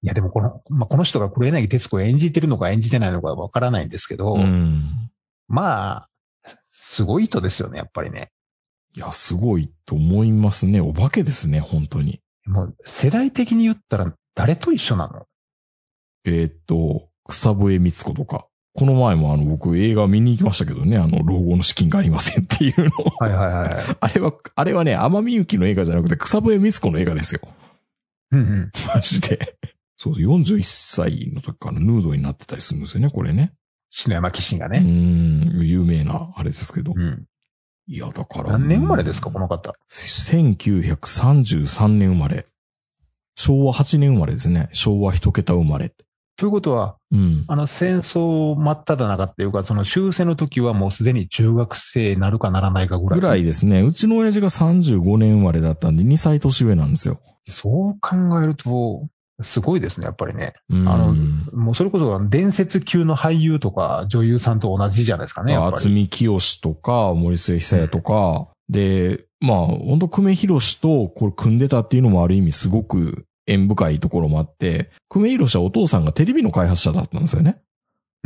[0.00, 5.10] いやでもこの、まあ、この人が黒柳徹子を演じてるのか演じてないのかわからないんですけど、うん。
[5.46, 6.08] まあ、
[6.86, 8.30] すごい人ですよね、やっぱりね。
[8.94, 10.80] いや、すごいと思いますね。
[10.80, 12.20] お化けですね、本当に。
[12.44, 15.26] もう世代的に言ったら誰と一緒なの？
[16.26, 18.46] えーっと、草笛光子とか。
[18.74, 22.90] この前もあの、僕映画見に行きましたけどね、あの、老後の資金がありませんっていうの。
[23.18, 23.96] はいはいはい。
[24.00, 27.40] あれは、あれはね、天海祐希の映画じゃなくて草笛光子の映画ですよ。
[28.32, 28.72] うんうん。
[28.92, 29.56] マジで。
[29.96, 33.54] そう、41歳の時からヌードになってたりするんですよね、これね。
[33.96, 34.80] 篠山紀信がうね。
[34.80, 36.94] ん、有名な、あれですけど。
[36.96, 37.26] うん。
[37.86, 38.50] いや、だから。
[38.50, 39.72] 何年生まれですか、この方。
[39.88, 42.46] 1933年生まれ。
[43.36, 44.68] 昭和8年生まれですね。
[44.72, 45.92] 昭和一桁生まれ。
[46.36, 47.44] ということは、うん。
[47.46, 53.20] あの戦争真っ只中っていうか、その終戦の時はもうすでに中学生なるかならないかぐらい。
[53.20, 53.82] ぐらいですね。
[53.82, 57.20] うちの親父が35年生まれだったんで、2歳年上なんですよ。
[57.46, 59.06] そう考えると、
[59.40, 60.54] すごいですね、やっぱりね。
[60.70, 60.88] うん。
[60.88, 61.14] あの
[61.52, 65.76] もうそれこそ伝説級の俳優とか女優さんと同じじゃないですかね、やっぱり。
[65.76, 77.58] 厚見清とか、森末久也とか、で、まあ、本当久米宏とこれ組んでたっていうのもある意味すごく縁深いところもあって、久米宏はお父さんがテレビの開発者だったんですよね。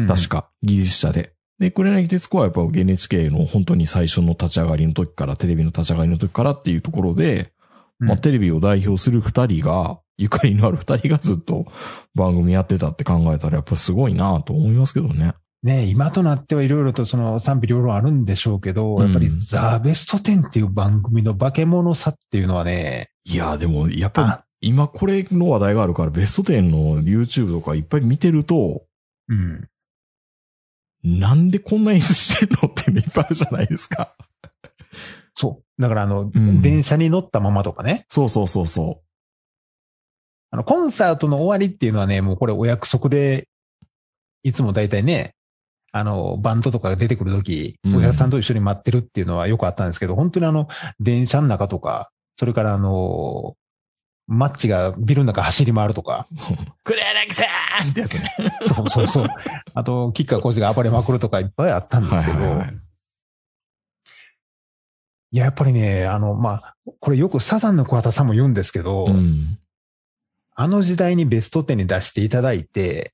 [0.06, 1.32] 確か、技術者で。
[1.58, 7.46] で、黒柳徹子はやっぱ NHK の本当に最初の立ち上がりの時から、テレビの立ち上がりの時からっていうところで、うん
[7.98, 11.66] まあテレビを代表する二人が、ゆかりのある二人がずっと
[12.14, 15.34] 番組やってたって考えたらやっぱすごいなと思いますけどね。
[15.62, 28.82] ね今となってはいろいろとその賛否両論あるんでしょうけど、うんやっぱりザ・ベスト10っていう番組の化け物さっていうのはね、いや、でもやっぱ今これの話題があるからベスト10の YouTube とかいっぱい見てると、
[29.28, 29.68] うん。
[31.04, 34.14] なんでこんな演出してるのっていっぱいあるじゃないですか。
[35.32, 35.67] そう。
[35.78, 38.04] だからあの、ん電車に乗ったままとかね。
[38.08, 39.02] そうそうそうそ
[40.50, 43.48] あの、コンサートの終わりっていうのはね、もうこれお約束で、
[44.42, 45.34] いつも大体ね、
[45.92, 50.68] あの、バンドとかが出てくるとき、うんお客さんと一緒に待ってるっていうのはよくあったんですけど、本当にあの、
[51.00, 53.56] 電車の中とか、それからあの、
[54.26, 56.38] マッチがビルの中走り回るとか、う。
[56.38, 57.44] そう黒柳さ
[57.84, 58.30] んってやつね。
[58.66, 59.26] そうそうそう。
[59.74, 62.87] あと、キッカーコーチが暴れまくるとかいっぱいあったんですけど、はいはいはい
[65.30, 69.58] いや、やっぱりね、あの、まあ、これよくサザンの桑田さんも言うんですけど、うん。
[70.54, 73.12] あの時代にベスト10に出していただいて、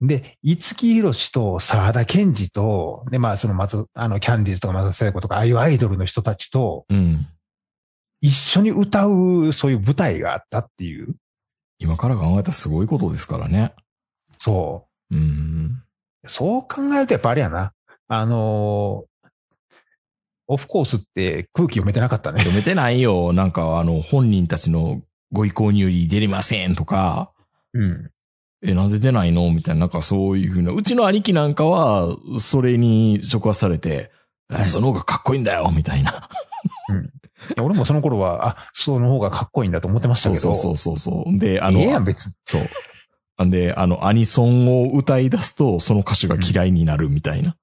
[0.00, 7.26] で、五木ひろしと沢田健二と、で、まあ、その松、あの、キャンディーズとか松田聖子とか、ああいうアイドルの人たちとうん。
[8.22, 11.14] 一緒に歌う、そういう舞台があったっていう。
[11.78, 13.74] 今から考えたらすごいことですからね。
[14.38, 15.82] そうん。
[16.24, 16.28] う。
[16.28, 17.72] そう考えるとやっぱあれやな。
[18.08, 19.09] あのー
[20.52, 22.40] オフコースって空気読めてなかったね。
[22.40, 23.32] 読めてないよ。
[23.32, 25.00] なんかあの、本人たちの
[25.30, 27.30] ご意向により出れませんとか、
[27.72, 28.10] うん。
[28.62, 29.50] え、なんで出ないの？
[29.52, 30.72] みたいな、なんかそういうふうな。
[30.72, 34.10] うちの兄貴なんかは、それに触発されて、
[34.52, 36.10] え、その方がかっこいいんだよみたいな。
[36.10, 36.14] い
[37.56, 40.40] や俺もその頃は、あ、その方がかっこいいんだと思ってましたけど。
[40.40, 41.38] そうそうそうそうそう。
[41.38, 42.32] で、あの、ええやん、別に。
[42.44, 42.62] そう。
[43.38, 47.56] なんで、あの、アニソンを歌い出すと、その歌手が嫌いになるみたいな。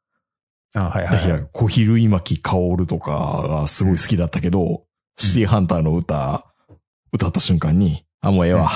[0.74, 1.30] あはいはいはい。
[1.30, 4.84] ら、小比類巻薫とかがすごい好きだったけど、
[5.18, 6.46] シティハンターの歌、
[7.12, 8.70] 歌った瞬間に、あ、もうええわ。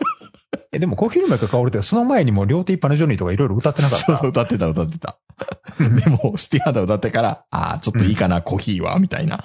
[0.72, 4.20] え、でもコーヒールメイク香るって、その前にも両手一般のジョニーとかいろいろ歌ってなかっそうた。
[4.20, 5.18] そう歌ってた、歌ってた。
[5.78, 9.42] でも、シティハンター歌ってから、ああ、ちょっといいかな、コーヒーは、みたいな。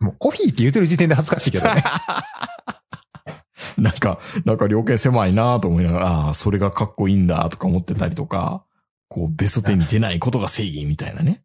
[0.00, 1.82] もうコーヒーって言ってる時点で恥ずかしいけどね。
[3.78, 8.64] なんか、なんか両径狭いなと思いながら、ああ、それがかっこいいんだ、とか思ってたりとか、
[9.08, 11.42] こう、ベスト10に出ないことが正義みたいなね。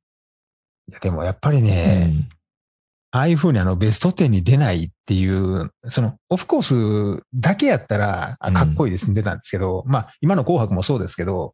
[0.88, 2.30] いやでもやっぱりうね、ん。
[3.12, 11.54] ああいう風にあのベスト10に出ないっていう、その、オフコースだけやったら、あかっこいいですんでたんですけど、まあ、今の紅白もそうですけど、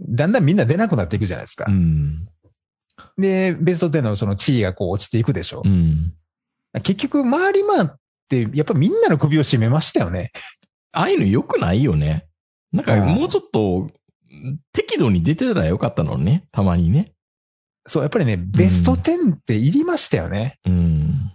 [0.00, 1.66] だんだんみんな出なくなっていくじゃないですか。
[1.68, 2.28] うん。
[3.18, 5.68] で、ベスト10のその地位がこう落ちていくでしょう。
[5.68, 6.14] ん。
[6.82, 7.88] 結局、回り回っ
[8.28, 10.30] て、やっぱみんなの首を絞めましたよね。
[10.92, 12.26] ああいうの良くないよね。
[12.72, 13.90] なんか、うんもうちょっと、
[14.72, 16.44] 適度に出てたらよかったのね。
[16.52, 17.12] たまにね。
[17.86, 20.58] そう、やっぱりね、ベスト10っていりましたよね。
[20.64, 21.32] うん。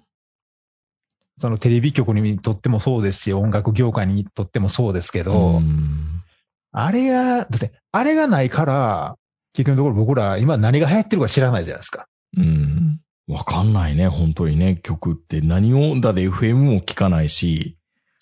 [1.37, 6.17] そのテレビ局にとってもそうですし、音楽業界にとってもそうですけど、うん
[6.71, 9.15] あれが、だって、あれがないから、
[9.53, 12.05] 結局のところ僕ら今何が流行ってるか知らないじゃないですか。
[12.37, 12.99] うん。
[13.27, 17.77] わかんないね、本当にね、曲って何を、だって FM も聞かないし、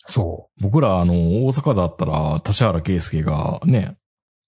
[0.07, 1.13] そ僕らあの、
[1.45, 3.97] 大阪だったら、田原圭介がね、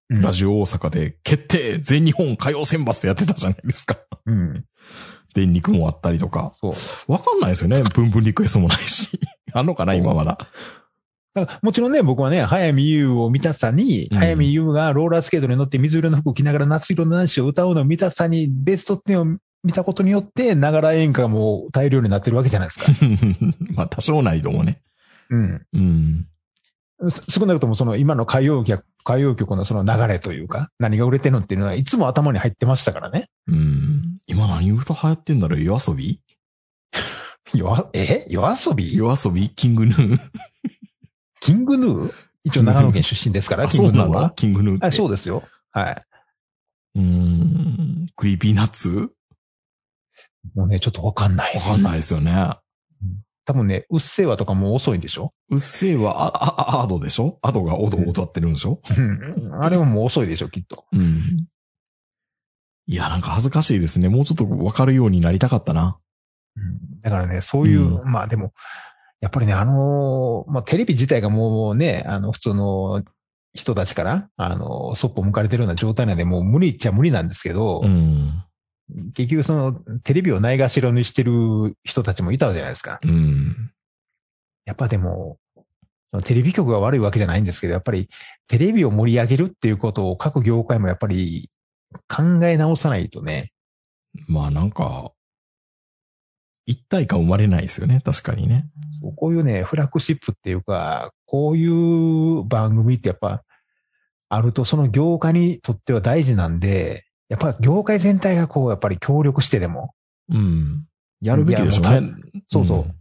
[0.10, 0.16] う。
[0.16, 3.98] うんラジオ大阪で、決定全日本歌謡選抜ってやってたじゃないですか。
[4.26, 4.66] うん。
[5.34, 6.52] 電肉もあったりとか。
[6.60, 7.12] そう。
[7.12, 7.84] わかんないですよね。
[7.94, 9.20] ブンブンリクエストもないし。
[9.54, 10.38] あんのかな今まだ。
[11.34, 22.86] だからもちろんね、僕はね、早見優を見たさに、うん早見優がローラースケートに乗って水色の服を着ながら夏色の男子を歌うのを見たさに、ベスト10を見たことによって、ながら演歌がもう大量になってるわけじゃないですか。
[23.76, 24.82] まあ多少ないともね。
[25.30, 25.62] うん。
[25.74, 26.28] うん。
[27.10, 33.28] す少なくともその今の歌謡曲、歌謡曲のその流れというか、何が売れてるのっていうのはいつも頭に入ってましたからね。
[33.48, 34.18] うん。
[34.28, 35.62] 今何歌流行ってんだろう？
[35.62, 36.20] 夜遊び？
[37.54, 38.26] よ、え？
[38.30, 38.96] 夜遊び？
[38.96, 39.50] 夜遊び？
[39.50, 42.14] King Gnu？King Gnu？
[42.44, 44.32] 一応長野県出身ですから、あ、 King Gnu は。
[44.32, 44.88] King Gnu って。
[44.88, 45.44] あそうですよ。
[45.72, 46.04] はい。
[46.96, 48.08] うーん。
[48.16, 49.12] クリーピーナッツ？
[50.56, 51.56] もうね、ちょっとわかんない。
[51.56, 52.58] わかんないですよね。
[53.48, 55.34] 多分ね、うっせぇわとかもう遅いんでしょ？
[55.50, 57.40] うっせぇわ、あ、あ、 Ado でしょ？
[57.42, 58.82] Ado が踊を歌ってるんでしょ？
[58.96, 59.02] う
[59.50, 59.56] ん。
[59.64, 60.86] あれはもう遅いでしょ、きっと。
[60.92, 61.48] うん。
[62.88, 64.10] いや、なんか恥ずかしいですね。
[64.10, 65.98] もうちょっとわかるようになりたかったな。
[66.58, 68.52] うんだからね、そういう、うまあでも、
[69.22, 73.04] やっぱりね、あのーまあテレビ自体がもうね、あの、普通の
[73.54, 78.44] 人たちから、あの、そっぽ向かれてるような状態なんで、もう無理っちゃ無理なんですけど、うん。
[79.16, 79.74] 結局その、
[80.04, 83.00] テレビをないがしろにしてる人たちもいたじゃないですか。
[83.04, 83.72] うん。
[84.66, 85.38] やっぱでも、
[86.24, 88.10] テレビ局が悪いわけじゃないんですけど、やっぱり
[88.48, 91.50] テレビを盛り上げるっていうことを各業界もやっぱり
[92.08, 93.52] 考え直さないとね、
[94.28, 95.12] まあなんか、
[96.66, 98.02] 一体感生まれないですよね。
[98.04, 98.68] 確かにね。
[99.16, 103.44] こういうね、フラッグシップっていうか、こういう番組ってやっぱ、
[104.30, 109.94] あるとその業界にとっては大事なんで、やっぱ業界全体がこう、やっぱり協力してでも、
[110.30, 110.86] うん。
[111.22, 112.02] やるべきでしょね。
[112.46, 112.94] そうそう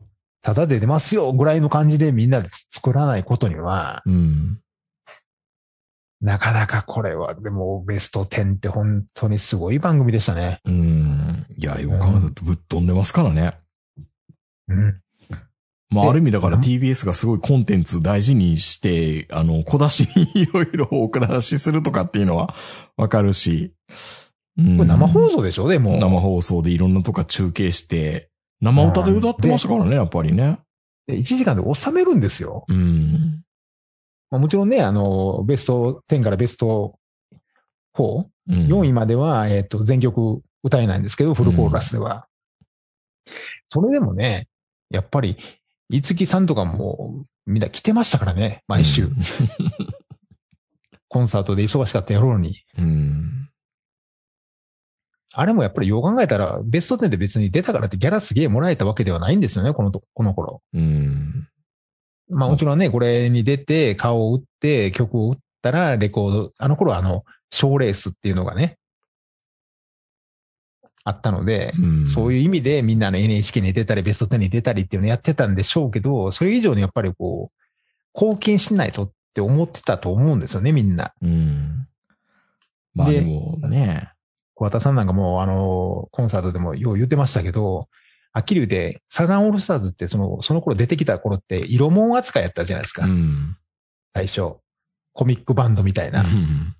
[0.42, 4.14] ただで出ますよぐらいの感じでみんなで作らないことには、うん。
[4.14, 4.60] うん。
[6.20, 10.60] なかなかこれは、でもベスト10って本当にすごい番組でしたね。
[10.64, 11.46] うん。
[11.56, 13.58] いや、よく考えたらぶっ飛んでますからね。
[14.68, 15.00] うん。
[15.88, 22.54] まあ、である意味だからうん TBS がすごいコンテンツ大事にして、あの、小出しにいろいろお下しするとかっていうのは
[22.96, 23.72] わかるし。
[24.58, 25.68] うんこれ生放送でしょ？
[25.68, 25.96] でも。
[25.98, 30.58] 生放送でいろんなとこ中継して、生歌で歌ってましたからね、やっぱりね。
[31.06, 32.64] で1時間で収めるんですよ。
[32.68, 33.42] うん。
[34.30, 36.98] まあ、もちろんね、あの、ベスト10からベスト
[37.96, 42.26] 4、うん4位までは、えっ、と、全曲歌えないんですけど、フルコーラスでは。
[43.68, 44.48] それでもね、
[44.90, 45.36] やっぱり、
[45.90, 49.10] いつきさんとかも、みんな来てましたからね、毎週。
[51.16, 52.52] コンサートで忙しかったやろうに。
[52.76, 53.48] うん。
[55.32, 60.60] あれもやっぱりよう考えたら、ベスト10で別に出たからってギャラすげえもらえたわけではないんですよね、このと、この頃。
[60.74, 61.48] うん。
[62.28, 68.76] まあもちろんね、これに出て、顔を打って、曲を打ったら、レコード、あの頃はあの、賞レースっていうのがね、
[71.02, 77.66] あったので、うんそういう意味でみんなの NHK に出たり、ベスト10に出たりっていうのをやってたんでしょうけど、それ以上にやっぱりこう、
[78.14, 81.12] 貢献しないとって思ってたと思うんですよね、みんな。
[81.20, 81.86] うん。
[82.94, 84.10] まあででもね。
[84.54, 87.88] 小畑さんなんかもう、あの、コンサートでもよう言ってましたけど、
[88.32, 93.58] はっきり言って、サザンオールスターズってその、その頃出てきた頃って、色物扱いやったじゃないですか、うん。
[94.14, 94.54] 最初。
[95.12, 96.22] コミックバンドみたいな。
[96.22, 96.74] うん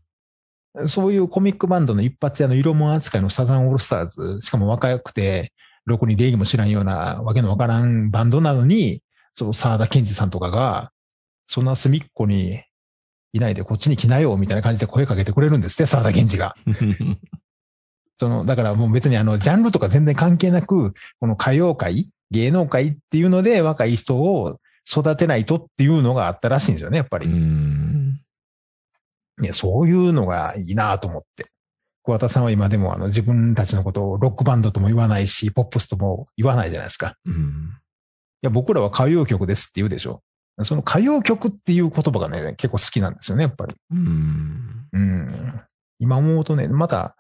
[0.85, 5.55] そういうコミックバンドの一発屋の色物扱いのサザンオールスターズ、しかも若くて、
[5.87, 9.03] ろくに礼儀も知らんようなわけのわからんバンドなのに、
[9.33, 10.93] そう、沢田健二さんとかが、
[11.47, 12.63] そんな隅っこに
[13.33, 16.57] いないでこっちに来なよ、みたいな感じで声かけてくれるんですって、沢田健二が。
[18.19, 24.59] その、だからもう別にあの、ジャンルとか全然関係なく、この歌謡界、芸能界っていうので若い人を
[24.89, 27.29] 育てないとっていうのがあったらしいんですよね、やっぱり。
[27.29, 28.21] うん。
[29.39, 31.47] ね、そういうのがいいなと思って。
[32.05, 37.17] 桑田さんは今でもあの自分たちのことをロックバンドとも言わないし、ポップスとも言わないじゃないですか。
[37.27, 37.71] いうん。
[38.43, 40.23] や、僕らは歌謡曲ですって言うでしょ。
[40.63, 43.75] その歌謡曲っていう言葉がね、結構好きなんですよね、やっぱり。
[43.91, 44.87] うん。
[44.93, 45.61] うん。
[45.99, 47.17] 今思うとね、また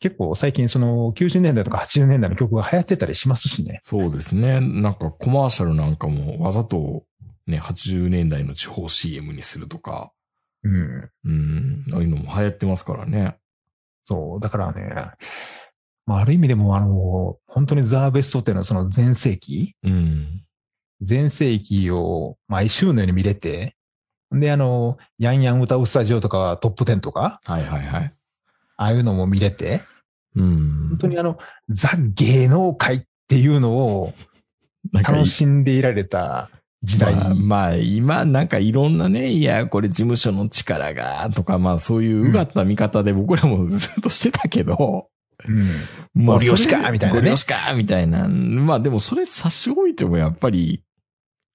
[0.00, 3.80] 結構最近その90年代とか80年代の曲が流行ってたりしますしね。
[3.82, 4.60] そうですね。
[4.60, 7.04] なんかコマーシャルなんかもわざと
[7.46, 10.12] ね、80年代の地方 CM にするとか、
[10.64, 11.10] うん。
[11.24, 11.84] うん。
[11.92, 13.36] ああいうのも流行ってますからね。
[14.04, 14.40] そう。
[14.40, 14.92] だからね、
[16.06, 20.44] まあある意味でもあの、本当にザ・ベストっていうのはその全盛期うん。
[21.02, 23.76] 全盛期を毎週のように見れて、
[24.30, 28.14] で、あの、ヤンヤン歌うスタジオとかはトップ10とか、はいはいはい。
[28.76, 29.82] ああいうのも見れて、
[30.34, 30.88] うん。
[30.90, 31.38] 本当にあの、
[31.68, 34.12] ザ芸能界っていうのを
[34.92, 36.50] 楽しんでいられた
[36.82, 37.14] 時代。
[37.14, 45.08] まあ、まあ、今なんかいろんなね、いや、これ事務所の力が、とか、まあそういううがった見方で僕らもずっとしてたけど、
[45.46, 46.24] うん。
[46.24, 48.26] まあご利用しかみたいなねご利用しかみたいな。
[48.28, 50.82] まあでもそれ差し置いてもやっぱり、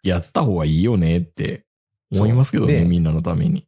[0.03, 1.65] やった方がいいよねって
[2.14, 3.65] 思いますけどね、みんなのために。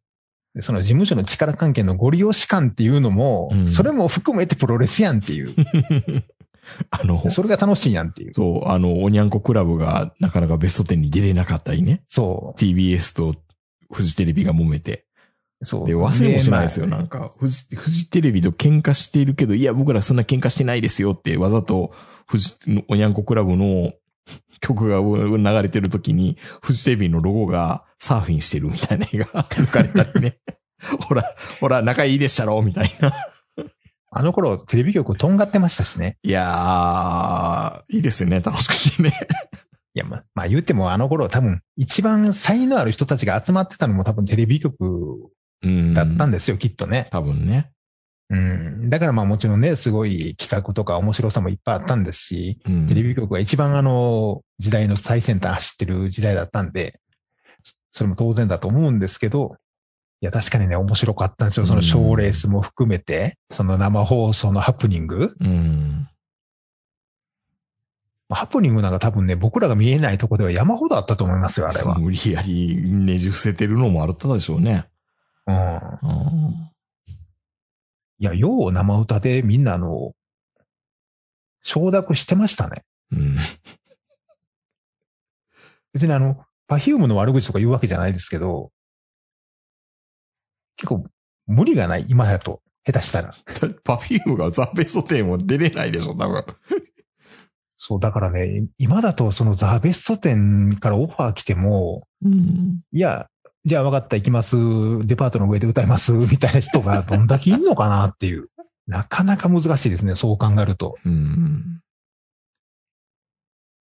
[0.56, 5.56] でその事務所の力関係のご利用し感っていうのも、うんそれも含めてプロレスやんっていう。
[6.92, 8.34] あの、それが楽しいやんっていう。
[8.34, 12.04] そう、あの、おにゃんこクラブがなかなかベスト10に出れなかったりね。
[12.08, 13.36] そ TBS と
[13.92, 15.06] フジテレビが揉めて。
[15.62, 15.66] う。
[15.66, 15.88] そう。
[15.88, 16.88] で、忘れもしないですよ。
[16.88, 21.92] まあなんか、フジ、フジテレビと喧嘩しているけど、いや、僕らそんな喧嘩してないですよって、わざと、
[22.28, 22.54] フジ、
[22.88, 23.94] おにゃんこクラブの
[24.62, 30.38] 曲が流れてる時に、フジテレビのロゴがサーフィンしてるみたいな絵が 抜かれたりね。
[31.08, 31.24] ほら、
[31.60, 33.14] ほら、仲いいでしたろみたいな。
[34.12, 36.18] あの頃、テレビ局とんがってましたしね。
[36.24, 38.40] いやー、いいですよね。
[38.42, 39.14] 楽しくてね。
[39.94, 45.30] いや、まあ、まあ言ってもあの頃多分、一番才能ある人たちが集まってたのも多分テレビ局
[45.62, 45.94] うん。
[45.94, 47.08] だったんですよ、きっとね。
[47.12, 47.72] 多分ね。
[48.30, 48.90] うん。
[48.90, 52.86] だからまあもちろんね、すごい企画とか面白さもいっぱいあったんですし、うん。
[52.86, 57.00] テレビ局が一番あの、時代の最先端走ってる時代だったんで、
[57.92, 59.56] それも当然だと思うんですけど、
[60.22, 61.66] いや、確かにね、面白かったんですよ。
[61.66, 65.34] その賞レースも含めて、その生放送のハプニング。
[65.40, 66.10] うん。
[68.30, 71.98] ハプニングなんか多分ね、僕らが見えないところでは山ほどあったと思いますよ、あれは。
[71.98, 74.86] 無理やりねじ伏せてるのもあったでしょうね。
[75.48, 75.56] うん。
[75.56, 76.70] うん。
[78.20, 80.14] いや、よう生歌でみんなあの、
[81.62, 82.84] 承諾してましたね。
[83.12, 83.38] うん。
[85.94, 88.72] 別にあの、パフュームの悪口とか言うわけじゃないですけど、
[90.76, 91.04] 結構
[91.48, 92.62] 無理がない、今だと。
[92.86, 93.36] 下手したら。
[93.84, 96.44] パフュームがザ・ベスト10も出れないでしょ、多分。
[97.78, 102.82] そう、だからね、今だとそのザ・ベスト10からオファー来ても、うん。
[102.92, 103.30] いや、
[103.66, 104.56] じゃあ分かった、行きます。
[105.06, 106.14] デパートの上で歌います。
[106.32, 108.48] みたいな人がどんだけいんのかなっていう。
[108.88, 110.98] なかなか難しいですね、そう考えると。
[111.06, 111.82] うん。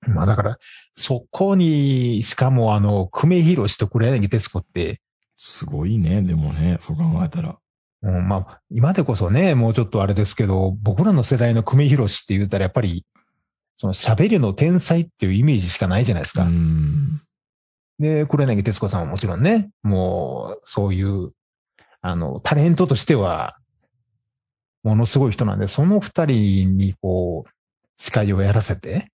[0.06, 0.58] まあだから、
[0.96, 5.00] そこに、しかもあの、久米宏と黒柳徹子って、
[5.36, 7.58] すごいね、でもね、そう考えたら。
[8.02, 13.04] うん、まあ、今でこそね、もうちょっとあれですけど、僕らの世代の久米宏って言ったらやっぱり、
[13.76, 16.44] その喋るの天才っていうイメージしかないじゃないですか。
[16.44, 17.22] うん。
[17.98, 21.32] で、黒柳徹子さんはもちろんね、もう、そういう、
[22.00, 23.58] あの、タレントとしては、
[24.82, 27.50] ものすごい人なんで、その二人にこう、
[27.98, 29.10] 司会をやらせて、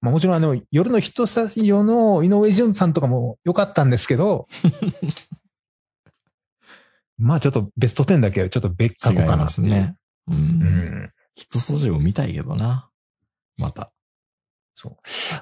[0.00, 4.46] まあもちろんあの、夜のヒットスタジオの井上淳さんとかも良かったんですけど、
[7.18, 9.68] まあちょっとベスト10だけはちょっと別違い格かなっていう。
[9.68, 9.96] ますね。
[10.28, 10.34] う。
[10.34, 11.12] うんん。
[11.34, 12.90] 一筋を見たいけどな。
[13.56, 13.90] また。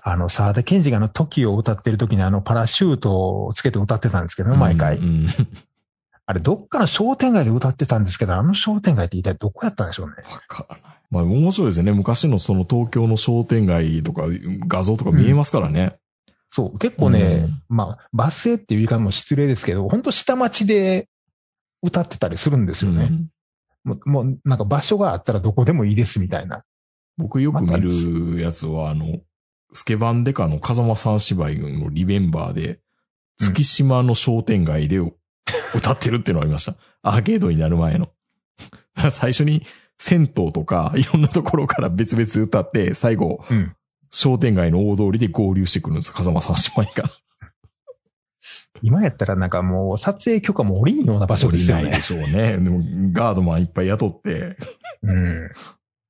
[0.03, 4.99] あの、沢田健二があの、時を歌ってる時にあの、パラシュートをつけて歌ってたんですけどね、毎回。
[4.99, 5.29] うん。
[6.27, 10.15] あれ、どっかの商店街で歌ってたんですけど、あの商店街って一体どこやったんでしょうね。
[10.31, 10.97] わからない。
[11.09, 11.93] まあ面白いですよね。
[11.93, 14.23] 昔のその東京の商店街とか
[14.67, 15.97] 画像とか見えますからね。
[16.51, 21.09] そう、結構ね、まあ、バス停っていう言い方も失礼ですけど、本当下町で
[21.83, 23.09] 歌ってたりするんですよね。
[23.11, 23.29] うん
[23.87, 26.65] もう、もうなんか場所があったらどこでもいいですみたいな。
[27.17, 29.21] 僕よく見るやつは、あの、
[29.77, 32.81] スケバンデカの風間さん芝居のリメンバーで、
[33.39, 34.99] 月島の商店街で
[35.77, 36.77] 歌ってるっていうのがありました。
[37.03, 38.09] アーケードになる前の。
[39.11, 39.67] 最初に
[39.99, 43.77] 銭湯とかいろんなところから別々歌って、最後、うん。
[44.11, 46.13] 商店街の大通りで合流してくるんです。
[46.13, 47.11] 風間さん姉妹が。
[48.81, 52.01] 今やったらなんかもう撮影許可も下りんような場所ですよねないで。
[52.01, 52.53] しょうね。
[52.53, 52.81] でも、
[53.13, 54.57] ガードマンいっぱい雇って、
[55.03, 55.51] うん。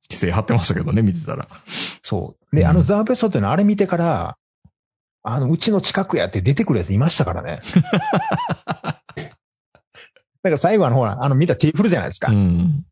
[0.09, 1.49] 規制張ってましたけどね、見てたら。
[2.01, 2.46] そう。
[2.57, 4.37] で、うんあのザーベストっていうのはあれ見てから、
[5.23, 7.61] あの、うちの近くやって出てくるやついましたからね。
[9.17, 12.33] だから最後はほら、あの見たテーブルじゃないですか。
[12.33, 12.85] うん。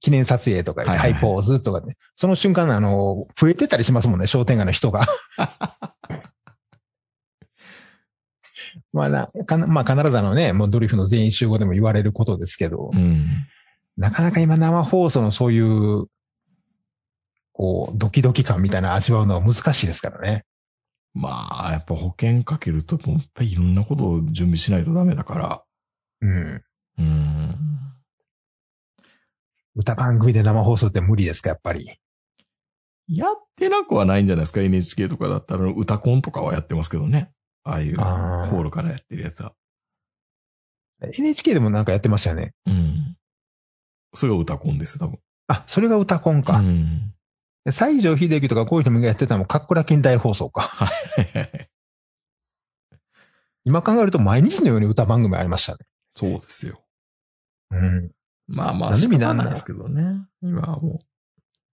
[0.00, 1.96] 記念撮影とかで、はいはいハイポーズとかね。
[2.14, 5.04] その瞬間、あの、増えてたりしますもんね、商店街の人が。
[8.92, 13.46] まあな、かなまあ必ずあのね、もうドリフの全員集合でも言われることですけど、うん。
[13.96, 16.06] なかなか今生放送のそういう、
[17.56, 20.44] こう、ドキドキ感みたいな味わうのは難しいですからね。
[21.14, 25.64] まあ、やっぱ保険かけると、もぱりいろんなことを準備しないとダメだから。
[26.20, 26.62] うん。
[26.98, 27.56] うん。
[29.74, 31.86] 歌番組で生放送って無理ですか、やっぱり？
[33.08, 37.32] やってなくはないんじゃないですか ?NHK とかだったら歌コンとかはやってますけどね。
[37.64, 39.54] ああいう、あーホールからやってるやつは。
[41.00, 42.52] NHK でもなんかやってましたよね。
[42.66, 43.16] うん。
[44.12, 45.18] それが歌コンですよ、多分。
[45.46, 46.58] あ、それが歌コンか。
[46.58, 47.14] うん。
[47.66, 50.62] で西城秀樹とかこういう人もやってたのも、かっこら近代放送か。
[50.62, 51.68] はい。
[53.64, 55.78] 今考えると毎日のように歌番組ありましたね。
[56.14, 56.80] そうですよ。
[57.72, 58.12] うん。
[58.46, 60.04] まあまあ、なんでみんな仕方ないですけどね。
[60.42, 61.00] 今はも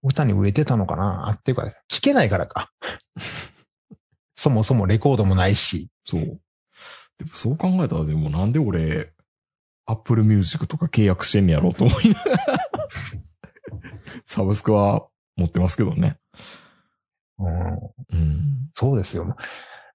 [0.02, 1.28] 歌に植えてたのかな？
[1.28, 2.72] あっていうか、聞けないからか。
[4.34, 5.88] そもそもレコードもないし。
[6.06, 6.22] う、そう。
[7.18, 9.12] でもそう考えたら、でもなんで俺、
[9.86, 12.68] Apple Music とか契約してんねやろうと思いながら。
[14.24, 16.16] サブスクは持ってますけどね。
[17.38, 17.74] うん。
[18.12, 18.70] うん。
[18.74, 19.36] そうですよ。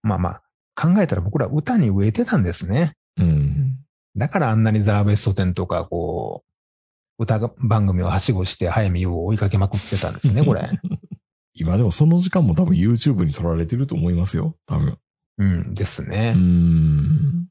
[0.02, 0.41] まあまあ、
[0.76, 2.94] 考えたら僕ら歌に植えてたんですね。
[3.18, 3.78] うん。
[4.16, 6.44] だからあんなにザーベスト10とか、こ
[7.18, 10.70] う、歌番組をはしごして早見優を追いかけまくってたんですね、これ。
[11.53, 14.56] 今でもその時間も多分 YouTube に撮られてると思いますよ。
[14.66, 14.98] 多分。
[15.38, 16.40] うん、ですねう。
[16.40, 17.48] ん。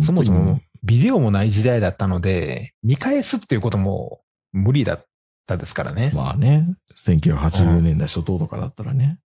[0.00, 4.22] そもそもビデオもない時代だったので、見返すっていうことも
[4.52, 5.06] 無理だっ
[5.52, 6.10] たですからね。
[6.14, 9.18] まあね、1980年代初頭とかだったらね。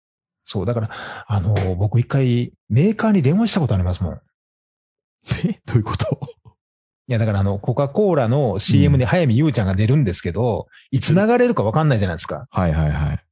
[0.44, 0.90] そう、だから、
[1.28, 4.14] あの、僕一回メーカーに電話したことありますもん。
[4.16, 4.20] い
[5.46, 5.60] え？
[5.66, 6.20] どういうこと？
[7.08, 12.48] や、だからあの、コカ・コーラの CM に早見優ちゃんが出るんですけど、いつ流れるかわかんないじゃないですか。
[12.50, 13.24] はいはいはい。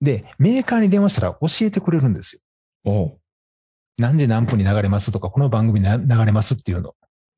[0.00, 2.40] で、メーカーに電話したら教えてくれるんですよ。
[2.84, 3.18] おう
[3.98, 6.94] 何時何分に流れますとか、この番組にな流れますっていうの。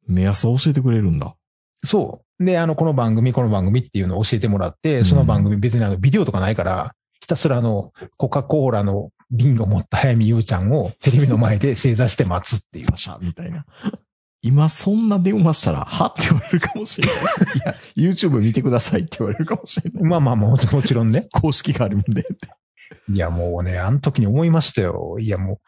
[0.07, 1.37] 目安を教えてくれるんだ。
[1.85, 2.26] そう。
[2.39, 12.87] で、あの、この番組、この番組っていうのを教えてもらって、その番組別にあの、ビデオとかないから、ひたすらあの、コカ・コーラの瓶を持った早見優ちゃんをテレビの前で正座して待つっていう。
[12.87, 13.65] パシャみたいな。
[14.43, 17.59] 今そんな電話したら、はって言われるかもしれないです。
[17.99, 20.03] いや、YouTube 見てくださいって言われるかもしれない。
[20.05, 21.27] まあまあまあ、もちもちろんね。
[21.33, 22.27] 公式があるんで。
[23.09, 25.17] いや、もうね、あの時に思いましたよ。
[25.19, 25.61] いや、も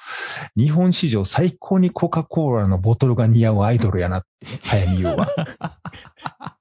[0.56, 5.26] う、日本史上最高にコカ・コーラのボトルが似合うアイドルやなって、早見優は。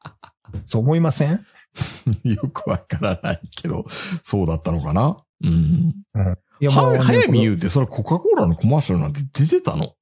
[0.65, 1.45] そう思いません？
[2.23, 3.85] よくわからないけど、
[4.23, 5.17] そうだったのかな？
[5.43, 5.95] うん。
[6.59, 9.93] いや、は、ね早見優ってそれコカ・コーラのコマーシャルなんて出てたの？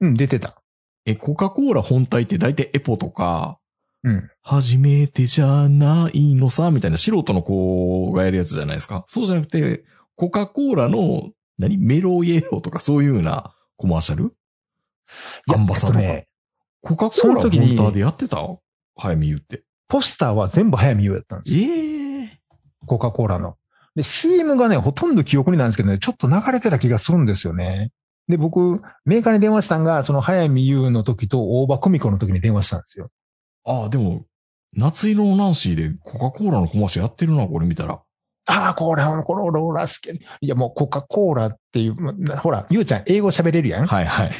[0.00, 0.62] うん、出てた。
[1.04, 3.58] え、コカ・コーラ本体って大体エポとか、
[4.04, 4.30] うん。
[4.42, 9.04] 初めてじゃないのさ、みたいな素人の子がやるやつじゃないですか。
[9.06, 9.84] そうじゃなくて、
[10.16, 11.76] コカ・コーラの、何？
[11.78, 14.34] メロイエローとかそういうようなコマーシャル？
[15.52, 16.28] アンバサダーえっとね、
[16.80, 18.38] コカ・コーラ本ターでやってた？
[18.96, 19.62] 早見優って。
[19.92, 21.64] ポスターは全部早見優やったんですよ。
[21.68, 22.38] ええ
[22.86, 23.56] コカ・コーラの。
[23.94, 27.90] で、CM がね、ほとんど記憶になんですけどね、ちょっと流れてた気がするんですよね。
[28.26, 33.08] で、僕、メーカーに電話したんが、その早見優の時と大場久美子の時に電話したんですよ。
[33.66, 34.24] ああ、でも、
[34.72, 38.00] 夏色のナンシーでコカ・コーラのコマーシャルやってるな、これ見たら。
[38.46, 40.18] ああ、コーラ、このローラースケ。
[40.40, 41.94] いや、もうコカ・コーラっていう、
[42.36, 43.86] ほら、ゆうちゃん英語喋れるやん。
[43.86, 44.30] はいはい。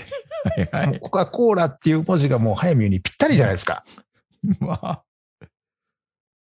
[0.73, 1.01] はいはい。
[1.01, 3.85] コカ・コーラっていう文字がもう早見優にぴったりじゃないですか。
[4.59, 5.03] まあ。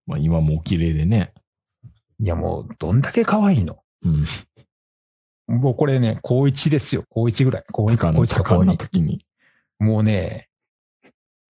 [0.06, 1.32] まあ今もお綺麗でね。
[2.20, 3.78] いや、もう、どんだけ可愛いの。
[4.04, 4.26] うん。
[5.46, 7.04] もうこれね、高1ですよ。
[7.10, 7.64] 高1ぐらい。
[7.72, 8.76] 高2か高高の、1か高高の2。
[8.76, 9.20] 時に。
[9.78, 10.48] もうね、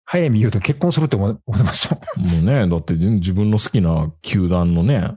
[0.07, 1.97] 早見優と結婚するって思思ってました。
[2.21, 5.16] もうね、だって自分の好きな球団のね、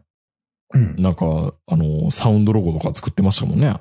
[0.73, 1.01] うん。
[1.01, 3.73] なんか、あの、サウンドロゴとか作ってましたもんね。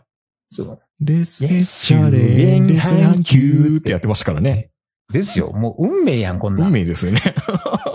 [0.51, 0.81] そう。
[1.01, 4.71] レスチャレン、レスヤンキューってやってましたからね。
[5.13, 5.53] ですよ。
[5.53, 6.67] もう運命やん、こんなん。
[6.69, 7.21] 運命ですよね。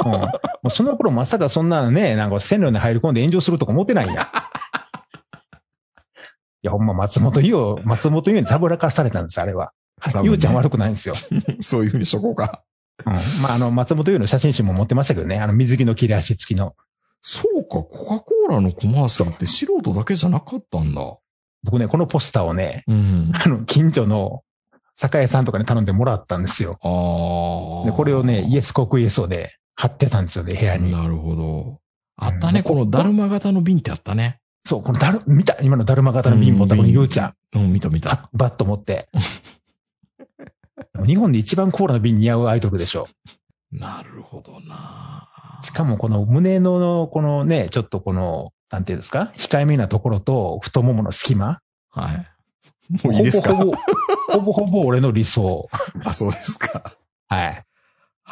[0.05, 0.21] うん、
[0.63, 4.15] もうその頃まさかそんなね、なんか線路に入り込んで炎上するとか思ってないやん。
[4.17, 4.19] い
[6.61, 9.73] や、ほんま松本伊代、松本伊代にたぶらかされたんです、あれは。
[10.01, 11.15] 多分ね伊代ちゃん悪くないんですよ。
[11.61, 12.63] そういうふうにしとこうか。
[13.05, 13.13] うん。
[13.41, 15.39] まあ、あの、松本伊代の写真集も持ってましたけどね。
[15.39, 16.75] あの、水着の切れ足付きの。
[17.21, 21.01] そうか、コカ・コーラのコマーシャルって素人だけじゃなかったんだ。
[21.63, 23.31] 僕ね、このポスターをね、うん。
[23.43, 24.43] あの、近所の
[24.95, 26.77] 酒屋さんとかに頼んでもらったんですよ。
[26.81, 27.89] ああ。
[27.89, 30.91] で、これをね、イエス国イエスをで貼ってたんですよね、部屋に。
[30.91, 31.79] なるほど。
[32.15, 34.37] あったね、うんこのダルマ型の瓶ってあったね。
[34.63, 37.57] そう、このだる、見た今のだるま型の瓶持ったこのゆうちゃん。
[37.57, 37.63] ん。
[37.63, 38.09] うん、見た見た。
[38.11, 39.09] ババッと持って。
[41.03, 43.07] 日本で一番コーラの瓶似合うアイドルでしょ。
[43.71, 45.27] なるほどな
[45.63, 49.31] しかもこの胸の、このね、ちょっとこの、なんていうんですか？
[49.35, 51.59] 控えめなところと太ももの隙間。
[51.89, 52.27] はい。
[53.07, 53.55] もういいですか？
[53.55, 55.67] ほぼほぼ、ほぼほぼ俺の理想。
[56.05, 56.93] あ、そうですか。
[57.27, 57.65] はい。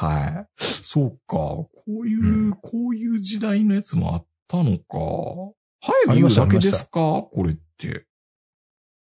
[0.08, 0.48] はい。
[0.58, 1.36] そうか。
[1.36, 5.54] こういう、こういう時代のやつもあったのか。
[5.82, 7.24] 早見優だけですか？
[7.32, 8.06] これって。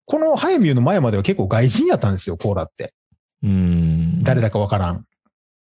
[0.06, 2.94] この早見優の前までは結構外人やったんですよ、コーラって。
[3.44, 4.24] うーん。
[4.24, 4.96] 誰だかわからん。
[4.96, 5.04] あ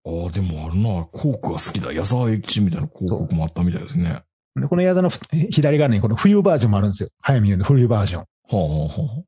[0.05, 1.05] あ、でもあるな。
[1.11, 1.91] コークが好きだ。
[1.91, 4.09] 矢沢永吉みたいな広告もあったみたいですね。
[4.09, 4.23] は
[4.55, 5.19] で、この矢田のふ
[5.51, 7.09] 左側にこの冬バージョンもあるんですよ。
[7.21, 8.21] 早見優の冬バージョン。
[8.21, 8.25] あ、
[8.55, 9.23] はあは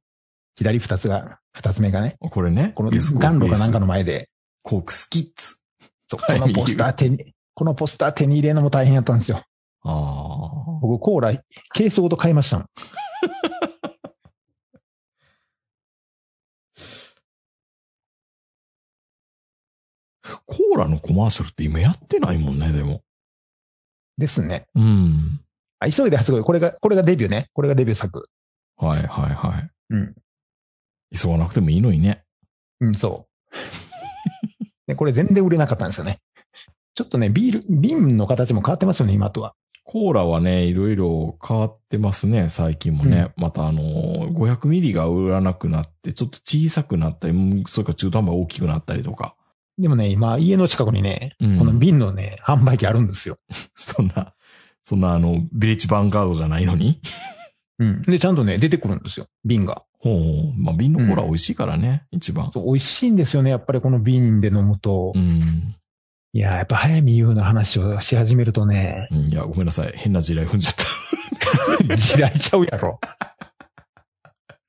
[0.55, 2.71] 左二つが、二つ目がね、あこれね。
[2.75, 4.29] この暖炉かなんかの前で、
[4.63, 5.57] コークスキッズ。
[6.17, 9.43] このポスター手に、このポスター手に入れるのも大変やったんですよ。
[9.83, 10.79] ああ。
[10.81, 11.33] 僕、コーラ、
[11.73, 12.67] ケースごと買いましたもん。
[20.45, 23.03] コーラのコマーシャルって今やってないもんね、でも。
[24.17, 24.67] ですね。
[24.75, 25.41] うん。
[25.79, 26.43] あ急いで発売。
[26.43, 27.47] これが、これがデビューね。
[27.53, 28.29] これがデビュー作。
[28.75, 29.69] はいはいはい。
[29.91, 30.15] うん。
[31.15, 32.23] 急がなくてもいいのにね。
[32.81, 33.29] うん、そう。
[34.89, 36.17] で、これ全然売れなかったんですよね。
[36.95, 39.53] ちょっとね、ビール、瓶の形も変わってますよね、今とは。
[39.83, 43.31] コーラはね、いろいろ変わってますね、最近もね。
[43.37, 49.35] またあのー、500ミリが売らなくなって、ちょっと小さくなったり、うんそれから中途半端が大きくなったりとか。
[49.77, 53.37] でもね、今、家の近くにね、うんこの瓶のね、販売機あるんですよ。
[53.75, 54.33] そんな、
[54.81, 56.99] そんなあの、ビレッジヴァンガードじゃないのに？
[57.77, 58.01] うん。
[58.01, 59.27] で、ちゃんとね、出てくるんですよ。
[59.45, 59.83] 瓶が。
[59.99, 60.53] ほう。
[60.57, 62.51] まあ、瓶のコーラ美味しいからね、一番。
[62.51, 63.49] そう、美味しいんですよね。
[63.49, 65.11] やっぱりこの瓶で飲むと。
[65.13, 65.75] うん。
[66.31, 69.93] いや、やっぱ早見優の話をし始めるとね、うんいや、ごめんなさい。
[69.95, 70.73] 変な地雷踏んじゃっ
[71.87, 71.95] た。
[71.97, 72.99] 地雷ちゃうやろ。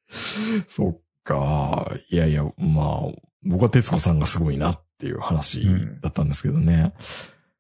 [0.67, 1.93] そっか。
[2.11, 5.65] いやいや、まあ、僕は徹子さんがすごいなっていう話
[6.01, 6.93] だったんですけどね。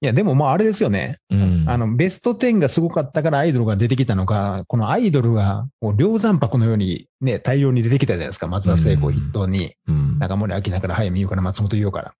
[0.02, 1.18] いや、でもまああれですよね。
[1.28, 1.64] うん。
[1.68, 8.46] あの、ベスト10がすごかったからアイドルが出てきたのか、このアイドルが、もう量産泊のようにね、大量に出てきたじゃないですか。
[8.46, 12.14] 松田聖子筆頭に、うん、中森明菜から早見優から松本優から。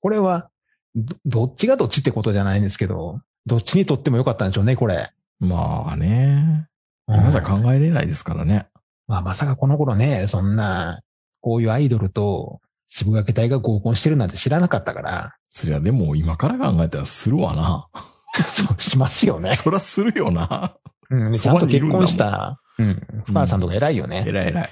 [0.00, 0.50] これは、
[0.96, 5.08] どどっちがどっちってことじゃないんですけど、どっちにとってもよかったんでしょうね、これ。
[5.38, 6.66] まあね。
[7.06, 8.66] 今じゃ考えれないですからね。
[9.06, 11.00] まあまさかこの頃ね、そんな、
[11.40, 12.60] こういうアイドルと
[12.92, 17.88] 渋垣隊が合コンしてるなんて知らなかったから、そりゃでも今から考えたらするわな。
[18.46, 19.54] そうしますよね。
[19.54, 20.76] そりゃするよな。
[21.08, 24.24] うん、ちそゃんと結婚した、うん、お母さんとか偉いよね。
[24.26, 24.70] 偉い偉い。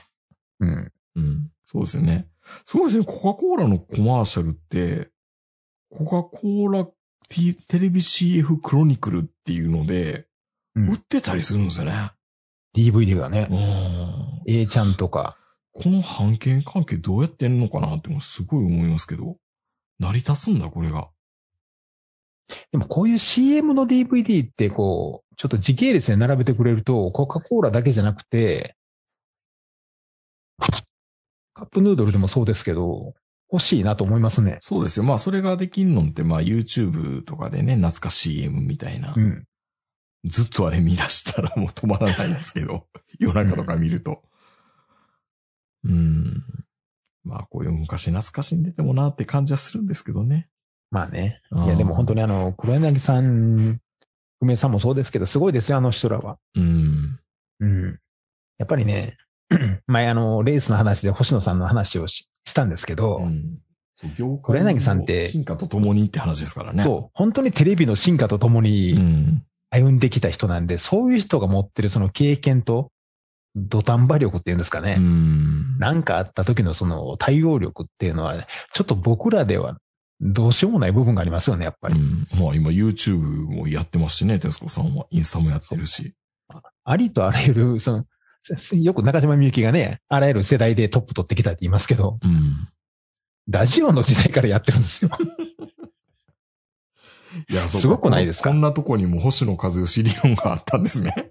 [0.61, 0.93] うん。
[1.17, 1.51] うん。
[1.65, 2.29] そうですよね。
[2.65, 3.05] そうですね。
[3.05, 5.11] コカ・コーラのコマーシャルって、
[5.91, 6.85] コカ・コーラ
[7.29, 10.27] テテレビ CF クロニクルっていうので、
[10.75, 12.13] うん売ってたりするんですよね。
[12.77, 14.43] DVD がねう、ん。
[14.47, 15.37] A ちゃんとか、
[15.81, 19.37] この半径関係どうやってんのかなってもすごい思いますけど、
[20.01, 21.09] 成り立つんだ、これが。
[22.73, 28.75] でもこういう CM の DVD ってこう、ちょっと時系列で並べてくれると、コカ・コーラだけじゃなくて、
[31.55, 33.15] カップヌードルでもそうですけど、
[33.53, 34.59] 欲しいなと思いますね。
[34.61, 35.05] そうですよ。
[35.05, 39.15] まあ、それができんのって、まあ、YouTube とかでね、懐か CM みたいな。
[39.17, 39.45] うん。
[40.25, 42.89] ずっとあれ見出したらもう止まらないんですけど、
[43.21, 44.28] 夜中とか見ると。
[45.85, 46.43] うん。
[47.25, 50.49] まあ、こういう昔懐かしんでてもなって感じはするんですけどね。
[50.91, 51.41] まあね。
[51.53, 53.81] いや、でも本当にあの、黒柳さん、
[54.41, 56.39] 梅さんもそうですけど、すごいですよ、あの人らは。
[56.55, 57.21] うん。
[57.61, 57.99] うん。
[58.59, 59.17] やっぱりね、
[59.87, 63.59] 前あの、レースの話で星野さんの話をししたんですけど、うん。
[64.43, 66.83] 黒柳さんっての進化とともにって話ですからね。
[66.83, 69.43] そう、本当にテレビの進化とともうにん。
[69.71, 72.91] 歩んできた人なんで、そういう人が持ってるその経験と、
[73.57, 74.97] 土壇場力っていうんですかね。
[74.99, 75.79] うん。
[75.79, 78.37] なんかあった時のその対応力っていうのは、
[78.73, 79.79] ちょっと僕らでは
[80.21, 82.01] どうしようもない部分がありますよね、やっぱり。
[82.01, 82.29] うん。
[82.33, 85.07] まあ今 YouTube もやってますしね、テスコさんは。
[85.11, 86.15] インスタもやってるし。
[86.85, 88.05] ありとあらゆる、その、
[88.81, 92.69] よく中島みゆきがね、あらゆる世代でトップ取ってきたって言いますけど、うん。
[93.49, 95.11] ラジオの時代からやってるんですよ。
[97.51, 98.51] いや、すごくないですか？
[98.51, 101.31] こんなとこにも星野和義理論があったんですね。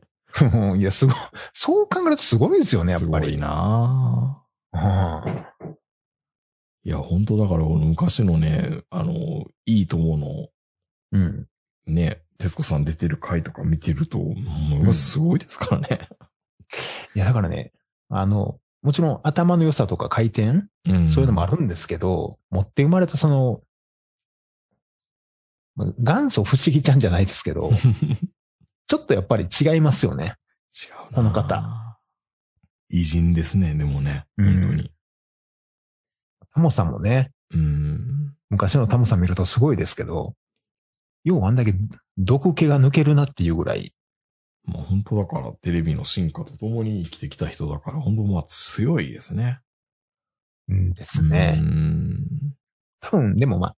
[0.78, 1.16] いや、すごい、
[1.54, 3.26] そう考えるとすごいですよね、やっぱり。
[3.26, 4.48] すごいなぁ
[5.26, 5.48] うん
[6.84, 10.48] いや、本当だから、俺昔のね、あの、いいともの、
[11.12, 11.48] うん。
[11.86, 16.08] ね、徹子さん出てる回とか見てると、もうすごいですからね。
[17.14, 17.74] いや、だからね、
[18.10, 21.10] あの、もちろん頭の良さとか回転、うん。
[21.10, 23.62] そういうのもあるんですけど、持って生まれたその、
[25.76, 27.72] 元祖不思議ちゃんじゃないですけど、
[28.88, 30.36] ちょっとやっぱり違いますよね。
[30.72, 31.98] 違うなこの方。
[32.90, 34.26] 偉人ですね、でもね。
[34.38, 34.92] うん本当に。
[36.54, 38.34] タモさんもね、うん。
[38.50, 40.34] 昔のタモさん見るとすごいですけど、
[41.24, 41.74] ようあんだけ
[42.18, 43.92] 毒気が抜けるなっていうぐらい、
[44.64, 49.60] まあ本当だから、テレビの進化とともに生きてきた人だから、本当まあ強いですね。
[50.70, 51.64] うんですねう。
[51.64, 52.28] ん。
[53.00, 53.76] 多分、でもまあ、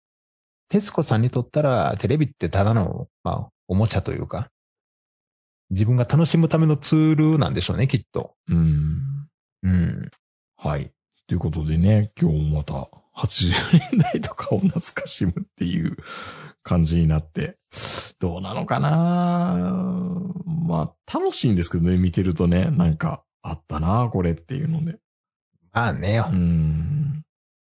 [0.70, 4.50] 徹子さんにとったら、テレビってただの、まあ、おもちゃというか、
[5.70, 8.36] 自分が楽しむためのツールなんでしょうね、きっと。
[8.48, 9.28] うん。
[9.64, 10.10] うん。
[10.58, 10.92] はい。
[11.28, 12.74] ということでね、今日もまた
[13.16, 15.98] 80年代とかを懐かしむっていう
[16.64, 17.58] 感じになって、
[18.20, 19.56] どうなのかな？
[20.46, 24.98] まあ、楽しいんですけどね、見てるとね、なんか、あったな、これっていうので。
[25.72, 27.22] まあね、うん。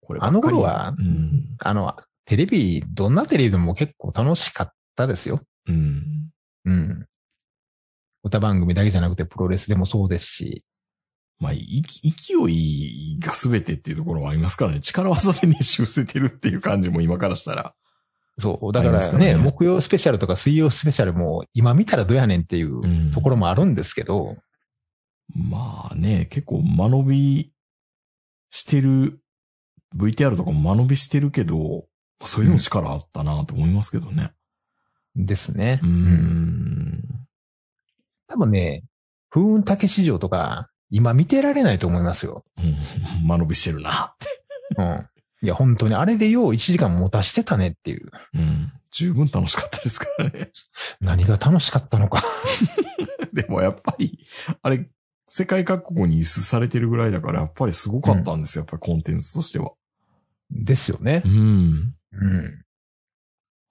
[0.00, 1.56] こればあの頃はうん。
[1.62, 1.94] あの、
[2.24, 5.40] テレビ、どんなテレビでも結構楽しかったですよ。
[5.66, 6.30] うん。
[6.64, 7.06] うん。
[8.22, 10.64] 歌番組だけじゃなくてプロレスでもそうですし。
[11.40, 14.80] まあ、勢いが全てっていうところもありますからね。
[14.80, 17.74] 力技でね、修正てるっていう感じも今からしたら。
[18.38, 18.72] そう。
[18.72, 24.36] だからね木曜スペシャルとか水曜スペシャルも今見たらどうやねんっていううんところもあるんですけど、
[25.34, 27.52] まあね、結構間延び
[28.50, 29.20] してる、
[29.96, 31.86] VTR とかも間延びしてるけど、
[32.18, 34.32] まあそういうの力あったなと思いますけどね。
[35.14, 35.80] ですね。
[35.82, 37.27] うーん。
[38.28, 38.84] 多分ね、
[39.30, 42.44] 風雲竹市場とか、今見てられないと思いますよ。
[42.56, 42.76] うん
[43.26, 44.14] 間延びしてるな。
[44.76, 45.08] うん。
[45.42, 48.10] いや、本当に、あれでよう1時間持たしてたねっていう。
[48.34, 48.72] うん。
[48.90, 50.50] 十分楽しかったですからね。
[51.00, 52.22] 何が楽しかったのか。
[53.32, 54.18] でもやっぱり、
[54.62, 54.88] あれ、
[55.28, 58.62] 世界各国に輸出されてるぐらいだから、やっぱりすごかったんですよ。
[58.62, 59.72] やっぱりコンテンツとしては。
[60.50, 61.28] ですよねう。
[61.28, 61.94] ん。
[62.12, 62.64] うん。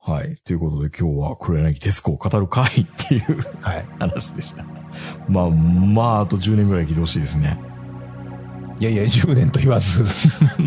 [0.08, 0.38] はい。
[0.38, 3.86] ということで今日は黒柳徹子を語る会っていうはい。
[4.00, 4.64] 話でした。
[5.28, 7.60] まあ、まあ、あと10年ぐらい生きてほしいですね。
[8.80, 10.06] いやいや、10年と言わず、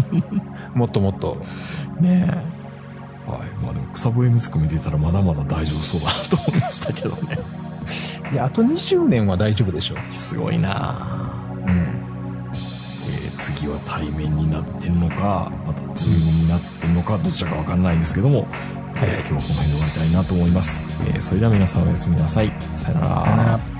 [0.75, 1.39] もっともっと。
[2.01, 3.31] ねえ。
[3.31, 3.49] はい。
[3.62, 7.39] まあでも草笛光子見てたらまだまだ大丈夫そうだなと思いましたけどね。
[8.33, 10.97] いや、あと20年は大丈夫でしょすごいな。
[11.67, 12.53] うん。
[13.09, 18.47] えー次は対面になってんのか、またズームになってんのか、どちらかわかんないんですけども、
[19.03, 20.81] えー今日はこの辺で終わりたいなと思います。
[21.09, 22.51] えーそれでは皆さんおやすみなさい。
[22.75, 23.80] さよならさよなら。